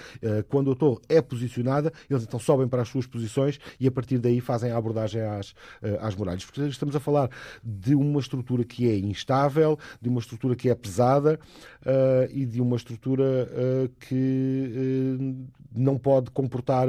quando 0.48 0.70
a 0.70 0.76
torre 0.76 1.00
é 1.08 1.22
posicionada, 1.22 1.90
eles 2.10 2.22
então 2.24 2.38
sobem 2.38 2.68
para 2.68 2.82
as 2.82 2.88
suas 2.88 3.06
posições 3.06 3.58
e 3.80 3.86
a 3.86 3.90
partir 3.90 4.18
daí 4.18 4.40
fazem 4.40 4.70
a 4.70 4.76
abordagem 4.76 5.22
às, 5.22 5.54
às 6.00 6.14
muralhas. 6.14 6.44
Porque 6.44 6.60
estamos 6.62 6.94
a 6.94 7.00
falar 7.00 7.30
de 7.62 7.94
uma 7.94 8.20
estrutura 8.20 8.64
que 8.64 8.90
é 8.90 8.98
instável, 8.98 9.78
de 10.00 10.10
uma 10.10 10.20
estrutura 10.20 10.54
que 10.54 10.68
é 10.68 10.74
pesada 10.74 11.40
e 12.30 12.44
de 12.44 12.60
uma 12.60 12.76
estrutura 12.76 13.48
que 14.00 15.46
não 15.74 15.96
pode 15.96 16.30
comportar 16.30 16.88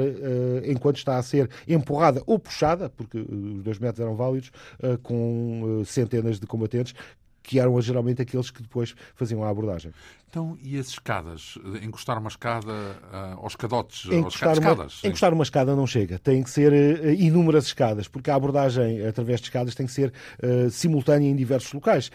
enquanto 0.66 0.96
está 0.96 1.16
a 1.16 1.22
ser 1.22 1.48
empurrada 1.66 2.22
ou 2.26 2.38
puxada, 2.38 2.90
porque 2.90 3.18
os 3.18 3.62
dois 3.62 3.78
metros 3.78 4.00
eram 4.00 4.14
válidos, 4.14 4.50
com 5.02 5.84
centenas 5.86 6.40
de 6.40 6.46
combatentes 6.46 6.94
que 7.46 7.60
eram 7.60 7.80
geralmente 7.80 8.20
aqueles 8.20 8.50
que 8.50 8.60
depois 8.60 8.94
faziam 9.14 9.44
a 9.44 9.48
abordagem. 9.48 9.92
Então, 10.28 10.58
e 10.62 10.76
as 10.76 10.88
escadas? 10.88 11.56
Encostar 11.82 12.18
uma 12.18 12.28
escada 12.28 12.70
uh, 12.70 13.42
aos 13.42 13.54
cadotes? 13.54 14.04
Encostar, 14.12 14.48
aos 14.50 14.58
escadas? 14.58 15.02
Uma, 15.02 15.08
encostar 15.08 15.32
uma 15.32 15.42
escada 15.42 15.76
não 15.76 15.86
chega. 15.86 16.18
Tem 16.18 16.42
que 16.42 16.50
ser 16.50 16.72
uh, 16.72 17.10
inúmeras 17.12 17.66
escadas, 17.66 18.08
porque 18.08 18.30
a 18.30 18.34
abordagem 18.34 19.06
através 19.06 19.40
de 19.40 19.46
escadas 19.46 19.74
tem 19.74 19.86
que 19.86 19.92
ser 19.92 20.12
uh, 20.42 20.68
simultânea 20.68 21.28
em 21.28 21.36
diversos 21.36 21.72
locais. 21.72 22.10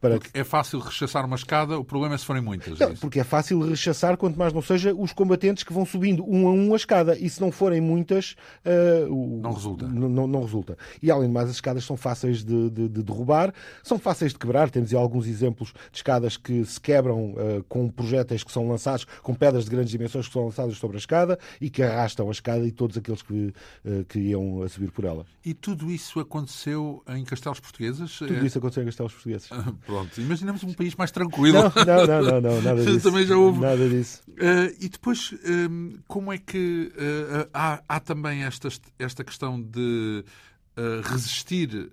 para... 0.00 0.14
Porque 0.14 0.38
é 0.38 0.44
fácil 0.44 0.78
rechaçar 0.78 1.26
uma 1.26 1.36
escada, 1.36 1.78
o 1.78 1.84
problema 1.84 2.14
é 2.14 2.18
se 2.18 2.24
forem 2.24 2.40
muitas. 2.40 2.78
Não, 2.78 2.88
é 2.88 2.94
porque 2.94 3.20
é 3.20 3.24
fácil 3.24 3.60
rechaçar, 3.68 4.16
quanto 4.16 4.38
mais 4.38 4.52
não 4.52 4.62
seja, 4.62 4.94
os 4.94 5.12
combatentes 5.12 5.64
que 5.64 5.72
vão 5.72 5.84
subindo 5.84 6.24
um 6.26 6.46
a 6.46 6.52
um 6.52 6.72
a 6.72 6.76
escada. 6.76 7.18
E 7.18 7.28
se 7.28 7.40
não 7.40 7.50
forem 7.50 7.80
muitas, 7.80 8.36
não 8.64 9.52
resulta. 9.52 9.86
Não, 9.86 10.26
não, 10.26 10.42
resulta. 10.42 10.78
E 11.02 11.10
além 11.10 11.28
de 11.28 11.34
mais, 11.34 11.50
as 11.50 11.56
escadas 11.56 11.84
são 11.84 11.96
fáceis 11.96 12.44
de, 12.44 12.70
de, 12.70 12.88
de 12.88 13.02
derrubar, 13.02 13.52
são 13.82 13.98
fáceis 13.98 14.27
de 14.32 14.38
quebrar. 14.38 14.70
Temos 14.70 14.92
alguns 14.94 15.26
exemplos 15.26 15.72
de 15.90 15.98
escadas 15.98 16.36
que 16.36 16.64
se 16.64 16.80
quebram 16.80 17.32
uh, 17.32 17.64
com 17.68 17.88
projéteis 17.88 18.42
que 18.44 18.52
são 18.52 18.68
lançados, 18.68 19.04
com 19.22 19.34
pedras 19.34 19.64
de 19.64 19.70
grandes 19.70 19.90
dimensões 19.90 20.26
que 20.26 20.32
são 20.32 20.44
lançadas 20.44 20.76
sobre 20.78 20.96
a 20.96 21.00
escada 21.00 21.38
e 21.60 21.70
que 21.70 21.82
arrastam 21.82 22.28
a 22.28 22.32
escada 22.32 22.66
e 22.66 22.72
todos 22.72 22.96
aqueles 22.96 23.22
que, 23.22 23.52
uh, 23.84 24.04
que 24.08 24.18
iam 24.18 24.62
a 24.62 24.68
subir 24.68 24.90
por 24.90 25.04
ela. 25.04 25.26
E 25.44 25.54
tudo 25.54 25.90
isso 25.90 26.20
aconteceu 26.20 27.02
em 27.08 27.24
castelos 27.24 27.60
portugueses? 27.60 28.18
Tudo 28.18 28.44
isso 28.44 28.58
aconteceu 28.58 28.82
em 28.82 28.86
castelos 28.86 29.12
portugueses. 29.12 29.48
Pronto, 29.86 30.20
imaginamos 30.20 30.62
um 30.64 30.72
país 30.72 30.94
mais 30.94 31.10
tranquilo. 31.10 31.58
Não, 31.58 31.84
não, 31.84 32.06
não, 32.06 32.22
não, 32.22 32.40
não 32.40 32.62
nada 32.62 32.84
disso. 32.84 33.10
Também 33.10 33.26
já 33.26 33.36
houve. 33.36 33.60
Nada 33.60 33.88
disso. 33.88 34.22
Uh, 34.28 34.74
e 34.80 34.88
depois, 34.88 35.34
como 36.06 36.32
é 36.32 36.38
que 36.38 36.92
há, 37.52 37.82
há 37.88 38.00
também 38.00 38.44
esta, 38.44 38.68
esta 38.98 39.24
questão 39.24 39.60
de 39.60 40.24
resistir 41.04 41.74
uh, 41.74 41.90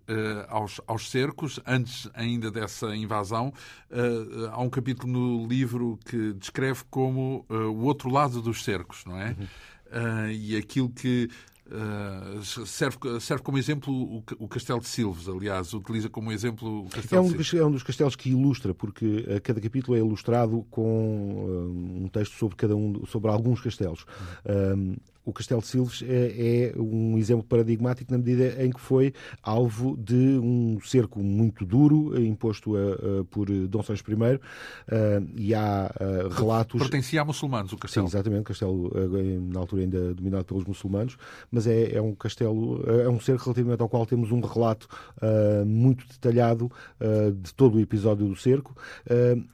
aos, 0.47 0.81
aos 0.85 1.09
cercos, 1.09 1.59
antes 1.65 2.09
ainda 2.13 2.51
dessa 2.51 2.95
invasão. 2.95 3.53
Uh, 3.89 4.47
há 4.51 4.61
um 4.61 4.69
capítulo 4.69 5.11
no 5.11 5.47
livro 5.47 5.99
que 6.05 6.33
descreve 6.33 6.83
como 6.89 7.45
o 7.49 7.83
outro 7.85 8.09
lado 8.09 8.41
dos 8.41 8.63
cercos, 8.63 9.03
não 9.05 9.19
é? 9.19 9.35
Uhum. 9.39 10.31
e 10.31 10.55
aquilo 10.55 10.89
que 10.89 11.29
Uh, 11.67 12.43
serve, 12.43 13.19
serve 13.19 13.41
como 13.41 13.57
exemplo 13.57 13.91
o, 13.91 14.23
o, 14.37 14.47
Castelo 14.47 14.79
de 14.79 14.87
Silves, 14.87 15.27
aliás, 15.27 15.73
utiliza 15.73 16.07
como 16.07 16.31
exemplo 16.31 16.85
o 16.85 16.89
Castelo 16.89 17.23
é 17.23 17.25
um, 17.25 17.25
de 17.25 17.43
Silves. 17.43 17.53
É 17.55 17.65
um 17.65 17.71
dos 17.71 17.81
castelos 17.81 18.15
que 18.15 18.29
ilustra, 18.29 18.71
porque 18.71 19.25
uh, 19.27 19.41
cada 19.41 19.59
capítulo 19.59 19.97
é 19.97 19.99
ilustrado 19.99 20.63
com 20.69 20.83
uh, 20.83 22.03
um 22.03 22.07
texto 22.07 22.33
sobre 22.37 22.55
cada 22.55 22.75
um, 22.75 23.03
sobre 23.07 23.31
alguns 23.31 23.61
castelos. 23.61 24.05
Uhum 24.45 24.95
o 25.25 25.33
Castelo 25.33 25.61
de 25.61 25.67
Silves 25.67 26.03
é, 26.07 26.73
é, 26.75 26.79
um 26.79 27.17
exemplo 27.17 27.43
paradigmático 27.43 28.11
na 28.11 28.17
medida 28.17 28.63
em 28.63 28.71
que 28.71 28.79
foi 28.79 29.13
alvo 29.41 29.97
de 29.97 30.13
um 30.15 30.79
cerco 30.81 31.19
muito 31.19 31.65
duro 31.65 32.19
imposto 32.21 32.75
a, 32.75 32.79
a, 32.79 33.23
por 33.25 33.49
Dom 33.67 33.81
Sancho 33.81 34.03
I 34.07 34.13
uh, 34.13 34.39
e 35.35 35.53
há 35.55 35.91
uh, 35.99 36.29
relatos... 36.29 36.79
Pertencia 36.79 37.21
a 37.21 37.25
muçulmanos 37.25 37.73
o 37.73 37.77
castelo. 37.77 38.07
Sim, 38.07 38.15
exatamente, 38.15 38.41
o 38.41 38.43
castelo 38.43 38.87
uh, 38.87 39.51
na 39.51 39.59
altura 39.59 39.81
ainda 39.81 40.13
dominado 40.13 40.45
pelos 40.45 40.65
muçulmanos, 40.65 41.17
mas 41.51 41.65
é, 41.65 41.95
é 41.95 42.01
um 42.01 42.13
castelo, 42.13 42.83
é 42.87 43.09
um 43.09 43.19
cerco 43.19 43.43
relativamente 43.45 43.81
ao 43.81 43.89
qual 43.89 44.05
temos 44.05 44.31
um 44.31 44.39
relato 44.39 44.87
muito 45.65 46.05
detalhado 46.07 46.71
de 47.41 47.53
todo 47.53 47.77
o 47.77 47.79
episódio 47.79 48.27
do 48.27 48.35
cerco 48.35 48.75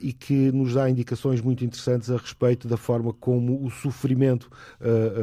e 0.00 0.12
que 0.12 0.52
nos 0.52 0.74
dá 0.74 0.88
indicações 0.90 1.40
muito 1.40 1.64
interessantes 1.64 2.10
a 2.10 2.16
respeito 2.16 2.68
da 2.68 2.76
forma 2.76 3.12
como 3.12 3.64
o 3.64 3.70
sofrimento 3.70 4.50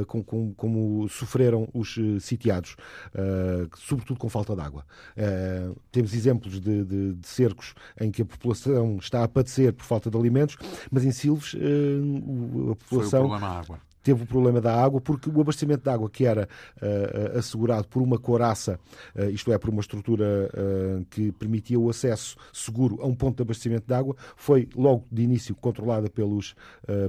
com, 0.08 0.24
com 0.24 0.39
como, 0.40 0.54
como 0.56 1.10
sofreram 1.10 1.68
os 1.74 1.98
uh, 1.98 2.20
sitiados, 2.20 2.76
uh, 3.14 3.70
sobretudo 3.78 4.20
com 4.20 4.30
falta 4.30 4.56
de 4.56 4.62
água. 4.62 4.86
Uh, 5.18 5.80
temos 5.92 6.14
exemplos 6.14 6.60
de, 6.60 6.84
de, 6.84 7.14
de, 7.14 7.28
cercos 7.28 7.74
em 8.00 8.12
que 8.12 8.22
a 8.22 8.26
população 8.26 8.98
está 8.98 9.24
a 9.24 9.28
padecer 9.28 9.74
por 9.74 9.84
falta 9.84 10.10
de 10.10 10.18
alimentos, 10.18 10.58
mas 10.92 11.04
em 11.04 11.12
Silves 11.12 11.56
a 11.56 12.76
população. 12.76 13.89
Teve 14.02 14.24
o 14.24 14.26
problema 14.26 14.62
da 14.62 14.74
água, 14.74 15.02
porque 15.02 15.30
o 15.30 15.42
abastecimento 15.42 15.84
de 15.84 15.90
água 15.90 16.10
que 16.10 16.26
era 16.26 16.48
uh, 16.78 17.38
assegurado 17.38 17.88
por 17.88 18.02
uma 18.02 18.18
coraça, 18.18 18.80
uh, 19.16 19.30
isto 19.30 19.52
é, 19.52 19.58
por 19.58 19.70
uma 19.70 19.82
estrutura 19.82 20.50
uh, 20.54 21.06
que 21.10 21.32
permitia 21.34 21.80
o 21.80 21.90
acesso 21.90 22.38
seguro 22.54 23.02
a 23.02 23.06
um 23.06 23.14
ponto 23.14 23.38
de 23.38 23.44
abastecimento 23.44 23.86
de 23.86 23.94
água, 23.94 24.16
foi 24.36 24.70
logo 24.76 25.06
de 25.12 25.22
início 25.22 25.54
controlada 25.56 26.10
pelos, 26.10 26.56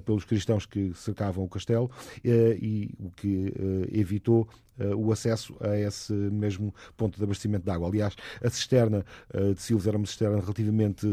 pelos 0.04 0.24
cristãos 0.24 0.66
que 0.66 0.92
cercavam 0.94 1.44
o 1.44 1.48
castelo 1.48 1.90
e 2.24 2.90
o 2.98 3.10
que 3.10 3.52
evitou 3.92 4.48
o 4.96 5.12
acesso 5.12 5.54
a 5.60 5.76
esse 5.76 6.12
mesmo 6.12 6.74
ponto 6.96 7.18
de 7.18 7.24
abastecimento 7.24 7.64
de 7.64 7.70
água. 7.70 7.88
Aliás, 7.88 8.14
a 8.42 8.48
cisterna 8.48 9.04
de 9.54 9.60
Silves 9.60 9.86
era 9.86 9.96
uma 9.96 10.06
cisterna 10.06 10.40
relativamente 10.40 11.06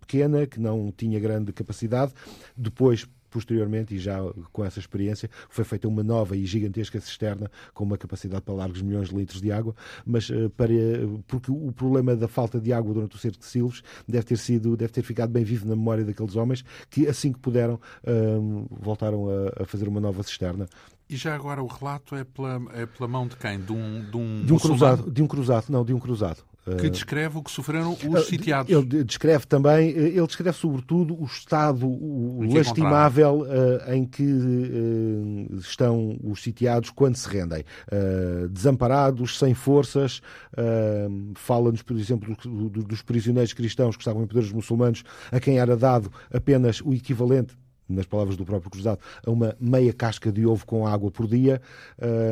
pequena, 0.00 0.46
que 0.46 0.58
não 0.58 0.92
tinha 0.96 1.20
grande 1.20 1.52
capacidade. 1.52 2.12
Depois, 2.56 3.06
posteriormente, 3.30 3.94
e 3.94 3.98
já 3.98 4.18
com 4.52 4.64
essa 4.64 4.78
experiência, 4.78 5.30
foi 5.48 5.64
feita 5.64 5.88
uma 5.88 6.02
nova 6.02 6.36
e 6.36 6.44
gigantesca 6.44 7.00
cisterna 7.00 7.50
com 7.72 7.84
uma 7.84 7.96
capacidade 7.96 8.42
para 8.42 8.54
largos 8.54 8.82
milhões 8.82 9.08
de 9.08 9.16
litros 9.16 9.40
de 9.40 9.52
água, 9.52 9.74
mas 10.04 10.28
uh, 10.30 10.50
para, 10.50 10.72
porque 11.26 11.50
o 11.50 11.72
problema 11.72 12.16
da 12.16 12.28
falta 12.28 12.60
de 12.60 12.72
água 12.72 12.92
durante 12.94 13.16
o 13.16 13.18
cerco 13.18 13.38
de 13.38 13.46
Silves 13.46 13.82
deve 14.06 14.24
ter 14.24 14.38
sido, 14.38 14.76
deve 14.76 14.92
ter 14.92 15.02
ficado 15.02 15.30
bem 15.30 15.44
vivo 15.44 15.66
na 15.66 15.76
memória 15.76 16.04
daqueles 16.04 16.36
homens 16.36 16.64
que 16.88 17.06
assim 17.06 17.32
que 17.32 17.38
puderam 17.38 17.74
uh, 17.74 18.66
voltaram 18.70 19.28
a, 19.28 19.62
a 19.62 19.66
fazer 19.66 19.88
uma 19.88 20.00
nova 20.00 20.22
cisterna 20.22 20.66
e 21.10 21.16
já 21.16 21.34
agora 21.34 21.60
o 21.60 21.66
relato 21.66 22.14
é 22.14 22.22
pela, 22.22 22.62
é 22.72 22.86
pela 22.86 23.08
mão 23.08 23.26
de 23.26 23.34
quem? 23.34 23.60
De 23.60 23.72
um, 23.72 24.08
de 24.08 24.16
um, 24.16 24.44
de 24.44 24.52
um 24.52 24.58
cruzado, 24.58 25.10
de 25.10 25.20
um 25.20 25.26
cruzado, 25.26 25.66
não, 25.68 25.84
de 25.84 25.92
um 25.92 25.98
cruzado. 25.98 26.38
Que 26.78 26.90
descreve 26.90 27.38
o 27.38 27.42
que 27.42 27.50
sofreram 27.50 27.92
os 27.92 28.26
sitiados. 28.26 28.70
Ele 28.72 29.04
descreve 29.04 29.46
também, 29.46 29.90
ele 29.90 30.26
descreve 30.26 30.56
sobretudo 30.56 31.20
o 31.20 31.24
estado 31.24 31.86
o 31.86 32.44
lastimável 32.52 33.46
em 33.88 34.04
que 34.04 34.22
uh, 34.22 35.56
estão 35.56 36.18
os 36.22 36.42
sitiados 36.42 36.90
quando 36.90 37.16
se 37.16 37.28
rendem. 37.28 37.64
Desamparados, 38.50 39.38
sem 39.38 39.54
forças. 39.54 40.20
Fala-nos, 41.34 41.82
por 41.82 41.96
exemplo, 41.96 42.36
dos 42.44 43.02
prisioneiros 43.02 43.52
cristãos 43.52 43.96
que 43.96 44.02
estavam 44.02 44.22
em 44.22 44.26
poderes 44.26 44.52
muçulmanos, 44.52 45.02
a 45.30 45.40
quem 45.40 45.58
era 45.58 45.76
dado 45.76 46.12
apenas 46.32 46.80
o 46.80 46.92
equivalente 46.92 47.54
nas 47.90 48.06
palavras 48.06 48.36
do 48.36 48.44
próprio 48.44 48.70
Cruzado, 48.70 49.00
a 49.24 49.30
uma 49.30 49.56
meia 49.60 49.92
casca 49.92 50.30
de 50.32 50.46
ovo 50.46 50.64
com 50.66 50.86
água 50.86 51.10
por 51.10 51.26
dia 51.26 51.60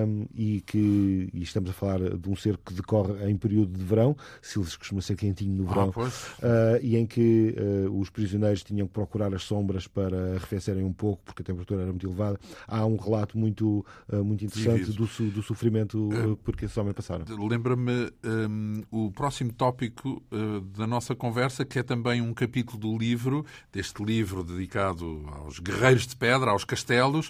um, 0.06 0.26
e 0.34 0.60
que 0.60 1.28
e 1.32 1.42
estamos 1.42 1.70
a 1.70 1.72
falar 1.72 1.98
de 1.98 2.28
um 2.28 2.36
cerco 2.36 2.64
que 2.66 2.74
decorre 2.74 3.30
em 3.30 3.36
período 3.36 3.76
de 3.76 3.84
verão, 3.84 4.16
Silves 4.40 4.76
costuma 4.76 5.00
ser 5.00 5.16
quentinho 5.16 5.54
no 5.54 5.66
verão, 5.66 5.92
ah, 5.96 6.02
uh, 6.02 6.84
e 6.84 6.96
em 6.96 7.06
que 7.06 7.54
uh, 7.86 8.00
os 8.00 8.10
prisioneiros 8.10 8.62
tinham 8.62 8.86
que 8.86 8.92
procurar 8.92 9.34
as 9.34 9.42
sombras 9.42 9.86
para 9.86 10.36
arrefecerem 10.36 10.84
um 10.84 10.92
pouco, 10.92 11.22
porque 11.24 11.42
a 11.42 11.44
temperatura 11.44 11.82
era 11.82 11.90
muito 11.90 12.06
elevada. 12.06 12.38
Há 12.66 12.84
um 12.86 12.96
relato 12.96 13.38
muito, 13.38 13.84
uh, 14.12 14.24
muito 14.24 14.44
interessante 14.44 14.92
do, 14.92 15.06
do, 15.30 15.42
sofrimento 15.42 16.08
por 16.42 16.56
que 16.56 16.64
esses 16.64 16.76
homens 16.76 16.94
passaram. 16.94 17.24
Lembra-me 17.46 18.10
um, 18.24 18.82
o 18.90 19.10
próximo 19.10 19.52
tópico 19.52 20.22
da 20.76 20.86
nossa 20.86 21.14
conversa, 21.14 21.64
que 21.64 21.78
é 21.78 21.82
também 21.82 22.20
um 22.20 22.34
capítulo 22.34 22.78
do 22.78 22.96
livro, 22.96 23.44
deste 23.72 24.02
livro 24.04 24.44
dedicado 24.44 25.24
ao 25.28 25.47
aos 25.48 25.58
guerreiros 25.58 26.06
de 26.06 26.14
pedra, 26.14 26.50
aos 26.50 26.64
castelos, 26.64 27.28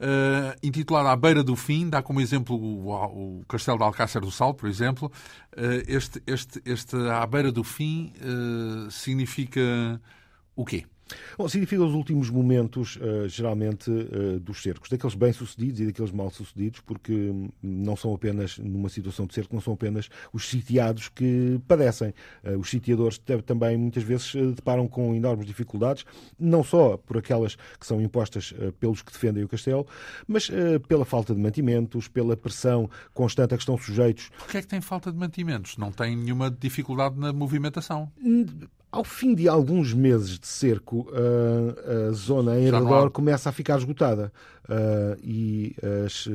uh, 0.00 0.56
intitulado 0.62 1.08
À 1.08 1.16
Beira 1.16 1.42
do 1.42 1.54
Fim, 1.54 1.88
dá 1.88 2.02
como 2.02 2.20
exemplo 2.20 2.56
o, 2.56 2.90
o 2.90 3.44
Castelo 3.46 3.78
de 3.78 3.84
Alcácer 3.84 4.20
do 4.20 4.30
Sal, 4.30 4.52
por 4.52 4.68
exemplo. 4.68 5.10
Uh, 5.56 5.82
este, 5.86 6.20
este, 6.26 6.60
este 6.64 6.96
À 7.08 7.24
Beira 7.26 7.52
do 7.52 7.62
Fim 7.62 8.12
uh, 8.20 8.90
significa 8.90 10.00
o 10.56 10.64
quê? 10.64 10.84
Bom, 11.36 11.48
significa 11.48 11.82
os 11.82 11.94
últimos 11.94 12.30
momentos, 12.30 12.96
uh, 12.96 13.28
geralmente, 13.28 13.90
uh, 13.90 14.40
dos 14.40 14.62
cercos, 14.62 14.88
daqueles 14.88 15.14
bem-sucedidos 15.14 15.80
e 15.80 15.86
daqueles 15.86 16.10
mal-sucedidos, 16.10 16.80
porque 16.80 17.32
não 17.62 17.96
são 17.96 18.14
apenas, 18.14 18.58
numa 18.58 18.88
situação 18.88 19.26
de 19.26 19.34
cerco, 19.34 19.54
não 19.54 19.60
são 19.60 19.72
apenas 19.74 20.08
os 20.32 20.48
sitiados 20.48 21.08
que 21.08 21.60
padecem. 21.66 22.14
Uh, 22.44 22.58
os 22.58 22.70
sitiadores 22.70 23.20
também, 23.46 23.76
muitas 23.76 24.02
vezes, 24.02 24.32
deparam 24.54 24.86
com 24.88 25.14
enormes 25.14 25.46
dificuldades, 25.46 26.04
não 26.38 26.62
só 26.62 26.96
por 26.96 27.18
aquelas 27.18 27.56
que 27.78 27.86
são 27.86 28.00
impostas 28.00 28.54
pelos 28.78 29.02
que 29.02 29.12
defendem 29.12 29.44
o 29.44 29.48
castelo, 29.48 29.86
mas 30.26 30.50
pela 30.88 31.04
falta 31.04 31.34
de 31.34 31.40
mantimentos, 31.40 32.08
pela 32.08 32.36
pressão 32.36 32.88
constante 33.12 33.54
a 33.54 33.56
que 33.56 33.62
estão 33.62 33.78
sujeitos. 33.78 34.30
Porquê 34.38 34.58
é 34.58 34.62
que 34.62 34.68
tem 34.68 34.80
falta 34.80 35.10
de 35.10 35.18
mantimentos? 35.18 35.76
Não 35.76 35.92
tem 35.92 36.16
nenhuma 36.16 36.50
dificuldade 36.50 37.18
na 37.18 37.32
movimentação? 37.32 38.10
Ao 38.92 39.04
fim 39.04 39.34
de 39.34 39.48
alguns 39.48 39.94
meses 39.94 40.38
de 40.38 40.46
cerco, 40.46 41.08
a 42.08 42.12
zona 42.12 42.58
em 42.58 42.64
redor 42.64 43.10
começa 43.10 43.48
a 43.48 43.52
ficar 43.52 43.78
esgotada. 43.78 44.32
E 45.22 45.74
as 46.06 46.26
uh, 46.26 46.30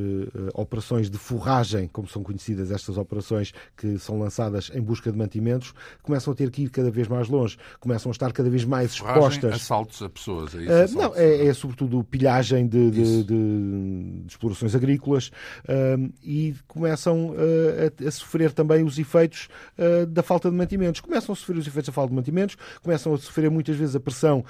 operações 0.54 1.10
de 1.10 1.18
forragem, 1.18 1.88
como 1.88 2.08
são 2.08 2.22
conhecidas 2.22 2.70
estas 2.70 2.98
operações 2.98 3.54
que 3.78 3.98
são 3.98 4.20
lançadas 4.20 4.70
em 4.74 4.82
busca 4.82 5.10
de 5.10 5.18
mantimentos, 5.18 5.74
começam 6.04 6.34
a 6.34 6.36
ter 6.36 6.52
que 6.52 6.64
ir 6.64 6.70
cada 6.70 6.92
vez 6.92 7.08
mais 7.08 7.30
longe, 7.30 7.58
começam 7.80 8.10
a 8.10 8.14
estar 8.14 8.34
cada 8.34 8.50
vez 8.50 8.66
mais 8.66 8.92
expostas. 8.92 9.54
assaltos 9.54 10.02
a 10.02 10.10
pessoas, 10.10 10.54
é 10.54 10.84
isso? 10.84 10.98
Uh, 10.98 11.02
não, 11.02 11.16
é, 11.16 11.46
é, 11.46 11.54
sobretudo 11.54 12.04
pilhagem 12.04 12.68
de, 12.68 12.92
de, 12.92 13.24
de, 13.24 13.24
de 13.24 14.28
explorações 14.28 14.76
agrícolas 14.76 15.32
e 16.22 16.56
começam 16.68 17.34
a, 17.38 18.08
a, 18.08 18.12
sofrer 18.12 18.52
também 18.52 18.84
os 18.84 19.00
efeitos 19.00 19.48
da 20.10 20.22
falta 20.22 20.50
de 20.50 20.56
mantimentos. 20.56 21.00
Começam 21.00 21.34
a 21.34 21.36
sofrer 21.36 21.58
os 21.58 21.68
efeitos 21.68 21.88
da 21.88 21.94
falta 21.94 22.10
de 22.10 22.16
mantimentos, 22.16 22.45
começam 22.84 23.14
a 23.14 23.18
sofrer 23.18 23.50
muitas 23.50 23.76
vezes 23.76 23.96
a 23.96 24.00
pressão 24.00 24.44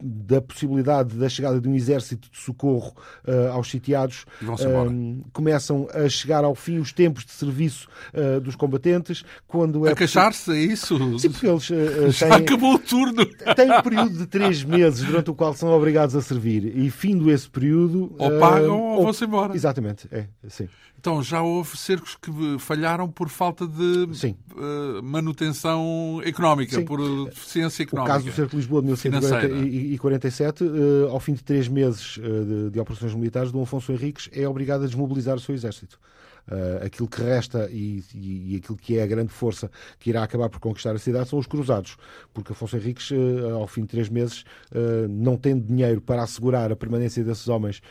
da 0.00 0.40
possibilidade 0.40 1.16
da 1.16 1.28
chegada 1.28 1.60
de 1.60 1.68
um 1.68 1.74
exército 1.74 2.30
de 2.30 2.38
socorro 2.38 2.94
uh, 3.26 3.52
aos 3.52 3.70
sitiados. 3.70 4.24
Uh, 4.42 5.24
começam 5.32 5.88
a 5.92 6.08
chegar 6.08 6.44
ao 6.44 6.54
fim 6.54 6.78
os 6.78 6.92
tempos 6.92 7.24
de 7.24 7.32
serviço 7.32 7.88
uh, 8.14 8.40
dos 8.40 8.56
combatentes. 8.56 9.24
Quando 9.46 9.86
é 9.86 9.92
a 9.92 9.96
queixar-se, 9.96 10.52
é 10.52 10.58
isso? 10.58 11.18
Sim, 11.18 11.30
porque 11.30 11.46
eles 11.46 11.68
têm, 12.18 12.32
acabou 12.32 12.74
o 12.74 12.78
turno. 12.78 13.24
Têm 13.26 13.70
um 13.70 13.82
período 13.82 14.18
de 14.18 14.26
três 14.26 14.62
meses 14.62 15.04
durante 15.04 15.30
o 15.30 15.34
qual 15.34 15.54
são 15.54 15.70
obrigados 15.70 16.14
a 16.14 16.22
servir. 16.22 16.76
E 16.76 16.90
findo 16.90 17.30
esse 17.30 17.48
período. 17.48 18.14
Ou 18.18 18.38
pagam 18.38 18.80
ou, 18.80 18.98
ou 18.98 19.02
vão-se 19.04 19.24
embora. 19.24 19.54
Exatamente, 19.54 20.08
é, 20.10 20.26
sim. 20.48 20.68
Então 20.98 21.22
já 21.22 21.40
houve 21.40 21.76
cercos 21.76 22.16
que 22.16 22.30
falharam 22.58 23.08
por 23.08 23.28
falta 23.28 23.66
de 23.68 24.04
uh, 24.04 25.02
manutenção 25.02 26.20
económica, 26.24 26.74
Sim. 26.74 26.84
por 26.84 26.98
deficiência 27.26 27.84
económica. 27.84 28.12
O 28.12 28.16
caso 28.16 28.26
do 28.26 28.32
cerco 28.32 28.50
de 28.50 28.56
Lisboa 28.56 28.82
de 28.82 28.88
1147, 28.88 30.64
uh, 30.64 31.08
ao 31.10 31.20
fim 31.20 31.34
de 31.34 31.44
três 31.44 31.68
meses 31.68 32.16
uh, 32.16 32.20
de, 32.20 32.70
de, 32.70 32.80
operações 32.80 33.14
militares, 33.14 33.52
Dom 33.52 33.62
Afonso 33.62 33.92
Henriques 33.92 34.28
é 34.32 34.48
obrigado 34.48 34.82
a 34.82 34.86
desmobilizar 34.86 35.36
o 35.36 35.40
seu 35.40 35.54
exército. 35.54 36.00
Uh, 36.48 36.86
aquilo 36.86 37.06
que 37.06 37.20
resta 37.20 37.68
e, 37.70 38.02
e, 38.14 38.54
e, 38.54 38.56
aquilo 38.56 38.78
que 38.78 38.96
é 38.96 39.02
a 39.02 39.06
grande 39.06 39.30
força 39.30 39.70
que 39.98 40.08
irá 40.08 40.22
acabar 40.22 40.48
por 40.48 40.58
conquistar 40.58 40.94
a 40.94 40.98
cidade 40.98 41.28
são 41.28 41.38
os 41.38 41.46
cruzados, 41.46 41.98
porque 42.32 42.52
Afonso 42.52 42.74
Henriques, 42.74 43.10
uh, 43.10 43.54
ao 43.54 43.66
fim 43.66 43.82
de 43.82 43.88
três 43.88 44.08
meses, 44.08 44.46
uh, 44.72 45.06
não 45.10 45.36
tendo 45.36 45.66
dinheiro 45.66 46.00
para 46.00 46.22
assegurar 46.22 46.72
a 46.72 46.76
permanência 46.76 47.22
desses 47.22 47.48
homens 47.48 47.82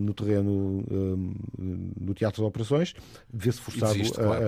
no 0.00 0.12
terreno, 0.12 0.84
no 1.98 2.14
teatro 2.14 2.42
de 2.42 2.48
operações, 2.48 2.94
vê-se 3.32 3.60
forçado 3.60 3.94
Existe, 3.94 4.20
a. 4.20 4.24
Claro. 4.24 4.44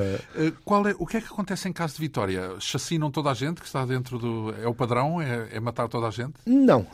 Qual 0.65 0.89
é, 0.89 0.95
o 0.99 1.07
que 1.07 1.17
é 1.17 1.21
que 1.21 1.27
acontece 1.27 1.69
em 1.69 1.73
caso 1.73 1.95
de 1.95 2.01
vitória? 2.01 2.57
Chacinam 2.59 3.11
toda 3.11 3.31
a 3.31 3.35
gente 3.35 3.61
que 3.61 3.67
está 3.67 3.85
dentro 3.87 4.19
do. 4.19 4.55
É 4.63 4.67
o 4.67 4.75
padrão? 4.75 5.21
É, 5.21 5.49
é 5.53 5.61
matar 5.61 5.89
toda 5.89 6.09
a 6.09 6.11
gente? 6.11 6.35
Não. 6.47 6.87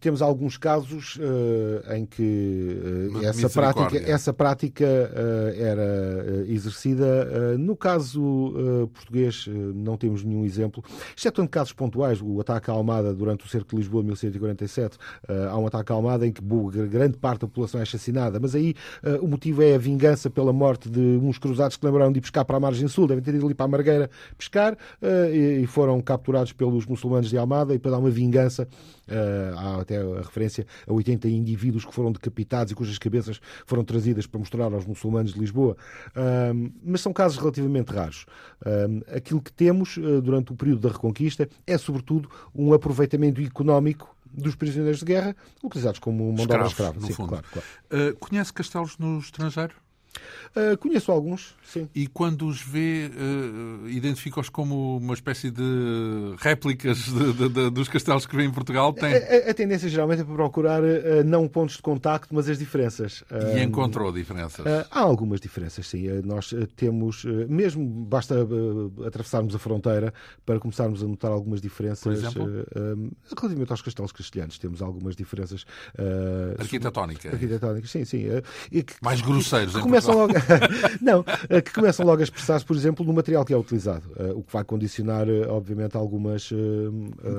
temos 0.00 0.20
alguns 0.20 0.56
casos 0.56 1.18
em 1.94 2.04
que 2.04 2.76
essa 3.24 3.48
prática, 3.48 3.98
essa 3.98 4.32
prática 4.32 4.84
é 5.56 5.67
era 5.68 5.82
eh, 5.82 6.44
exercida. 6.48 7.06
Eh, 7.06 7.56
no 7.58 7.76
caso 7.76 8.54
eh, 8.56 8.86
português, 8.92 9.48
não 9.74 9.96
temos 9.96 10.24
nenhum 10.24 10.44
exemplo, 10.44 10.82
exceto 11.16 11.42
em 11.42 11.46
casos 11.46 11.72
pontuais. 11.72 12.20
O 12.22 12.40
ataque 12.40 12.70
à 12.70 12.74
Almada 12.74 13.14
durante 13.14 13.44
o 13.44 13.48
cerco 13.48 13.70
de 13.70 13.76
Lisboa 13.76 14.02
de 14.02 14.08
1147, 14.08 14.98
há 15.50 15.56
um 15.58 15.66
ataque 15.66 15.92
à 15.92 15.94
Almada 15.94 16.26
em 16.26 16.32
que 16.32 16.42
grande 16.88 17.16
parte 17.16 17.42
da 17.42 17.46
população 17.46 17.80
é 17.80 17.82
assassinada, 17.82 18.38
mas 18.40 18.54
aí 18.54 18.74
o 19.20 19.26
motivo 19.26 19.62
é 19.62 19.74
a 19.74 19.78
vingança 19.78 20.30
pela 20.30 20.52
morte 20.52 20.88
de 20.88 21.00
uns 21.00 21.38
cruzados 21.38 21.76
que 21.76 21.84
lembraram 21.84 22.12
de 22.12 22.18
ir 22.18 22.22
pescar 22.22 22.44
para 22.44 22.56
a 22.56 22.60
margem 22.60 22.88
sul, 22.88 23.06
devem 23.06 23.22
ter 23.22 23.34
ido 23.34 23.44
ali 23.44 23.54
para 23.54 23.66
a 23.66 23.68
Margueira 23.68 24.10
pescar 24.36 24.76
e 25.32 25.66
foram 25.66 26.00
capturados 26.00 26.52
pelos 26.52 26.86
muçulmanos 26.86 27.28
de 27.30 27.36
Almada 27.36 27.74
e 27.74 27.78
para 27.78 27.92
dar 27.92 27.98
uma 27.98 28.10
vingança 28.10 28.68
há 29.56 29.80
até 29.80 29.98
a 29.98 30.18
referência 30.18 30.66
a 30.86 30.92
80 30.92 31.28
indivíduos 31.28 31.84
que 31.84 31.94
foram 31.94 32.12
decapitados 32.12 32.72
e 32.72 32.74
cujas 32.74 32.98
cabeças 32.98 33.40
foram 33.66 33.84
trazidas 33.84 34.26
para 34.26 34.38
mostrar 34.38 34.72
aos 34.72 34.84
muçulmanos 34.84 35.32
de 35.32 35.40
Lisboa 35.40 35.76
mas 36.82 37.00
são 37.00 37.12
casos 37.12 37.38
relativamente 37.38 37.92
raros. 37.92 38.26
aquilo 39.14 39.40
que 39.40 39.52
temos 39.52 39.96
uh, 39.96 40.20
durante 40.20 40.52
o 40.52 40.56
período 40.56 40.80
da 40.80 40.88
Reconquista 40.88 41.48
é, 41.66 41.78
sobretudo, 41.78 42.30
um 42.54 42.72
aproveitamento 42.72 43.40
económico 43.40 44.14
dos 44.32 44.54
prisioneiros 44.54 45.00
de 45.00 45.06
guerra 45.06 45.36
utilizados 45.62 45.98
como 45.98 46.32
mão 46.32 46.46
de 46.46 46.52
obra 46.52 46.66
escrava. 46.66 47.00
Sim, 47.00 47.14
claro, 47.14 47.44
claro. 47.52 47.68
Uh, 47.90 48.16
conhece 48.18 48.52
castelos 48.52 48.98
no 48.98 49.18
estrangeiro? 49.18 49.74
Uh, 50.56 50.76
conheço 50.78 51.12
alguns, 51.12 51.54
sim. 51.62 51.88
E 51.94 52.06
quando 52.06 52.46
os 52.46 52.60
vê, 52.60 53.10
uh, 53.14 53.88
identifica-os 53.88 54.48
como 54.48 54.96
uma 54.96 55.14
espécie 55.14 55.50
de 55.50 56.34
réplicas 56.38 56.98
de, 56.98 57.32
de, 57.32 57.48
de, 57.48 57.70
dos 57.70 57.88
castelos 57.88 58.26
que 58.26 58.34
vê 58.34 58.44
em 58.44 58.50
Portugal? 58.50 58.92
Tem... 58.92 59.14
A, 59.14 59.16
a, 59.16 59.50
a 59.50 59.54
tendência 59.54 59.88
geralmente 59.88 60.22
é 60.22 60.24
para 60.24 60.34
procurar 60.34 60.82
uh, 60.82 61.22
não 61.24 61.46
pontos 61.46 61.76
de 61.76 61.82
contacto, 61.82 62.34
mas 62.34 62.48
as 62.48 62.58
diferenças. 62.58 63.22
E 63.54 63.62
encontrou 63.62 64.12
diferenças? 64.12 64.66
há 64.90 65.00
algumas 65.00 65.40
diferenças, 65.40 65.86
sim. 65.86 66.08
nós 66.24 66.52
temos, 66.76 67.24
mesmo 67.48 67.84
basta 67.86 68.34
atravessarmos 69.06 69.54
a 69.54 69.58
fronteira 69.58 70.12
para 70.44 70.58
começarmos 70.58 71.02
a 71.02 71.06
notar 71.06 71.30
algumas 71.30 71.60
diferenças. 71.60 72.02
Por 72.02 72.12
exemplo? 72.12 72.48
relativamente 73.36 73.70
aos 73.70 73.82
castelos 73.82 74.12
castelhanos, 74.12 74.58
temos 74.58 74.82
algumas 74.82 75.14
diferenças. 75.14 75.64
arquitetónicas? 76.58 77.32
Arquitetónicas, 77.32 77.90
sim, 77.90 78.04
sim. 78.04 78.26
Que, 78.70 78.94
Mais 79.02 79.20
grosseiros, 79.20 79.74
que, 79.74 79.82
que 79.82 79.88
começam 80.08 80.14
logo, 80.14 80.32
não, 81.00 81.24
eh, 81.48 81.60
que 81.60 81.72
começam 81.72 82.06
logo 82.06 82.20
a 82.20 82.24
expressar-se, 82.24 82.64
por 82.64 82.74
exemplo, 82.74 83.04
no 83.04 83.12
material 83.12 83.44
que 83.44 83.52
é 83.52 83.56
utilizado, 83.56 84.04
eh, 84.16 84.32
o 84.34 84.42
que 84.42 84.52
vai 84.52 84.64
condicionar, 84.64 85.28
eh, 85.28 85.46
obviamente, 85.48 85.96
algumas. 85.96 86.50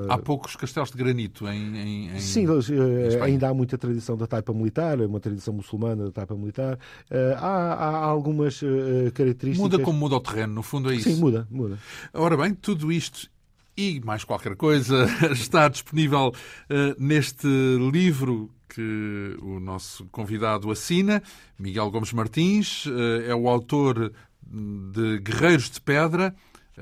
Há 0.08 0.18
poucos 0.18 0.56
castelos 0.56 0.90
de 0.90 0.96
granito 0.96 1.48
em. 1.48 2.08
em 2.16 2.20
Sim, 2.20 2.46
em 2.46 3.22
ainda 3.22 3.48
há 3.48 3.54
muita 3.54 3.76
tradição 3.76 4.16
da 4.16 4.26
taipa 4.26 4.52
militar, 4.52 5.00
uma 5.00 5.20
tradição 5.20 5.54
muçulmana 5.54 6.06
da 6.06 6.12
taipa 6.12 6.34
militar. 6.34 6.78
Há, 7.36 7.74
há 7.74 8.04
algumas 8.04 8.60
características. 9.14 9.58
Muda 9.58 9.78
como 9.78 9.98
muda 9.98 10.16
o 10.16 10.20
terreno, 10.20 10.54
no 10.54 10.62
fundo 10.62 10.90
é 10.90 10.96
isso. 10.96 11.10
Sim, 11.10 11.20
muda, 11.20 11.46
muda. 11.50 11.78
Ora 12.12 12.36
bem, 12.36 12.54
tudo 12.54 12.92
isto 12.92 13.28
e 13.76 14.00
mais 14.04 14.24
qualquer 14.24 14.56
coisa 14.56 15.06
está 15.32 15.68
disponível 15.68 16.28
uh, 16.28 17.02
neste 17.02 17.46
livro 17.90 18.50
que 18.74 19.36
o 19.42 19.58
nosso 19.58 20.06
convidado 20.06 20.70
assina. 20.70 21.22
Miguel 21.58 21.90
Gomes 21.90 22.12
Martins 22.12 22.86
eh, 22.86 23.30
é 23.30 23.34
o 23.34 23.48
autor 23.48 24.12
de 24.42 25.18
Guerreiros 25.18 25.70
de 25.70 25.80
Pedra, 25.80 26.34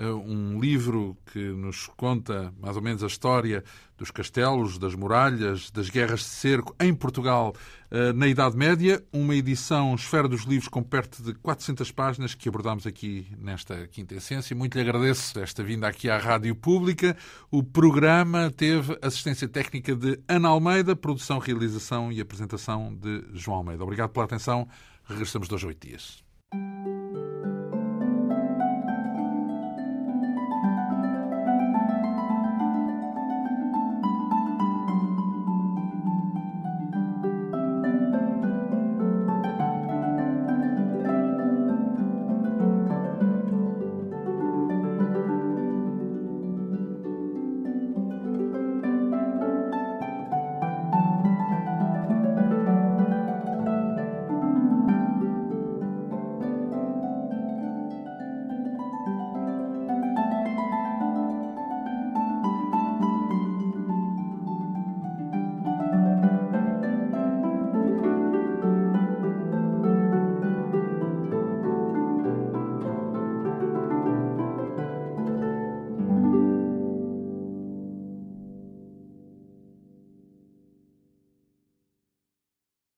um 0.07 0.61
livro 0.61 1.17
que 1.33 1.39
nos 1.39 1.87
conta 1.97 2.53
mais 2.61 2.77
ou 2.77 2.83
menos 2.83 3.03
a 3.03 3.07
história 3.07 3.65
dos 3.97 4.11
castelos, 4.13 4.79
das 4.79 4.95
muralhas, 4.95 5.71
das 5.71 5.91
guerras 5.91 6.21
de 6.21 6.27
cerco 6.27 6.75
em 6.79 6.95
Portugal 6.95 7.55
eh, 7.91 8.13
na 8.13 8.29
Idade 8.29 8.57
Média. 8.57 9.03
Uma 9.13 9.35
edição 9.35 9.95
Esfera 9.95 10.29
dos 10.29 10.43
Livros 10.43 10.69
com 10.69 10.83
perto 10.83 11.23
de 11.23 11.35
400 11.35 11.91
páginas 11.91 12.35
que 12.35 12.49
abordamos 12.49 12.87
aqui 12.87 13.27
nesta 13.37 13.89
quinta 13.89 14.15
essência. 14.15 14.55
Muito 14.55 14.77
lhe 14.77 14.83
agradeço 14.83 15.39
esta 15.41 15.65
vinda 15.65 15.89
aqui 15.89 16.09
à 16.09 16.17
Rádio 16.17 16.55
Pública. 16.55 17.17
O 17.51 17.63
programa 17.63 18.51
teve 18.51 18.97
assistência 19.03 19.49
técnica 19.49 19.97
de 19.97 20.21
Ana 20.29 20.49
Almeida, 20.49 20.95
produção, 20.95 21.39
realização 21.39 22.13
e 22.13 22.21
apresentação 22.21 22.95
de 22.95 23.25
João 23.33 23.59
Almeida. 23.59 23.83
Obrigado 23.83 24.11
pela 24.11 24.27
atenção. 24.27 24.69
Regressamos 25.05 25.49
dois 25.49 25.65
a 25.65 25.67
oito 25.67 25.87
dias. 25.87 26.23